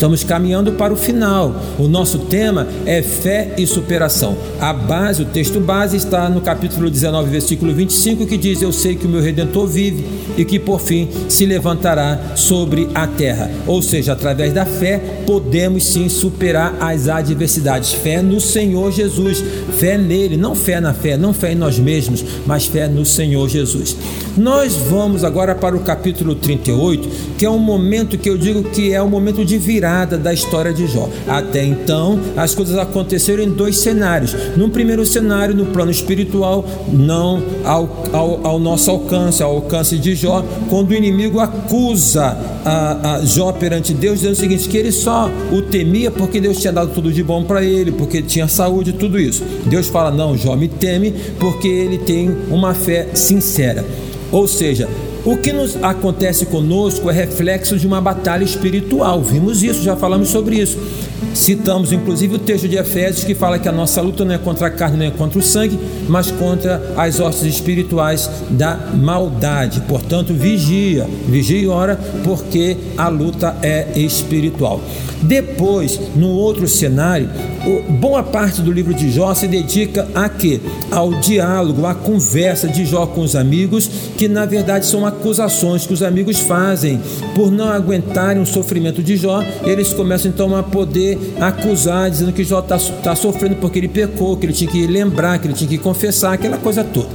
Estamos 0.00 0.24
caminhando 0.24 0.72
para 0.72 0.94
o 0.94 0.96
final. 0.96 1.54
O 1.78 1.86
nosso 1.86 2.20
tema 2.20 2.66
é 2.86 3.02
fé 3.02 3.52
e 3.58 3.66
superação. 3.66 4.34
A 4.58 4.72
base, 4.72 5.20
o 5.20 5.26
texto 5.26 5.60
base 5.60 5.94
está 5.94 6.26
no 6.26 6.40
capítulo 6.40 6.88
19, 6.88 7.28
versículo 7.28 7.74
25, 7.74 8.26
que 8.26 8.38
diz: 8.38 8.62
Eu 8.62 8.72
sei 8.72 8.96
que 8.96 9.04
o 9.04 9.10
meu 9.10 9.20
redentor 9.20 9.66
vive 9.66 10.02
e 10.38 10.44
que 10.46 10.58
por 10.58 10.80
fim 10.80 11.06
se 11.28 11.44
levantará 11.44 12.18
sobre 12.34 12.88
a 12.94 13.06
terra. 13.06 13.50
Ou 13.66 13.82
seja, 13.82 14.14
através 14.14 14.54
da 14.54 14.64
fé 14.64 14.98
podemos 15.26 15.84
sim 15.84 16.08
superar 16.08 16.74
as 16.80 17.06
adversidades. 17.06 17.92
Fé 17.92 18.22
no 18.22 18.40
Senhor 18.40 18.90
Jesus, 18.92 19.44
fé 19.78 19.98
nele, 19.98 20.34
não 20.34 20.54
fé 20.54 20.80
na 20.80 20.94
fé, 20.94 21.18
não 21.18 21.34
fé 21.34 21.52
em 21.52 21.56
nós 21.56 21.78
mesmos, 21.78 22.24
mas 22.46 22.64
fé 22.64 22.88
no 22.88 23.04
Senhor 23.04 23.46
Jesus. 23.50 23.94
Nós 24.34 24.74
vamos 24.76 25.24
agora 25.24 25.54
para 25.54 25.76
o 25.76 25.80
capítulo 25.80 26.34
38, 26.34 27.36
que 27.36 27.44
é 27.44 27.50
um 27.50 27.58
momento 27.58 28.16
que 28.16 28.30
eu 28.30 28.38
digo 28.38 28.62
que 28.62 28.94
é 28.94 29.02
um 29.02 29.08
momento 29.10 29.44
de 29.44 29.58
virada 29.58 29.89
da 30.18 30.32
história 30.32 30.72
de 30.72 30.86
Jó. 30.86 31.08
Até 31.26 31.64
então, 31.64 32.18
as 32.36 32.54
coisas 32.54 32.78
aconteceram 32.78 33.42
em 33.42 33.50
dois 33.50 33.78
cenários. 33.78 34.34
No 34.56 34.70
primeiro 34.70 35.04
cenário, 35.04 35.54
no 35.54 35.66
plano 35.66 35.90
espiritual, 35.90 36.64
não 36.92 37.42
ao, 37.64 38.04
ao, 38.12 38.46
ao 38.46 38.58
nosso 38.58 38.90
alcance, 38.90 39.42
ao 39.42 39.56
alcance 39.56 39.98
de 39.98 40.14
Jó, 40.14 40.44
quando 40.68 40.90
o 40.90 40.94
inimigo 40.94 41.40
acusa 41.40 42.36
a, 42.64 43.14
a 43.14 43.24
Jó 43.24 43.52
perante 43.52 43.92
Deus, 43.92 44.20
dizendo 44.20 44.32
o 44.32 44.36
seguinte: 44.36 44.68
que 44.68 44.76
ele 44.76 44.92
só 44.92 45.30
o 45.52 45.62
temia 45.62 46.10
porque 46.10 46.40
Deus 46.40 46.58
tinha 46.58 46.72
dado 46.72 46.92
tudo 46.92 47.12
de 47.12 47.22
bom 47.22 47.44
para 47.44 47.62
ele, 47.62 47.92
porque 47.92 48.22
tinha 48.22 48.48
saúde, 48.48 48.92
tudo 48.92 49.18
isso. 49.18 49.42
Deus 49.66 49.88
fala: 49.88 50.10
não, 50.10 50.36
Jó 50.36 50.56
me 50.56 50.68
teme 50.68 51.12
porque 51.38 51.68
ele 51.68 51.98
tem 51.98 52.30
uma 52.50 52.74
fé 52.74 53.08
sincera. 53.14 53.84
Ou 54.32 54.46
seja, 54.46 54.88
o 55.24 55.36
que 55.36 55.52
nos 55.52 55.76
acontece 55.82 56.46
conosco 56.46 57.10
é 57.10 57.12
reflexo 57.12 57.78
de 57.78 57.86
uma 57.86 58.00
batalha 58.00 58.44
espiritual. 58.44 59.20
Vimos 59.22 59.62
isso, 59.62 59.82
já 59.82 59.96
falamos 59.96 60.28
sobre 60.28 60.56
isso. 60.56 60.78
Citamos 61.34 61.92
inclusive 61.92 62.36
o 62.36 62.38
texto 62.38 62.66
de 62.66 62.76
Efésios 62.76 63.24
que 63.24 63.34
fala 63.34 63.58
que 63.58 63.68
a 63.68 63.72
nossa 63.72 64.00
luta 64.00 64.24
não 64.24 64.34
é 64.34 64.38
contra 64.38 64.66
a 64.66 64.70
carne, 64.70 64.96
não 64.96 65.06
é 65.06 65.10
contra 65.10 65.38
o 65.38 65.42
sangue, 65.42 65.78
mas 66.08 66.30
contra 66.30 66.82
as 66.96 67.20
hostes 67.20 67.54
espirituais 67.54 68.30
da 68.50 68.76
maldade. 68.94 69.80
Portanto, 69.82 70.32
vigia, 70.32 71.06
vigia 71.28 71.58
e 71.58 71.68
ora, 71.68 71.98
porque 72.24 72.76
a 72.96 73.08
luta 73.08 73.56
é 73.62 73.88
espiritual. 73.96 74.80
Depois, 75.22 76.00
no 76.16 76.28
outro 76.28 76.66
cenário, 76.66 77.28
boa 78.00 78.22
parte 78.22 78.62
do 78.62 78.72
livro 78.72 78.94
de 78.94 79.10
Jó 79.10 79.34
se 79.34 79.46
dedica 79.46 80.08
a 80.14 80.28
quê? 80.28 80.60
Ao 80.90 81.12
diálogo, 81.20 81.84
à 81.84 81.94
conversa 81.94 82.66
de 82.66 82.86
Jó 82.86 83.06
com 83.06 83.20
os 83.20 83.36
amigos, 83.36 83.90
que 84.16 84.28
na 84.28 84.46
verdade 84.46 84.86
são 84.86 85.04
acusações 85.06 85.86
que 85.86 85.92
os 85.92 86.02
amigos 86.02 86.40
fazem 86.40 87.00
por 87.34 87.50
não 87.50 87.68
aguentarem 87.68 88.42
o 88.42 88.46
sofrimento 88.46 89.02
de 89.02 89.16
Jó. 89.16 89.44
Eles 89.64 89.92
começam 89.92 90.30
então 90.30 90.56
a 90.56 90.62
poder 90.62 91.18
acusar, 91.38 92.10
dizendo 92.10 92.32
que 92.32 92.42
Jó 92.42 92.60
está 92.60 92.78
tá 92.78 93.14
sofrendo 93.14 93.56
porque 93.56 93.78
ele 93.78 93.88
pecou, 93.88 94.36
que 94.36 94.46
ele 94.46 94.52
tinha 94.54 94.70
que 94.70 94.86
lembrar, 94.86 95.38
que 95.38 95.46
ele 95.46 95.54
tinha 95.54 95.68
que 95.68 95.78
confessar, 95.78 96.32
aquela 96.32 96.56
coisa 96.56 96.82
toda. 96.82 97.08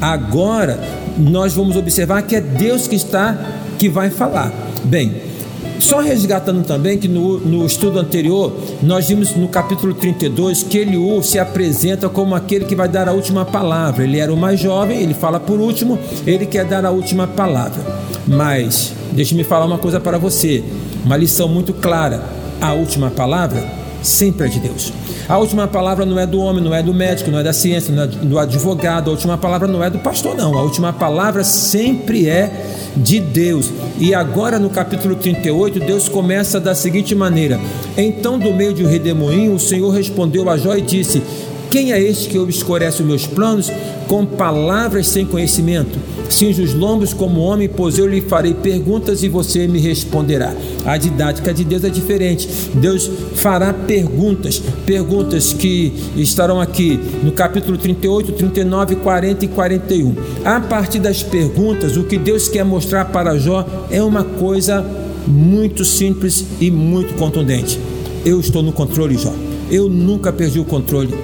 Agora 0.00 0.78
nós 1.18 1.54
vamos 1.54 1.76
observar 1.76 2.22
que 2.22 2.36
é 2.36 2.40
Deus 2.40 2.88
que 2.88 2.96
está 2.96 3.38
que 3.78 3.88
vai 3.88 4.10
falar. 4.10 4.52
Bem, 4.84 5.33
só 5.78 6.00
resgatando 6.00 6.64
também 6.64 6.98
que 6.98 7.08
no, 7.08 7.38
no 7.38 7.66
estudo 7.66 7.98
anterior, 7.98 8.52
nós 8.82 9.08
vimos 9.08 9.34
no 9.34 9.48
capítulo 9.48 9.94
32 9.94 10.62
que 10.62 10.78
Eliú 10.78 11.22
se 11.22 11.38
apresenta 11.38 12.08
como 12.08 12.34
aquele 12.34 12.64
que 12.64 12.74
vai 12.74 12.88
dar 12.88 13.08
a 13.08 13.12
última 13.12 13.44
palavra. 13.44 14.04
Ele 14.04 14.18
era 14.18 14.32
o 14.32 14.36
mais 14.36 14.60
jovem, 14.60 15.00
ele 15.00 15.14
fala 15.14 15.38
por 15.38 15.60
último, 15.60 15.98
ele 16.26 16.46
quer 16.46 16.64
dar 16.64 16.84
a 16.84 16.90
última 16.90 17.26
palavra. 17.26 17.82
Mas, 18.26 18.92
deixe-me 19.12 19.44
falar 19.44 19.66
uma 19.66 19.78
coisa 19.78 20.00
para 20.00 20.18
você, 20.18 20.64
uma 21.04 21.16
lição 21.16 21.48
muito 21.48 21.72
clara: 21.74 22.22
a 22.60 22.72
última 22.72 23.10
palavra 23.10 23.83
sempre 24.04 24.46
é 24.46 24.50
de 24.50 24.60
Deus. 24.60 24.92
A 25.28 25.38
última 25.38 25.66
palavra 25.66 26.04
não 26.04 26.18
é 26.18 26.26
do 26.26 26.38
homem, 26.38 26.62
não 26.62 26.74
é 26.74 26.82
do 26.82 26.92
médico, 26.92 27.30
não 27.30 27.38
é 27.38 27.42
da 27.42 27.52
ciência, 27.52 27.92
não 27.92 28.02
é 28.02 28.06
do 28.06 28.38
advogado, 28.38 29.08
a 29.08 29.10
última 29.12 29.38
palavra 29.38 29.66
não 29.66 29.82
é 29.82 29.88
do 29.88 29.98
pastor, 29.98 30.36
não. 30.36 30.56
A 30.56 30.62
última 30.62 30.92
palavra 30.92 31.42
sempre 31.42 32.28
é 32.28 32.52
de 32.96 33.20
Deus. 33.20 33.72
E 33.98 34.14
agora 34.14 34.58
no 34.58 34.70
capítulo 34.70 35.14
38, 35.14 35.80
Deus 35.80 36.08
começa 36.08 36.60
da 36.60 36.74
seguinte 36.74 37.14
maneira: 37.14 37.58
Então, 37.96 38.38
do 38.38 38.52
meio 38.52 38.74
de 38.74 38.84
um 38.84 38.88
redemoinho, 38.88 39.54
o 39.54 39.60
Senhor 39.60 39.90
respondeu 39.90 40.48
a 40.50 40.56
Jó 40.56 40.74
e 40.74 40.82
disse: 40.82 41.22
Quem 41.70 41.92
é 41.92 42.00
este 42.00 42.28
que 42.28 42.38
obscurece 42.38 43.02
os 43.02 43.08
meus 43.08 43.26
planos 43.26 43.72
com 44.06 44.26
palavras 44.26 45.06
sem 45.06 45.24
conhecimento? 45.24 45.98
Cinge 46.28 46.62
os 46.62 46.74
lombos 46.74 47.12
como 47.12 47.40
homem, 47.40 47.68
pois 47.68 47.98
eu 47.98 48.06
lhe 48.06 48.20
farei 48.20 48.54
perguntas 48.54 49.22
e 49.22 49.28
você 49.28 49.68
me 49.68 49.78
responderá. 49.78 50.52
A 50.84 50.96
didática 50.96 51.52
de 51.52 51.64
Deus 51.64 51.84
é 51.84 51.88
diferente. 51.88 52.48
Deus 52.74 53.10
fará 53.36 53.72
perguntas, 53.72 54.62
perguntas 54.84 55.52
que 55.52 55.92
estarão 56.16 56.60
aqui 56.60 56.98
no 57.22 57.32
capítulo 57.32 57.78
38, 57.78 58.32
39, 58.32 58.96
40 58.96 59.44
e 59.44 59.48
41. 59.48 60.14
A 60.44 60.60
partir 60.60 60.98
das 60.98 61.22
perguntas, 61.22 61.96
o 61.96 62.04
que 62.04 62.18
Deus 62.18 62.48
quer 62.48 62.64
mostrar 62.64 63.06
para 63.06 63.38
Jó 63.38 63.66
é 63.90 64.02
uma 64.02 64.24
coisa 64.24 64.84
muito 65.26 65.84
simples 65.84 66.44
e 66.60 66.70
muito 66.70 67.14
contundente. 67.14 67.78
Eu 68.24 68.40
estou 68.40 68.62
no 68.62 68.72
controle, 68.72 69.16
Jó. 69.16 69.32
Eu 69.70 69.88
nunca 69.88 70.32
perdi 70.32 70.58
o 70.58 70.64
controle. 70.64 71.14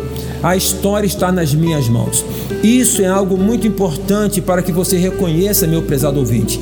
A 0.43 0.57
história 0.57 1.07
está 1.07 1.31
nas 1.31 1.55
minhas 1.55 1.89
mãos. 1.89 2.25
Isso 2.63 3.03
é 3.03 3.07
algo 3.07 3.37
muito 3.37 3.67
importante 3.67 4.41
para 4.41 4.63
que 4.63 4.73
você 4.73 4.97
reconheça, 4.97 5.67
meu 5.67 5.83
prezado 5.83 6.19
ouvinte. 6.19 6.59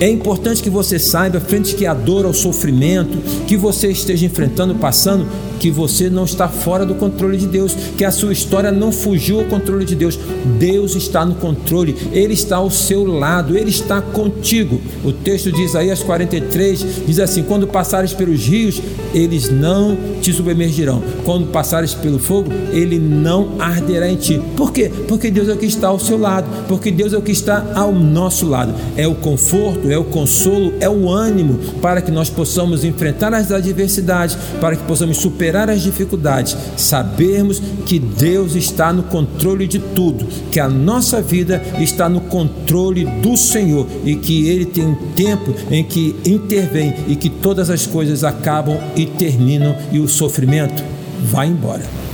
É 0.00 0.08
importante 0.08 0.62
que 0.62 0.70
você 0.70 0.98
saiba, 0.98 1.38
frente 1.40 1.74
que 1.74 1.84
a 1.84 1.92
dor, 1.92 2.24
ao 2.24 2.32
sofrimento 2.32 3.18
que 3.46 3.54
você 3.54 3.88
esteja 3.88 4.24
enfrentando, 4.24 4.74
passando, 4.74 5.26
que 5.58 5.70
você 5.70 6.08
não 6.08 6.24
está 6.24 6.48
fora 6.48 6.86
do 6.86 6.94
controle 6.94 7.36
de 7.36 7.46
Deus, 7.46 7.76
que 7.98 8.04
a 8.04 8.10
sua 8.10 8.32
história 8.32 8.72
não 8.72 8.90
fugiu 8.90 9.40
ao 9.40 9.44
controle 9.44 9.84
de 9.84 9.94
Deus. 9.94 10.18
Deus 10.58 10.96
está 10.96 11.22
no 11.22 11.34
controle, 11.34 11.94
Ele 12.12 12.32
está 12.32 12.56
ao 12.56 12.70
seu 12.70 13.04
lado, 13.04 13.56
Ele 13.56 13.68
está 13.68 14.00
contigo. 14.00 14.80
O 15.04 15.12
texto 15.12 15.52
de 15.52 15.62
Isaías 15.62 16.02
43 16.02 16.86
diz 17.06 17.18
assim: 17.18 17.42
Quando 17.42 17.66
passares 17.66 18.14
pelos 18.14 18.46
rios, 18.46 18.80
eles 19.14 19.50
não 19.50 19.96
te 20.22 20.32
submergirão. 20.32 21.02
Quando 21.24 21.48
passares 21.48 21.92
pelo 21.92 22.18
fogo, 22.18 22.50
ele 22.72 22.98
não 22.98 23.56
arderá 23.58 24.08
em 24.08 24.16
ti. 24.16 24.40
Por 24.56 24.72
quê? 24.72 24.90
Porque 25.06 25.30
Deus 25.30 25.48
é 25.48 25.52
o 25.52 25.58
que 25.58 25.66
está 25.66 25.88
ao 25.88 25.98
seu 25.98 26.18
lado, 26.18 26.48
porque 26.66 26.90
Deus 26.90 27.12
é 27.12 27.18
o 27.18 27.22
que 27.22 27.32
está 27.32 27.72
ao 27.74 27.92
nosso 27.92 28.46
lado. 28.46 28.74
É 28.96 29.06
o 29.06 29.14
conforto, 29.14 29.89
é 29.92 29.98
o 29.98 30.04
consolo, 30.04 30.74
é 30.80 30.88
o 30.88 31.08
ânimo 31.08 31.58
para 31.80 32.00
que 32.00 32.10
nós 32.10 32.30
possamos 32.30 32.84
enfrentar 32.84 33.32
as 33.34 33.50
adversidades, 33.50 34.36
para 34.60 34.76
que 34.76 34.84
possamos 34.84 35.18
superar 35.18 35.68
as 35.70 35.82
dificuldades, 35.82 36.56
sabermos 36.76 37.60
que 37.86 37.98
Deus 37.98 38.54
está 38.54 38.92
no 38.92 39.04
controle 39.04 39.66
de 39.66 39.78
tudo, 39.78 40.26
que 40.50 40.60
a 40.60 40.68
nossa 40.68 41.20
vida 41.20 41.62
está 41.78 42.08
no 42.08 42.20
controle 42.22 43.04
do 43.04 43.36
Senhor 43.36 43.86
e 44.04 44.16
que 44.16 44.48
Ele 44.48 44.64
tem 44.64 44.86
um 44.86 44.94
tempo 45.14 45.54
em 45.70 45.84
que 45.84 46.16
intervém 46.24 46.94
e 47.08 47.16
que 47.16 47.28
todas 47.28 47.70
as 47.70 47.86
coisas 47.86 48.24
acabam 48.24 48.78
e 48.96 49.06
terminam 49.06 49.76
e 49.92 49.98
o 49.98 50.08
sofrimento 50.08 50.82
vai 51.22 51.48
embora. 51.48 52.09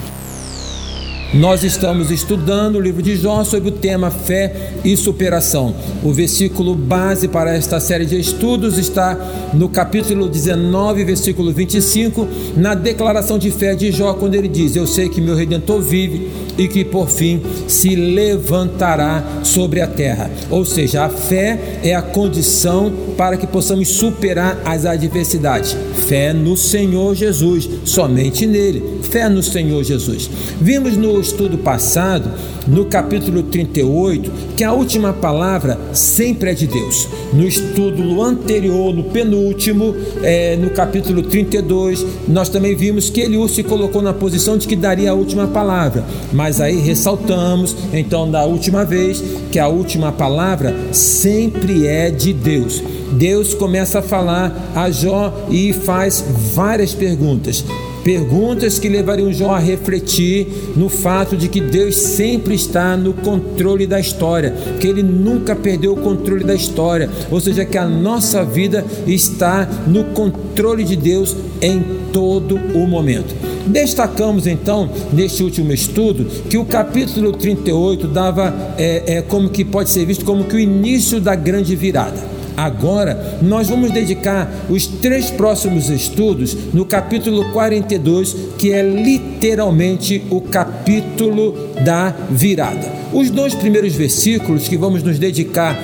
Nós 1.34 1.64
estamos 1.64 2.12
estudando 2.12 2.76
o 2.76 2.80
livro 2.80 3.02
de 3.02 3.16
Jó 3.16 3.42
sobre 3.42 3.70
o 3.70 3.72
tema 3.72 4.10
fé 4.10 4.72
e 4.84 4.96
superação. 4.96 5.74
O 6.04 6.12
versículo 6.12 6.74
base 6.74 7.26
para 7.26 7.54
esta 7.54 7.80
série 7.80 8.06
de 8.06 8.18
estudos 8.18 8.78
está 8.78 9.18
no 9.52 9.68
capítulo 9.68 10.28
19, 10.28 11.04
versículo 11.04 11.52
25, 11.52 12.28
na 12.56 12.74
declaração 12.74 13.38
de 13.38 13.50
fé 13.50 13.74
de 13.74 13.90
Jó, 13.90 14.14
quando 14.14 14.36
ele 14.36 14.46
diz: 14.46 14.76
Eu 14.76 14.86
sei 14.86 15.08
que 15.08 15.20
meu 15.20 15.34
redentor 15.34 15.80
vive 15.80 16.30
e 16.56 16.68
que 16.68 16.84
por 16.84 17.08
fim 17.08 17.42
se 17.66 17.96
levantará 17.96 19.40
sobre 19.42 19.80
a 19.80 19.86
terra. 19.86 20.30
Ou 20.48 20.64
seja, 20.64 21.04
a 21.04 21.08
fé 21.08 21.80
é 21.82 21.94
a 21.94 22.02
condição 22.02 22.92
para 23.16 23.36
que 23.36 23.48
possamos 23.48 23.88
superar 23.88 24.62
as 24.64 24.86
adversidades. 24.86 25.76
Fé 26.08 26.32
no 26.32 26.56
Senhor 26.56 27.14
Jesus, 27.16 27.68
somente 27.84 28.46
nele. 28.46 29.00
Fé 29.02 29.28
no 29.28 29.42
Senhor 29.42 29.82
Jesus. 29.82 30.30
Vimos 30.60 30.96
no 30.96 31.15
no 31.16 31.22
estudo 31.22 31.56
passado, 31.56 32.30
no 32.66 32.84
capítulo 32.84 33.42
38, 33.44 34.30
que 34.54 34.62
a 34.62 34.72
última 34.72 35.14
palavra 35.14 35.78
sempre 35.94 36.50
é 36.50 36.54
de 36.54 36.66
Deus. 36.66 37.08
No 37.32 37.44
estudo 37.46 38.22
anterior, 38.22 38.94
no 38.94 39.04
penúltimo, 39.04 39.94
é, 40.22 40.56
no 40.56 40.68
capítulo 40.70 41.22
32, 41.22 42.04
nós 42.28 42.50
também 42.50 42.76
vimos 42.76 43.08
que 43.08 43.22
Eliú 43.22 43.48
se 43.48 43.62
colocou 43.62 44.02
na 44.02 44.12
posição 44.12 44.58
de 44.58 44.68
que 44.68 44.76
daria 44.76 45.10
a 45.10 45.14
última 45.14 45.46
palavra. 45.46 46.04
Mas 46.32 46.60
aí 46.60 46.76
ressaltamos, 46.76 47.74
então, 47.94 48.30
da 48.30 48.44
última 48.44 48.84
vez, 48.84 49.24
que 49.50 49.58
a 49.58 49.68
última 49.68 50.12
palavra 50.12 50.74
sempre 50.92 51.86
é 51.86 52.10
de 52.10 52.34
Deus. 52.34 52.82
Deus 53.12 53.54
começa 53.54 54.00
a 54.00 54.02
falar 54.02 54.72
a 54.74 54.90
Jó 54.90 55.32
e 55.48 55.72
faz 55.72 56.22
várias 56.54 56.92
perguntas. 56.92 57.64
Perguntas 58.06 58.78
que 58.78 58.88
levariam 58.88 59.32
Jó 59.32 59.50
a 59.50 59.58
refletir 59.58 60.46
no 60.76 60.88
fato 60.88 61.36
de 61.36 61.48
que 61.48 61.60
Deus 61.60 61.96
sempre 61.96 62.54
está 62.54 62.96
no 62.96 63.12
controle 63.12 63.84
da 63.84 63.98
história, 63.98 64.54
que 64.78 64.86
ele 64.86 65.02
nunca 65.02 65.56
perdeu 65.56 65.92
o 65.92 65.96
controle 65.96 66.44
da 66.44 66.54
história, 66.54 67.10
ou 67.32 67.40
seja, 67.40 67.64
que 67.64 67.76
a 67.76 67.84
nossa 67.84 68.44
vida 68.44 68.84
está 69.08 69.68
no 69.88 70.04
controle 70.04 70.84
de 70.84 70.94
Deus 70.94 71.36
em 71.60 71.84
todo 72.12 72.54
o 72.54 72.86
momento. 72.86 73.34
Destacamos 73.66 74.46
então, 74.46 74.88
neste 75.12 75.42
último 75.42 75.72
estudo, 75.72 76.26
que 76.48 76.56
o 76.56 76.64
capítulo 76.64 77.32
38 77.32 78.06
dava 78.06 78.54
é, 78.78 79.16
é, 79.16 79.22
como 79.22 79.48
que 79.48 79.64
pode 79.64 79.90
ser 79.90 80.04
visto 80.06 80.24
como 80.24 80.44
que 80.44 80.54
o 80.54 80.60
início 80.60 81.20
da 81.20 81.34
grande 81.34 81.74
virada. 81.74 82.35
Agora, 82.56 83.38
nós 83.42 83.68
vamos 83.68 83.90
dedicar 83.90 84.50
os 84.70 84.86
três 84.86 85.30
próximos 85.30 85.90
estudos 85.90 86.56
no 86.72 86.86
capítulo 86.86 87.52
42, 87.52 88.36
que 88.56 88.72
é 88.72 88.82
literalmente 88.82 90.24
o 90.30 90.40
capítulo 90.40 91.54
da 91.84 92.14
virada. 92.30 92.90
Os 93.12 93.30
dois 93.30 93.54
primeiros 93.54 93.94
versículos 93.94 94.68
que 94.68 94.76
vamos 94.76 95.02
nos 95.02 95.18
dedicar 95.18 95.76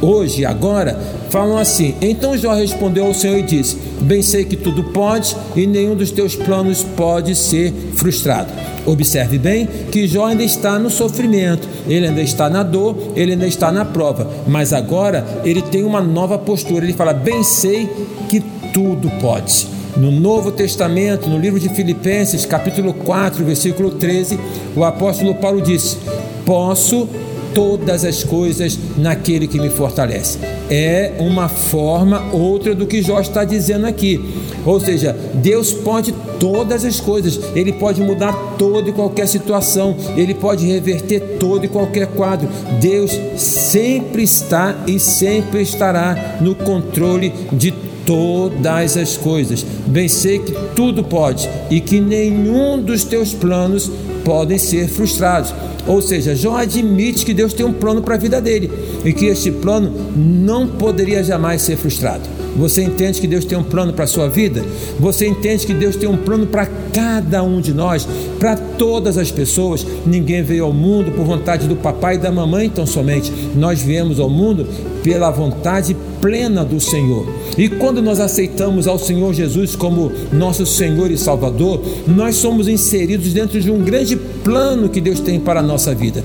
hoje, 0.00 0.44
agora, 0.44 0.98
falam 1.30 1.58
assim: 1.58 1.94
Então 2.00 2.36
Jó 2.36 2.54
respondeu 2.54 3.06
ao 3.06 3.14
Senhor 3.14 3.38
e 3.38 3.42
disse: 3.42 3.76
Bem 4.00 4.22
sei 4.22 4.44
que 4.44 4.56
tudo 4.56 4.84
pode 4.84 5.36
e 5.54 5.66
nenhum 5.66 5.94
dos 5.94 6.10
teus 6.10 6.34
planos 6.34 6.82
pode 6.96 7.34
ser 7.34 7.72
frustrado. 7.94 8.52
Observe 8.86 9.36
bem 9.36 9.68
que 9.90 10.06
Jó 10.06 10.26
ainda 10.26 10.42
está 10.42 10.78
no 10.78 10.90
sofrimento, 10.90 11.68
ele 11.88 12.06
ainda 12.06 12.22
está 12.22 12.48
na 12.48 12.62
dor, 12.62 12.96
ele 13.16 13.32
ainda 13.32 13.46
está 13.46 13.72
na 13.72 13.84
prova, 13.84 14.30
mas 14.46 14.72
agora 14.72 15.26
ele 15.44 15.60
tem 15.60 15.84
uma 15.84 16.00
nova 16.00 16.38
postura. 16.38 16.84
Ele 16.84 16.92
fala: 16.92 17.12
Bem 17.12 17.42
sei 17.42 17.88
que 18.28 18.40
tudo 18.72 19.10
pode. 19.20 19.66
No 19.96 20.10
Novo 20.10 20.52
Testamento, 20.52 21.28
no 21.28 21.38
livro 21.38 21.58
de 21.58 21.70
Filipenses, 21.70 22.44
capítulo 22.44 22.92
4, 22.92 23.42
versículo 23.44 23.90
13, 23.92 24.38
o 24.76 24.84
apóstolo 24.84 25.34
Paulo 25.34 25.60
disse: 25.62 25.96
Posso 26.44 27.08
todas 27.56 28.04
as 28.04 28.22
coisas 28.22 28.78
naquele 28.98 29.48
que 29.48 29.58
me 29.58 29.70
fortalece. 29.70 30.38
É 30.68 31.14
uma 31.18 31.48
forma 31.48 32.30
outra 32.30 32.74
do 32.74 32.86
que 32.86 33.00
Jó 33.00 33.18
está 33.18 33.44
dizendo 33.44 33.86
aqui. 33.86 34.22
Ou 34.66 34.78
seja, 34.78 35.16
Deus 35.32 35.72
pode 35.72 36.12
todas 36.38 36.84
as 36.84 37.00
coisas, 37.00 37.40
Ele 37.54 37.72
pode 37.72 38.02
mudar 38.02 38.34
toda 38.58 38.90
e 38.90 38.92
qualquer 38.92 39.26
situação, 39.26 39.96
Ele 40.18 40.34
pode 40.34 40.66
reverter 40.66 41.38
todo 41.40 41.64
e 41.64 41.68
qualquer 41.68 42.08
quadro. 42.08 42.46
Deus 42.78 43.18
sempre 43.36 44.22
está 44.24 44.76
e 44.86 45.00
sempre 45.00 45.62
estará 45.62 46.36
no 46.42 46.54
controle 46.54 47.32
de 47.52 47.85
todas 48.06 48.96
as 48.96 49.16
coisas. 49.16 49.66
Bem 49.86 50.08
sei 50.08 50.38
que 50.38 50.52
tudo 50.74 51.04
pode 51.04 51.48
e 51.70 51.80
que 51.80 52.00
nenhum 52.00 52.80
dos 52.80 53.04
teus 53.04 53.34
planos 53.34 53.90
podem 54.24 54.56
ser 54.56 54.88
frustrados. 54.88 55.52
Ou 55.86 56.00
seja, 56.00 56.34
Jó 56.34 56.56
admite 56.56 57.24
que 57.24 57.34
Deus 57.34 57.52
tem 57.52 57.66
um 57.66 57.72
plano 57.72 58.02
para 58.02 58.14
a 58.14 58.18
vida 58.18 58.40
dele 58.40 58.70
e 59.04 59.12
que 59.12 59.26
este 59.26 59.50
plano 59.50 59.92
não 60.16 60.66
poderia 60.66 61.22
jamais 61.22 61.62
ser 61.62 61.76
frustrado. 61.76 62.22
Você 62.56 62.82
entende 62.82 63.20
que 63.20 63.26
Deus 63.26 63.44
tem 63.44 63.56
um 63.56 63.62
plano 63.62 63.92
para 63.92 64.04
a 64.04 64.08
sua 64.08 64.28
vida? 64.28 64.64
Você 64.98 65.26
entende 65.26 65.66
que 65.66 65.74
Deus 65.74 65.96
tem 65.96 66.08
um 66.08 66.16
plano 66.16 66.46
para 66.46 66.66
cada 66.92 67.42
um 67.42 67.60
de 67.60 67.74
nós, 67.74 68.08
para 68.38 68.56
todas 68.56 69.18
as 69.18 69.30
pessoas? 69.30 69.86
Ninguém 70.06 70.42
veio 70.42 70.64
ao 70.64 70.72
mundo 70.72 71.12
por 71.12 71.24
vontade 71.24 71.68
do 71.68 71.76
papai 71.76 72.14
e 72.14 72.18
da 72.18 72.32
mamãe, 72.32 72.68
tão 72.68 72.86
somente. 72.86 73.32
Nós 73.54 73.80
viemos 73.82 74.18
ao 74.18 74.30
mundo 74.30 74.66
pela 75.02 75.30
vontade 75.30 75.96
plena 76.20 76.64
do 76.64 76.80
Senhor. 76.80 77.26
E 77.56 77.68
quando 77.68 78.02
nós 78.02 78.20
aceitamos 78.20 78.88
ao 78.88 78.98
Senhor 78.98 79.32
Jesus 79.34 79.76
como 79.76 80.10
nosso 80.32 80.64
Senhor 80.66 81.10
e 81.10 81.18
Salvador, 81.18 81.82
nós 82.06 82.36
somos 82.36 82.68
inseridos 82.68 83.32
dentro 83.32 83.60
de 83.60 83.70
um 83.70 83.82
grande 83.82 84.16
plano 84.16 84.88
que 84.88 85.00
Deus 85.00 85.20
tem 85.20 85.38
para 85.38 85.60
a 85.60 85.62
nossa 85.62 85.94
vida 85.94 86.24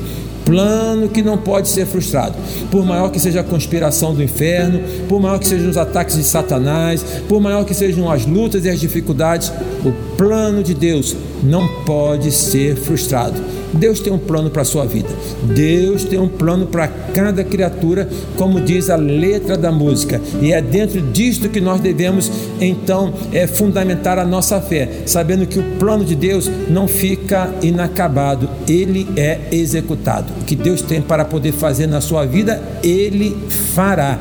plano 0.52 1.08
que 1.08 1.22
não 1.22 1.38
pode 1.38 1.70
ser 1.70 1.86
frustrado. 1.86 2.36
Por 2.70 2.86
maior 2.86 3.10
que 3.10 3.20
seja 3.22 3.40
a 3.40 3.44
conspiração 3.44 4.14
do 4.14 4.22
inferno, 4.22 4.82
por 5.08 5.22
maior 5.22 5.40
que 5.40 5.48
sejam 5.48 5.70
os 5.70 5.78
ataques 5.78 6.18
de 6.18 6.24
Satanás, 6.24 7.02
por 7.30 7.40
maior 7.40 7.64
que 7.64 7.74
sejam 7.74 8.12
as 8.12 8.26
lutas 8.26 8.66
e 8.66 8.70
as 8.70 8.80
dificuldades, 8.80 9.50
o 9.86 9.94
plano 10.18 10.62
de 10.62 10.74
Deus 10.74 11.16
não 11.42 11.66
pode 11.86 12.32
ser 12.34 12.76
frustrado. 12.76 13.42
Deus 13.74 14.00
tem 14.00 14.12
um 14.12 14.18
plano 14.18 14.50
para 14.50 14.62
a 14.62 14.66
sua 14.66 14.86
vida. 14.86 15.10
Deus 15.44 16.04
tem 16.04 16.20
um 16.20 16.28
plano 16.28 16.68
para 16.68 16.88
cada 16.88 17.44
criatura, 17.44 18.08
como 18.36 18.60
diz 18.60 18.90
a 18.90 18.96
letra 18.96 19.58
da 19.58 19.72
música. 19.72 20.22
E 20.42 20.52
é 20.52 20.62
dentro 20.62 21.02
disto 21.02 21.50
que 21.50 21.62
nós 21.62 21.80
devemos, 21.80 22.32
então, 22.60 23.14
é, 23.32 23.48
fundamentar 23.48 24.20
a 24.20 24.26
nossa 24.26 24.60
fé, 24.62 24.90
sabendo 25.06 25.46
que 25.46 25.60
o 25.60 25.64
plano 25.78 26.04
de 26.04 26.16
Deus 26.16 26.50
não 26.70 26.88
fica 26.88 27.54
inacabado, 27.62 28.50
ele 28.68 29.08
é 29.16 29.40
executado. 29.52 30.32
O 30.42 30.46
que 30.46 30.56
Deus 30.56 30.82
tem 30.82 31.02
para 31.02 31.26
poder 31.26 31.52
fazer 31.52 31.88
na 31.88 32.02
sua 32.02 32.26
vida, 32.26 32.62
ele 32.84 33.38
fará. 33.74 34.20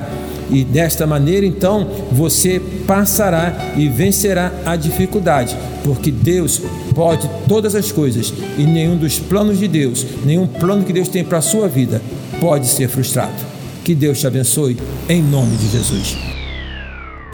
E 0.50 0.64
desta 0.64 1.06
maneira, 1.06 1.46
então, 1.46 1.86
você 2.12 2.60
passará 2.86 3.72
e 3.76 3.88
vencerá 3.88 4.52
a 4.66 4.76
dificuldade, 4.76 5.56
porque 5.84 6.10
Deus 6.10 6.60
pode 6.94 7.28
todas 7.48 7.74
as 7.74 7.92
coisas 7.92 8.32
e 8.58 8.62
nenhum 8.62 8.96
dos 8.96 9.18
planos 9.18 9.58
de 9.58 9.68
Deus, 9.68 10.04
nenhum 10.24 10.46
plano 10.46 10.84
que 10.84 10.92
Deus 10.92 11.08
tem 11.08 11.24
para 11.24 11.38
a 11.38 11.42
sua 11.42 11.68
vida 11.68 12.02
pode 12.40 12.66
ser 12.66 12.88
frustrado. 12.88 13.50
Que 13.84 13.94
Deus 13.94 14.18
te 14.18 14.26
abençoe 14.26 14.76
em 15.08 15.22
nome 15.22 15.56
de 15.56 15.68
Jesus. 15.68 16.16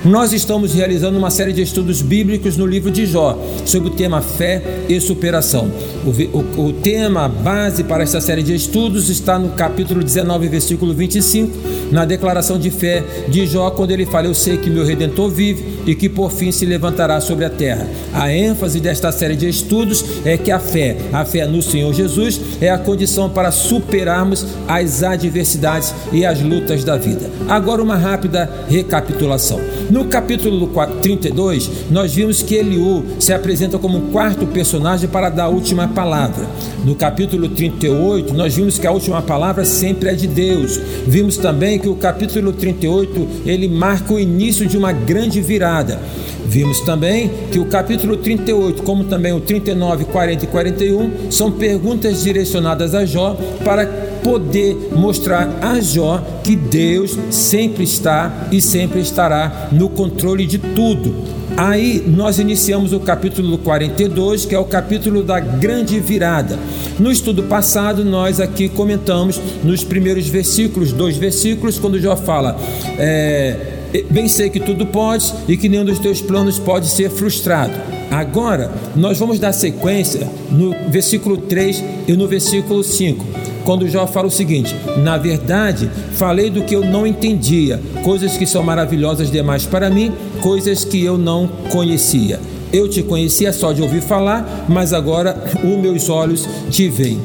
Nós 0.04 0.32
estamos 0.32 0.74
realizando 0.74 1.18
uma 1.18 1.30
série 1.30 1.52
de 1.52 1.62
estudos 1.62 2.02
bíblicos 2.02 2.56
no 2.56 2.66
livro 2.66 2.90
de 2.90 3.06
Jó 3.06 3.36
sobre 3.64 3.88
o 3.88 3.92
tema 3.92 4.20
fé 4.20 4.62
e 4.88 5.00
superação. 5.00 5.68
O, 6.04 6.10
o, 6.36 6.68
o, 6.68 6.72
tema 6.74 7.28
base 7.28 7.82
para 7.82 8.04
essa 8.04 8.20
série 8.20 8.42
de 8.42 8.54
estudos 8.54 9.08
está 9.08 9.38
no 9.38 9.48
capítulo 9.50 10.04
19, 10.04 10.48
versículo 10.48 10.94
25, 10.94 11.50
na 11.90 12.04
declaração 12.04 12.58
de 12.58 12.70
fé 12.70 13.02
de 13.28 13.46
Jó, 13.46 13.70
quando 13.70 13.90
ele 13.90 14.06
fala: 14.06 14.26
Eu 14.26 14.34
sei 14.34 14.56
que 14.56 14.70
meu 14.70 14.84
redentor 14.84 15.30
vive 15.30 15.80
e 15.86 15.94
que 15.94 16.08
por 16.08 16.30
fim 16.30 16.50
se 16.50 16.66
levantará 16.66 17.20
sobre 17.20 17.44
a 17.44 17.50
terra. 17.50 17.86
A 18.12 18.32
ênfase 18.32 18.80
desta 18.80 19.12
série 19.12 19.36
de 19.36 19.48
estudos 19.48 20.04
é 20.24 20.36
que 20.36 20.50
a 20.50 20.58
fé, 20.58 20.96
a 21.12 21.24
fé 21.24 21.46
no 21.46 21.62
Senhor 21.62 21.92
Jesus, 21.92 22.40
é 22.60 22.70
a 22.70 22.78
condição 22.78 23.30
para 23.30 23.50
superarmos 23.50 24.46
as 24.66 25.02
adversidades 25.02 25.94
e 26.12 26.24
as 26.24 26.40
lutas 26.40 26.84
da 26.84 26.96
vida. 26.96 27.30
Agora, 27.48 27.82
uma 27.82 27.96
rápida 27.96 28.50
recapitulação. 28.68 29.60
No 29.90 30.06
capítulo 30.06 30.70
32, 31.00 31.70
nós 31.90 32.12
vimos 32.12 32.42
que 32.42 32.56
Eliú 32.56 33.04
se 33.18 33.32
apresenta 33.32 33.78
como 33.78 33.98
um 33.98 34.10
quarto 34.10 34.46
personagem 34.46 35.08
para 35.08 35.28
dar 35.28 35.44
a 35.44 35.48
última 35.48 35.88
palavra. 35.88 36.46
No 36.84 36.94
capítulo 36.94 37.48
38, 37.48 38.34
nós 38.34 38.54
vimos 38.54 38.78
que 38.78 38.86
a 38.86 38.92
última 38.92 39.22
palavra 39.22 39.64
sempre 39.64 40.10
é 40.10 40.14
de 40.14 40.26
Deus. 40.26 40.80
Vimos 41.06 41.36
também 41.36 41.75
que 41.78 41.88
o 41.88 41.94
capítulo 41.94 42.52
38, 42.52 43.28
ele 43.46 43.68
marca 43.68 44.14
o 44.14 44.20
início 44.20 44.66
de 44.66 44.76
uma 44.76 44.92
grande 44.92 45.40
virada. 45.40 46.00
Vimos 46.46 46.80
também 46.80 47.30
que 47.50 47.58
o 47.58 47.66
capítulo 47.66 48.16
38, 48.16 48.82
como 48.82 49.04
também 49.04 49.32
o 49.32 49.40
39, 49.40 50.04
40 50.04 50.44
e 50.44 50.48
41, 50.48 51.30
são 51.30 51.50
perguntas 51.50 52.22
direcionadas 52.22 52.94
a 52.94 53.04
Jó 53.04 53.36
para 53.64 53.86
poder 54.22 54.90
mostrar 54.92 55.58
a 55.60 55.80
Jó 55.80 56.22
que 56.42 56.56
Deus 56.56 57.16
sempre 57.30 57.84
está 57.84 58.48
e 58.50 58.60
sempre 58.60 59.00
estará 59.00 59.68
no 59.72 59.88
controle 59.88 60.46
de 60.46 60.58
tudo. 60.58 61.35
Aí 61.56 62.02
nós 62.06 62.38
iniciamos 62.38 62.92
o 62.92 63.00
capítulo 63.00 63.58
42, 63.58 64.44
que 64.44 64.54
é 64.54 64.58
o 64.58 64.64
capítulo 64.64 65.22
da 65.22 65.38
grande 65.38 66.00
virada. 66.00 66.58
No 66.98 67.10
estudo 67.10 67.44
passado, 67.44 68.04
nós 68.04 68.40
aqui 68.40 68.68
comentamos 68.68 69.40
nos 69.62 69.84
primeiros 69.84 70.28
versículos, 70.28 70.92
dois 70.92 71.16
versículos, 71.16 71.78
quando 71.78 72.00
Jó 72.00 72.16
fala: 72.16 72.58
é, 72.98 73.74
Bem 74.10 74.28
sei 74.28 74.50
que 74.50 74.60
tudo 74.60 74.86
pode 74.86 75.32
e 75.48 75.56
que 75.56 75.68
nenhum 75.68 75.84
dos 75.84 75.98
teus 75.98 76.20
planos 76.20 76.58
pode 76.58 76.88
ser 76.88 77.10
frustrado. 77.10 77.72
Agora, 78.10 78.70
nós 78.94 79.18
vamos 79.18 79.38
dar 79.38 79.52
sequência 79.52 80.28
no 80.50 80.74
versículo 80.90 81.36
3 81.36 81.82
e 82.08 82.12
no 82.12 82.28
versículo 82.28 82.82
5 82.82 83.55
quando 83.66 83.88
Jó 83.88 84.06
fala 84.06 84.28
o 84.28 84.30
seguinte: 84.30 84.74
Na 85.02 85.18
verdade, 85.18 85.90
falei 86.12 86.48
do 86.48 86.62
que 86.62 86.74
eu 86.74 86.82
não 86.82 87.06
entendia, 87.06 87.80
coisas 88.02 88.36
que 88.36 88.46
são 88.46 88.62
maravilhosas 88.62 89.30
demais 89.30 89.66
para 89.66 89.90
mim, 89.90 90.12
coisas 90.40 90.84
que 90.84 91.04
eu 91.04 91.18
não 91.18 91.48
conhecia. 91.70 92.40
Eu 92.72 92.88
te 92.88 93.02
conhecia 93.02 93.52
só 93.52 93.72
de 93.72 93.82
ouvir 93.82 94.00
falar, 94.00 94.66
mas 94.68 94.92
agora 94.92 95.36
os 95.62 95.78
meus 95.78 96.08
olhos 96.08 96.48
te 96.70 96.88
veem. 96.88 97.20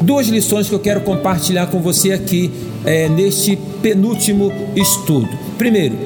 Duas 0.00 0.28
lições 0.28 0.68
que 0.68 0.74
eu 0.74 0.78
quero 0.78 1.00
compartilhar 1.00 1.66
com 1.66 1.80
você 1.80 2.12
aqui 2.12 2.50
é, 2.84 3.08
neste 3.08 3.56
penúltimo 3.82 4.52
estudo. 4.74 5.28
Primeiro, 5.58 5.96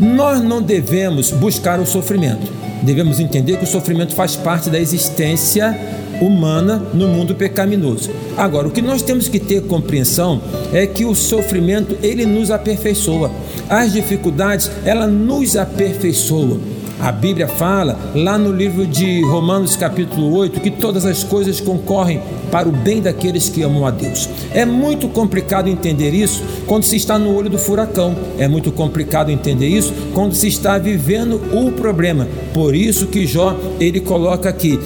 nós 0.00 0.42
não 0.42 0.60
devemos 0.60 1.30
buscar 1.30 1.78
o 1.78 1.86
sofrimento. 1.86 2.52
Devemos 2.82 3.20
entender 3.20 3.56
que 3.56 3.64
o 3.64 3.68
sofrimento 3.68 4.14
faz 4.14 4.36
parte 4.36 4.68
da 4.68 4.78
existência 4.78 5.78
humana 6.20 6.82
no 6.94 7.08
mundo 7.08 7.34
pecaminoso. 7.34 8.10
Agora, 8.36 8.68
o 8.68 8.70
que 8.70 8.82
nós 8.82 9.02
temos 9.02 9.28
que 9.28 9.38
ter 9.38 9.62
compreensão 9.62 10.40
é 10.72 10.86
que 10.86 11.04
o 11.04 11.14
sofrimento 11.14 11.96
ele 12.02 12.26
nos 12.26 12.50
aperfeiçoa. 12.50 13.30
As 13.68 13.92
dificuldades, 13.92 14.70
ela 14.84 15.06
nos 15.06 15.56
aperfeiçoam. 15.56 16.76
A 16.98 17.12
Bíblia 17.12 17.46
fala 17.46 17.98
lá 18.14 18.38
no 18.38 18.50
livro 18.50 18.86
de 18.86 19.20
Romanos, 19.22 19.76
capítulo 19.76 20.34
8, 20.34 20.60
que 20.60 20.70
todas 20.70 21.04
as 21.04 21.22
coisas 21.22 21.60
concorrem 21.60 22.22
para 22.50 22.66
o 22.66 22.72
bem 22.72 23.02
daqueles 23.02 23.50
que 23.50 23.62
amam 23.62 23.86
a 23.86 23.90
Deus. 23.90 24.28
É 24.54 24.64
muito 24.64 25.06
complicado 25.08 25.68
entender 25.68 26.14
isso 26.14 26.42
quando 26.66 26.84
se 26.84 26.96
está 26.96 27.18
no 27.18 27.34
olho 27.36 27.50
do 27.50 27.58
furacão. 27.58 28.16
É 28.38 28.48
muito 28.48 28.72
complicado 28.72 29.30
entender 29.30 29.68
isso 29.68 29.92
quando 30.14 30.34
se 30.34 30.48
está 30.48 30.78
vivendo 30.78 31.38
o 31.52 31.70
problema. 31.72 32.26
Por 32.54 32.74
isso 32.74 33.06
que 33.06 33.26
Jó 33.26 33.54
ele 33.78 34.00
coloca 34.00 34.48
aqui: 34.48 34.80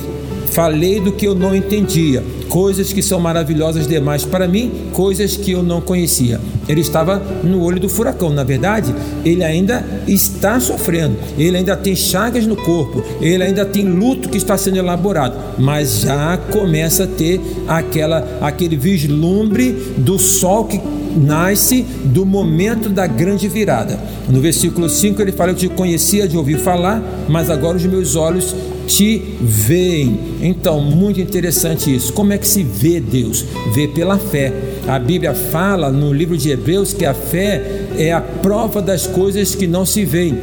falei 0.53 1.01
do 1.01 1.13
que 1.13 1.27
eu 1.27 1.35
não 1.35 1.55
entendia, 1.55 2.23
coisas 2.49 2.93
que 2.93 3.03
são 3.03 3.21
maravilhosas 3.21 3.87
demais 3.87 4.25
para 4.25 4.49
mim, 4.49 4.71
coisas 4.93 5.37
que 5.37 5.53
eu 5.53 5.63
não 5.63 5.81
conhecia. 5.81 6.41
Ele 6.69 6.81
estava 6.81 7.19
no 7.43 7.63
olho 7.63 7.81
do 7.81 7.89
furacão, 7.89 8.31
na 8.31 8.45
verdade, 8.45 8.95
ele 9.25 9.43
ainda 9.43 9.85
está 10.07 10.61
sofrendo, 10.61 11.17
ele 11.39 11.57
ainda 11.57 11.77
tem 11.77 11.95
chagas 11.97 12.47
no 12.47 12.57
corpo, 12.57 13.03
ele 13.21 13.43
ainda 13.43 13.65
tem 13.65 13.85
luto 13.85 14.29
que 14.29 14.37
está 14.37 14.57
sendo 14.57 14.77
elaborado, 14.77 15.37
mas 15.59 16.01
já 16.01 16.37
começa 16.51 17.05
a 17.05 17.07
ter 17.07 17.41
aquela 17.67 18.39
aquele 18.41 18.77
vislumbre 18.77 19.73
do 19.97 20.19
sol 20.19 20.65
que 20.65 20.81
nasce 21.17 21.83
do 22.05 22.25
momento 22.25 22.89
da 22.89 23.07
grande 23.07 23.49
virada. 23.49 23.99
No 24.29 24.41
versículo 24.41 24.89
5 24.89 25.21
ele 25.21 25.33
fala: 25.33 25.51
Eu 25.51 25.57
te 25.57 25.69
conhecia 25.69 26.29
de 26.29 26.37
ouvir 26.37 26.59
falar, 26.59 27.03
mas 27.29 27.51
agora 27.51 27.77
os 27.77 27.85
meus 27.85 28.17
olhos 28.17 28.55
te 28.87 29.37
veem. 29.41 30.19
Então, 30.43 30.81
muito 30.81 31.21
interessante 31.21 31.95
isso. 31.95 32.13
Como 32.13 32.33
é 32.33 32.39
que 32.39 32.49
se 32.49 32.63
vê 32.63 32.99
Deus? 33.01 33.45
Vê 33.73 33.87
pela 33.87 34.19
fé. 34.19 34.53
A 34.89 34.99
Bíblia 34.99 35.33
fala 35.33 35.91
no 35.91 36.13
livro 36.13 36.37
de 36.37 36.51
Hebreus 36.51 36.93
que 36.93 37.05
a 37.05 37.15
fé 37.15 37.87
é 37.97 38.13
a 38.13 38.21
prova 38.21 38.83
das 38.83 39.07
coisas 39.07 39.55
que 39.55 39.67
não 39.67 39.87
se 39.87 40.05
veem. 40.05 40.39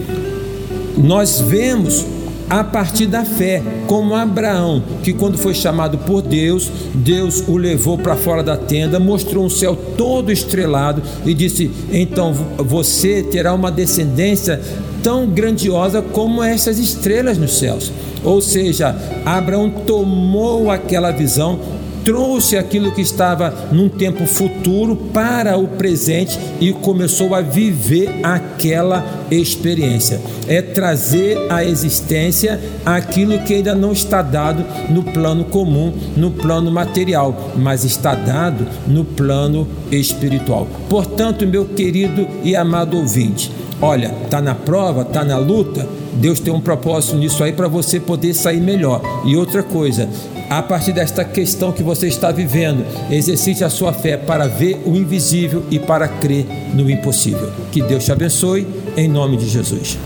Nós 0.97 1.41
vemos 1.41 2.05
a 2.49 2.63
partir 2.63 3.07
da 3.07 3.25
fé, 3.25 3.61
como 3.87 4.15
Abraão, 4.15 4.81
que 5.03 5.13
quando 5.13 5.37
foi 5.37 5.53
chamado 5.53 5.97
por 5.97 6.21
Deus, 6.21 6.71
Deus 6.93 7.43
o 7.47 7.57
levou 7.57 7.97
para 7.97 8.15
fora 8.15 8.41
da 8.41 8.55
tenda, 8.55 8.99
mostrou 8.99 9.45
um 9.45 9.49
céu 9.49 9.75
todo 9.97 10.31
estrelado 10.31 11.01
e 11.25 11.33
disse: 11.33 11.69
Então 11.91 12.33
você 12.57 13.21
terá 13.21 13.53
uma 13.53 13.71
descendência 13.71 14.61
tão 15.03 15.27
grandiosa 15.27 16.01
como 16.01 16.43
essas 16.43 16.79
estrelas 16.79 17.37
nos 17.37 17.57
céus. 17.57 17.91
Ou 18.23 18.41
seja, 18.41 18.95
Abraão 19.25 19.69
tomou 19.69 20.71
aquela 20.71 21.11
visão, 21.11 21.59
trouxe 22.07 22.55
aquilo 22.55 22.93
que 22.93 23.01
estava 23.01 23.67
num 23.69 23.89
tempo 23.89 24.25
futuro 24.25 24.95
para 24.95 25.57
o 25.57 25.67
presente 25.67 26.39
e 26.61 26.71
começou 26.71 27.35
a 27.35 27.41
viver 27.41 28.21
aquela 28.23 29.05
experiência. 29.29 30.21
É 30.47 30.61
trazer 30.61 31.51
à 31.51 31.65
existência 31.65 32.61
aquilo 32.85 33.39
que 33.39 33.55
ainda 33.55 33.75
não 33.75 33.91
está 33.91 34.21
dado 34.21 34.63
no 34.89 35.03
plano 35.03 35.43
comum, 35.43 35.91
no 36.15 36.31
plano 36.31 36.71
material, 36.71 37.51
mas 37.57 37.83
está 37.83 38.15
dado 38.15 38.65
no 38.87 39.03
plano 39.03 39.67
espiritual. 39.91 40.65
Portanto, 40.87 41.45
meu 41.45 41.65
querido 41.65 42.25
e 42.41 42.55
amado 42.55 42.95
ouvinte, 42.95 43.51
olha, 43.81 44.15
está 44.23 44.41
na 44.41 44.55
prova, 44.55 45.01
está 45.01 45.25
na 45.25 45.37
luta, 45.37 45.85
Deus 46.13 46.39
tem 46.39 46.53
um 46.53 46.61
propósito 46.61 47.17
nisso 47.17 47.43
aí 47.43 47.51
para 47.51 47.67
você 47.67 47.99
poder 47.99 48.33
sair 48.33 48.61
melhor. 48.61 49.01
E 49.25 49.35
outra 49.35 49.61
coisa, 49.61 50.07
a 50.49 50.61
partir 50.61 50.93
desta 50.93 51.25
questão 51.25 51.71
que 51.71 51.83
você 51.83 52.07
está 52.07 52.31
vivendo, 52.31 52.85
exercite 53.11 53.63
a 53.63 53.69
sua 53.69 53.91
fé 53.91 54.15
para 54.15 54.47
ver 54.47 54.81
o 54.85 54.95
invisível 54.95 55.63
e 55.69 55.79
para 55.79 56.07
crer 56.07 56.45
no 56.73 56.89
impossível. 56.89 57.51
Que 57.71 57.81
Deus 57.81 58.05
te 58.05 58.11
abençoe, 58.11 58.67
em 58.95 59.07
nome 59.07 59.37
de 59.37 59.47
Jesus. 59.47 59.97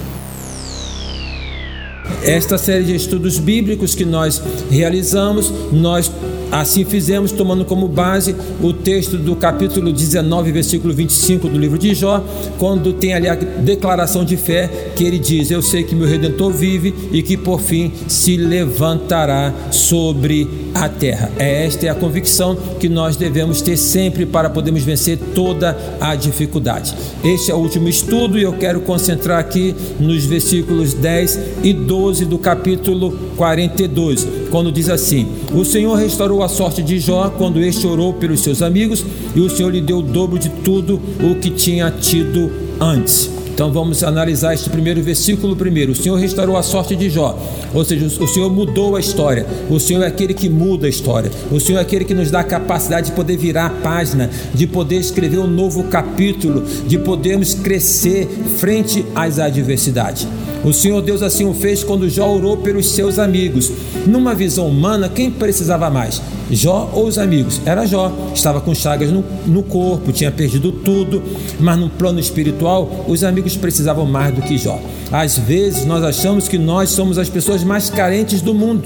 Esta 2.23 2.57
série 2.57 2.83
de 2.83 2.95
estudos 2.95 3.39
bíblicos 3.39 3.95
que 3.95 4.05
nós 4.05 4.41
realizamos, 4.69 5.51
nós 5.71 6.11
Assim 6.51 6.83
fizemos, 6.83 7.31
tomando 7.31 7.63
como 7.63 7.87
base 7.87 8.35
o 8.61 8.73
texto 8.73 9.17
do 9.17 9.35
capítulo 9.35 9.93
19, 9.93 10.51
versículo 10.51 10.93
25 10.93 11.47
do 11.47 11.57
livro 11.57 11.77
de 11.77 11.95
Jó, 11.95 12.23
quando 12.57 12.91
tem 12.93 13.13
ali 13.13 13.29
a 13.29 13.35
declaração 13.35 14.25
de 14.25 14.35
fé 14.35 14.69
que 14.95 15.03
ele 15.03 15.17
diz: 15.17 15.49
Eu 15.49 15.61
sei 15.61 15.83
que 15.83 15.95
meu 15.95 16.07
redentor 16.07 16.51
vive 16.51 16.93
e 17.11 17.23
que 17.23 17.37
por 17.37 17.61
fim 17.61 17.91
se 18.07 18.35
levantará 18.35 19.53
sobre 19.71 20.47
a 20.73 20.89
terra. 20.89 21.31
É 21.37 21.65
esta 21.65 21.85
é 21.85 21.89
a 21.89 21.95
convicção 21.95 22.55
que 22.79 22.89
nós 22.89 23.15
devemos 23.15 23.61
ter 23.61 23.77
sempre 23.77 24.25
para 24.25 24.49
podermos 24.49 24.83
vencer 24.83 25.17
toda 25.33 25.77
a 25.99 26.15
dificuldade. 26.15 26.93
Este 27.23 27.51
é 27.51 27.55
o 27.55 27.57
último 27.57 27.87
estudo 27.87 28.37
e 28.37 28.43
eu 28.43 28.53
quero 28.53 28.81
concentrar 28.81 29.39
aqui 29.39 29.75
nos 29.99 30.25
versículos 30.25 30.93
10 30.93 31.39
e 31.63 31.73
12 31.73 32.25
do 32.25 32.37
capítulo 32.37 33.11
42, 33.37 34.27
quando 34.51 34.71
diz 34.71 34.89
assim: 34.89 35.27
O 35.55 35.65
Senhor 35.65 35.95
restaurou 35.95 36.43
a 36.43 36.49
sorte 36.49 36.83
de 36.83 36.99
Jó 36.99 37.29
quando 37.29 37.59
este 37.59 37.87
orou 37.87 38.13
pelos 38.13 38.41
seus 38.41 38.61
amigos 38.61 39.03
e 39.33 39.39
o 39.39 39.49
Senhor 39.49 39.71
lhe 39.71 39.81
deu 39.81 39.99
o 39.99 40.03
dobro 40.03 40.37
de 40.37 40.49
tudo 40.49 41.01
o 41.23 41.35
que 41.35 41.49
tinha 41.49 41.89
tido 41.89 42.51
antes. 42.79 43.31
Então 43.53 43.71
vamos 43.71 44.01
analisar 44.03 44.53
este 44.53 44.69
primeiro 44.69 45.03
versículo 45.03 45.55
primeiro. 45.55 45.91
O 45.91 45.95
Senhor 45.95 46.15
restaurou 46.15 46.57
a 46.57 46.63
sorte 46.63 46.95
de 46.95 47.09
Jó, 47.09 47.37
ou 47.73 47.83
seja, 47.83 48.05
o 48.05 48.27
Senhor 48.27 48.49
mudou 48.49 48.95
a 48.95 48.99
história. 48.99 49.45
O 49.69 49.79
Senhor 49.79 50.03
é 50.03 50.07
aquele 50.07 50.33
que 50.33 50.49
muda 50.49 50.87
a 50.87 50.89
história. 50.89 51.29
O 51.51 51.59
Senhor 51.59 51.77
é 51.77 51.81
aquele 51.81 52.05
que 52.05 52.13
nos 52.13 52.31
dá 52.31 52.39
a 52.39 52.43
capacidade 52.43 53.11
de 53.11 53.15
poder 53.15 53.37
virar 53.37 53.67
a 53.67 53.69
página, 53.69 54.29
de 54.53 54.65
poder 54.65 54.97
escrever 54.97 55.37
um 55.37 55.47
novo 55.47 55.83
capítulo, 55.83 56.63
de 56.87 56.97
podermos 56.97 57.53
crescer 57.53 58.27
frente 58.57 59.05
às 59.13 59.37
adversidades. 59.37 60.27
O 60.63 60.71
Senhor 60.71 61.01
Deus 61.01 61.23
assim 61.23 61.43
o 61.43 61.53
fez 61.53 61.83
quando 61.83 62.07
Jó 62.07 62.29
orou 62.29 62.57
pelos 62.57 62.91
seus 62.91 63.17
amigos. 63.17 63.71
Numa 64.05 64.35
visão 64.35 64.67
humana, 64.67 65.09
quem 65.09 65.31
precisava 65.31 65.89
mais? 65.89 66.21
Jó 66.51 66.91
ou 66.93 67.07
os 67.07 67.17
amigos? 67.17 67.59
Era 67.65 67.85
Jó. 67.85 68.11
Estava 68.33 68.61
com 68.61 68.75
chagas 68.75 69.09
no, 69.09 69.23
no 69.47 69.63
corpo, 69.63 70.11
tinha 70.11 70.31
perdido 70.31 70.71
tudo, 70.71 71.23
mas 71.59 71.79
no 71.79 71.89
plano 71.89 72.19
espiritual, 72.19 73.05
os 73.07 73.23
amigos 73.23 73.57
precisavam 73.57 74.05
mais 74.05 74.35
do 74.35 74.41
que 74.43 74.57
Jó. 74.57 74.79
Às 75.11 75.37
vezes 75.37 75.85
nós 75.85 76.03
achamos 76.03 76.47
que 76.47 76.59
nós 76.59 76.89
somos 76.91 77.17
as 77.17 77.29
pessoas 77.29 77.63
mais 77.63 77.89
carentes 77.89 78.41
do 78.41 78.53
mundo, 78.53 78.83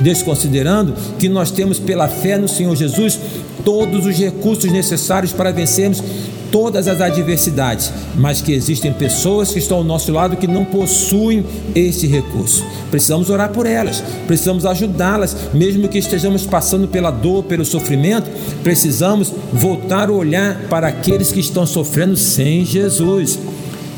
desconsiderando 0.00 0.94
que 1.18 1.28
nós 1.28 1.50
temos 1.50 1.78
pela 1.78 2.06
fé 2.06 2.38
no 2.38 2.48
Senhor 2.48 2.74
Jesus 2.76 3.18
todos 3.64 4.06
os 4.06 4.16
recursos 4.16 4.70
necessários 4.70 5.32
para 5.32 5.50
vencermos 5.50 6.00
todas 6.50 6.88
as 6.88 7.00
adversidades, 7.00 7.92
mas 8.14 8.40
que 8.40 8.52
existem 8.52 8.92
pessoas 8.92 9.52
que 9.52 9.58
estão 9.58 9.78
ao 9.78 9.84
nosso 9.84 10.12
lado 10.12 10.36
que 10.36 10.46
não 10.46 10.64
possuem 10.64 11.44
esse 11.74 12.06
recurso. 12.06 12.64
Precisamos 12.90 13.30
orar 13.30 13.50
por 13.50 13.66
elas, 13.66 14.02
precisamos 14.26 14.64
ajudá-las, 14.66 15.36
mesmo 15.52 15.88
que 15.88 15.98
estejamos 15.98 16.46
passando 16.46 16.88
pela 16.88 17.10
dor, 17.10 17.44
pelo 17.44 17.64
sofrimento, 17.64 18.30
precisamos 18.62 19.32
voltar 19.52 20.10
o 20.10 20.16
olhar 20.16 20.62
para 20.68 20.88
aqueles 20.88 21.32
que 21.32 21.40
estão 21.40 21.66
sofrendo 21.66 22.16
sem 22.16 22.64
Jesus. 22.64 23.38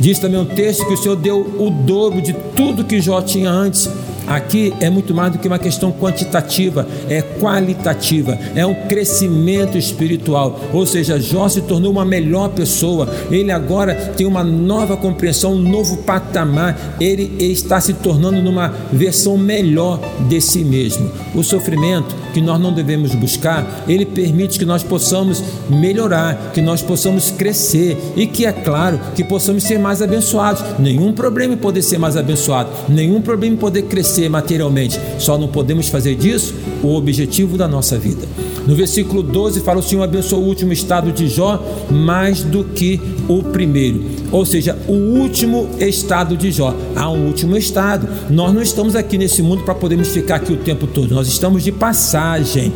Diz 0.01 0.19
também 0.19 0.39
um 0.39 0.45
texto 0.45 0.87
que 0.87 0.95
o 0.95 0.97
Senhor 0.97 1.17
deu 1.17 1.41
o 1.59 1.71
dobro 1.71 2.23
de 2.23 2.33
tudo 2.55 2.85
que 2.85 3.01
Jó 3.01 3.21
tinha 3.21 3.51
antes 3.51 3.91
Aqui 4.29 4.75
é 4.81 4.91
muito 4.91 5.15
mais 5.15 5.33
do 5.33 5.39
que 5.39 5.49
uma 5.49 5.59
questão 5.59 5.91
quantitativa, 5.91 6.87
é 7.09 7.23
qualitativa, 7.23 8.39
é 8.55 8.65
um 8.67 8.75
crescimento 8.87 9.79
espiritual. 9.79 10.61
Ou 10.73 10.85
seja, 10.87 11.19
Jó 11.19 11.49
se 11.49 11.63
tornou 11.63 11.91
uma 11.91 12.05
melhor 12.05 12.51
pessoa, 12.51 13.09
ele 13.31 13.51
agora 13.51 13.95
tem 13.95 14.27
uma 14.27 14.45
nova 14.45 14.97
compreensão, 14.97 15.55
um 15.55 15.59
novo 15.59 15.99
patamar, 15.99 16.97
ele 17.01 17.37
está 17.39 17.81
se 17.81 17.95
tornando 17.95 18.43
numa 18.43 18.69
versão 18.93 19.39
melhor 19.39 19.99
de 20.29 20.41
si 20.43 20.63
mesmo. 20.63 21.11
O 21.35 21.43
sofrimento 21.43 22.15
que 22.35 22.41
nós 22.43 22.61
não 22.61 22.73
devemos 22.73 23.15
buscar, 23.15 23.85
ele 23.89 24.05
permite 24.05 24.59
que 24.59 24.67
nós 24.67 24.83
possamos 24.83 25.43
melhorar, 25.71 26.53
que 26.53 26.61
nós 26.61 26.83
possamos 26.83 27.31
crescer 27.31 27.97
e 28.15 28.27
que, 28.27 28.45
é 28.45 28.53
claro, 28.53 29.01
que 29.15 29.25
possamos 29.25 29.63
ser 29.63 29.79
mais 29.79 30.03
abençoados. 30.03 30.63
Nenhum 30.79 31.13
problema 31.13 31.55
em 31.55 31.57
poder 31.57 31.83
ser 31.83 31.99
mais 31.99 32.17
abençoado, 32.17 32.71
nenhum 32.89 33.23
problema 33.23 33.55
em 33.55 33.59
poder 33.59 33.83
crescer 33.83 34.18
enriquecer 34.19 34.29
materialmente. 34.29 35.01
Só 35.19 35.39
não 35.39 35.49
podemos 35.49 35.89
fazer 35.89 36.17
disso 36.17 36.55
o 36.83 36.95
objetivo 36.95 37.57
da 37.57 37.69
nossa 37.69 37.97
vida. 37.97 38.27
No 38.67 38.75
versículo 38.75 39.23
12 39.23 39.61
fala: 39.61 39.79
O 39.79 39.83
Senhor 39.83 40.03
abençoou 40.03 40.43
o 40.43 40.47
último 40.47 40.73
estado 40.73 41.13
de 41.13 41.29
Jó 41.29 41.63
mais 41.91 42.43
do 42.43 42.65
que 42.65 43.01
o 43.29 43.43
primeiro. 43.43 44.05
Ou 44.31 44.45
seja, 44.45 44.77
o 44.87 44.93
último 44.93 45.71
estado 45.79 46.37
de 46.37 46.51
Jó. 46.51 46.75
Há 46.95 47.09
um 47.11 47.27
último 47.27 47.57
estado. 47.57 48.09
Nós 48.29 48.53
não 48.53 48.61
estamos 48.61 48.95
aqui 48.95 49.17
nesse 49.17 49.43
mundo 49.43 49.63
para 49.63 49.75
podermos 49.75 50.09
ficar 50.09 50.37
aqui 50.37 50.53
o 50.53 50.57
tempo 50.57 50.87
todo. 50.87 51.15
Nós 51.15 51.29
estamos 51.29 51.63
de 51.63 51.73
passagem. 51.73 52.73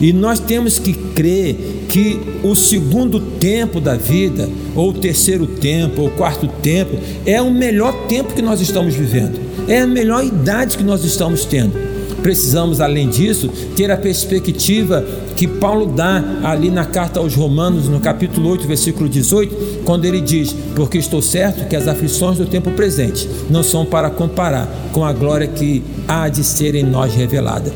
E 0.00 0.12
nós 0.12 0.38
temos 0.38 0.78
que 0.78 0.92
crer 0.92 1.56
que 1.88 2.20
o 2.42 2.54
segundo 2.54 3.20
tempo 3.20 3.80
da 3.80 3.94
vida, 3.94 4.48
ou 4.74 4.90
o 4.90 4.94
terceiro 4.94 5.46
tempo, 5.46 6.02
ou 6.02 6.08
o 6.08 6.10
quarto 6.12 6.46
tempo, 6.46 6.96
é 7.24 7.40
o 7.40 7.50
melhor 7.50 8.06
tempo 8.06 8.34
que 8.34 8.42
nós 8.42 8.60
estamos 8.60 8.94
vivendo, 8.94 9.40
é 9.68 9.80
a 9.80 9.86
melhor 9.86 10.24
idade 10.24 10.76
que 10.76 10.84
nós 10.84 11.04
estamos 11.04 11.44
tendo. 11.44 11.86
Precisamos, 12.22 12.80
além 12.80 13.08
disso, 13.08 13.48
ter 13.76 13.90
a 13.90 13.96
perspectiva 13.96 15.06
que 15.36 15.46
Paulo 15.46 15.86
dá 15.86 16.40
ali 16.42 16.70
na 16.70 16.84
carta 16.84 17.20
aos 17.20 17.34
Romanos, 17.34 17.88
no 17.88 18.00
capítulo 18.00 18.50
8, 18.50 18.66
versículo 18.66 19.08
18, 19.08 19.82
quando 19.84 20.06
ele 20.06 20.20
diz: 20.20 20.52
Porque 20.74 20.98
estou 20.98 21.22
certo 21.22 21.68
que 21.68 21.76
as 21.76 21.86
aflições 21.86 22.38
do 22.38 22.46
tempo 22.46 22.70
presente 22.72 23.28
não 23.48 23.62
são 23.62 23.84
para 23.84 24.10
comparar 24.10 24.68
com 24.92 25.04
a 25.04 25.12
glória 25.12 25.46
que 25.46 25.84
há 26.08 26.28
de 26.28 26.42
ser 26.42 26.74
em 26.74 26.82
nós 26.82 27.14
revelada 27.14 27.70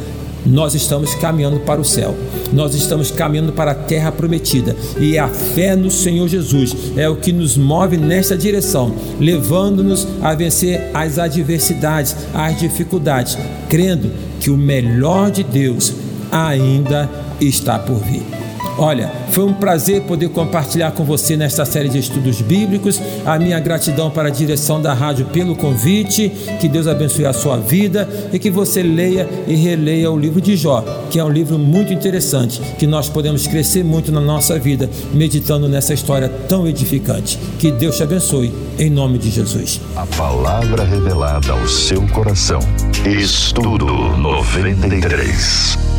nós 0.47 0.75
estamos 0.75 1.15
caminhando 1.15 1.61
para 1.61 1.81
o 1.81 1.85
céu, 1.85 2.17
nós 2.53 2.75
estamos 2.75 3.11
caminhando 3.11 3.53
para 3.53 3.73
a 3.73 3.75
terra 3.75 4.11
prometida, 4.11 4.77
e 4.99 5.19
a 5.19 5.29
fé 5.29 5.77
no 5.77 5.91
Senhor 5.91 6.29
Jesus 6.29 6.75
é 6.97 7.09
o 7.09 7.17
que 7.17 7.33
nos 7.33 7.57
move 7.57 7.97
nesta 7.97 8.37
direção, 8.37 8.95
levando-nos 9.19 10.07
a 10.23 10.35
vencer 10.35 10.91
as 10.95 11.19
adversidades, 11.19 12.17
as 12.35 12.59
dificuldades, 12.59 13.37
crendo 13.69 14.11
que 14.41 14.51
o 14.51 14.57
melhor 14.57 15.31
de 15.31 15.43
Deus 15.43 15.93
ainda 16.31 17.09
está 17.41 17.79
por 17.79 17.99
vir. 17.99 18.40
Olha, 18.81 19.13
foi 19.31 19.45
um 19.45 19.53
prazer 19.53 20.05
poder 20.05 20.31
compartilhar 20.31 20.93
com 20.93 21.05
você 21.05 21.37
nesta 21.37 21.67
série 21.67 21.91
de 21.91 21.99
estudos 21.99 22.41
bíblicos. 22.41 22.99
A 23.27 23.39
minha 23.39 23.61
gratidão 23.61 24.11
para 24.11 24.29
a 24.29 24.33
direção 24.33 24.81
da 24.81 24.95
rádio 24.95 25.27
pelo 25.27 25.55
convite. 25.55 26.31
Que 26.59 26.67
Deus 26.67 26.87
abençoe 26.87 27.27
a 27.27 27.35
sua 27.35 27.59
vida 27.59 28.09
e 28.33 28.39
que 28.39 28.51
você 28.51 28.83
leia 28.83 29.29
e 29.47 29.55
releia 29.55 30.11
o 30.11 30.19
livro 30.19 30.41
de 30.41 30.57
Jó, 30.57 30.83
que 31.11 31.19
é 31.19 31.25
um 31.25 31.29
livro 31.29 31.59
muito 31.59 31.93
interessante, 31.93 32.59
que 32.79 32.87
nós 32.87 33.07
podemos 33.07 33.47
crescer 33.47 33.85
muito 33.85 34.11
na 34.11 34.21
nossa 34.21 34.59
vida 34.59 34.89
meditando 35.13 35.69
nessa 35.69 35.93
história 35.93 36.31
tão 36.49 36.67
edificante. 36.67 37.39
Que 37.59 37.71
Deus 37.71 37.99
te 37.99 38.03
abençoe 38.03 38.51
em 38.79 38.89
nome 38.89 39.19
de 39.19 39.29
Jesus. 39.29 39.79
A 39.95 40.07
palavra 40.17 40.85
revelada 40.85 41.53
ao 41.53 41.69
seu 41.69 42.01
coração. 42.09 42.61
Estudo 43.05 43.85
93. 44.17 45.90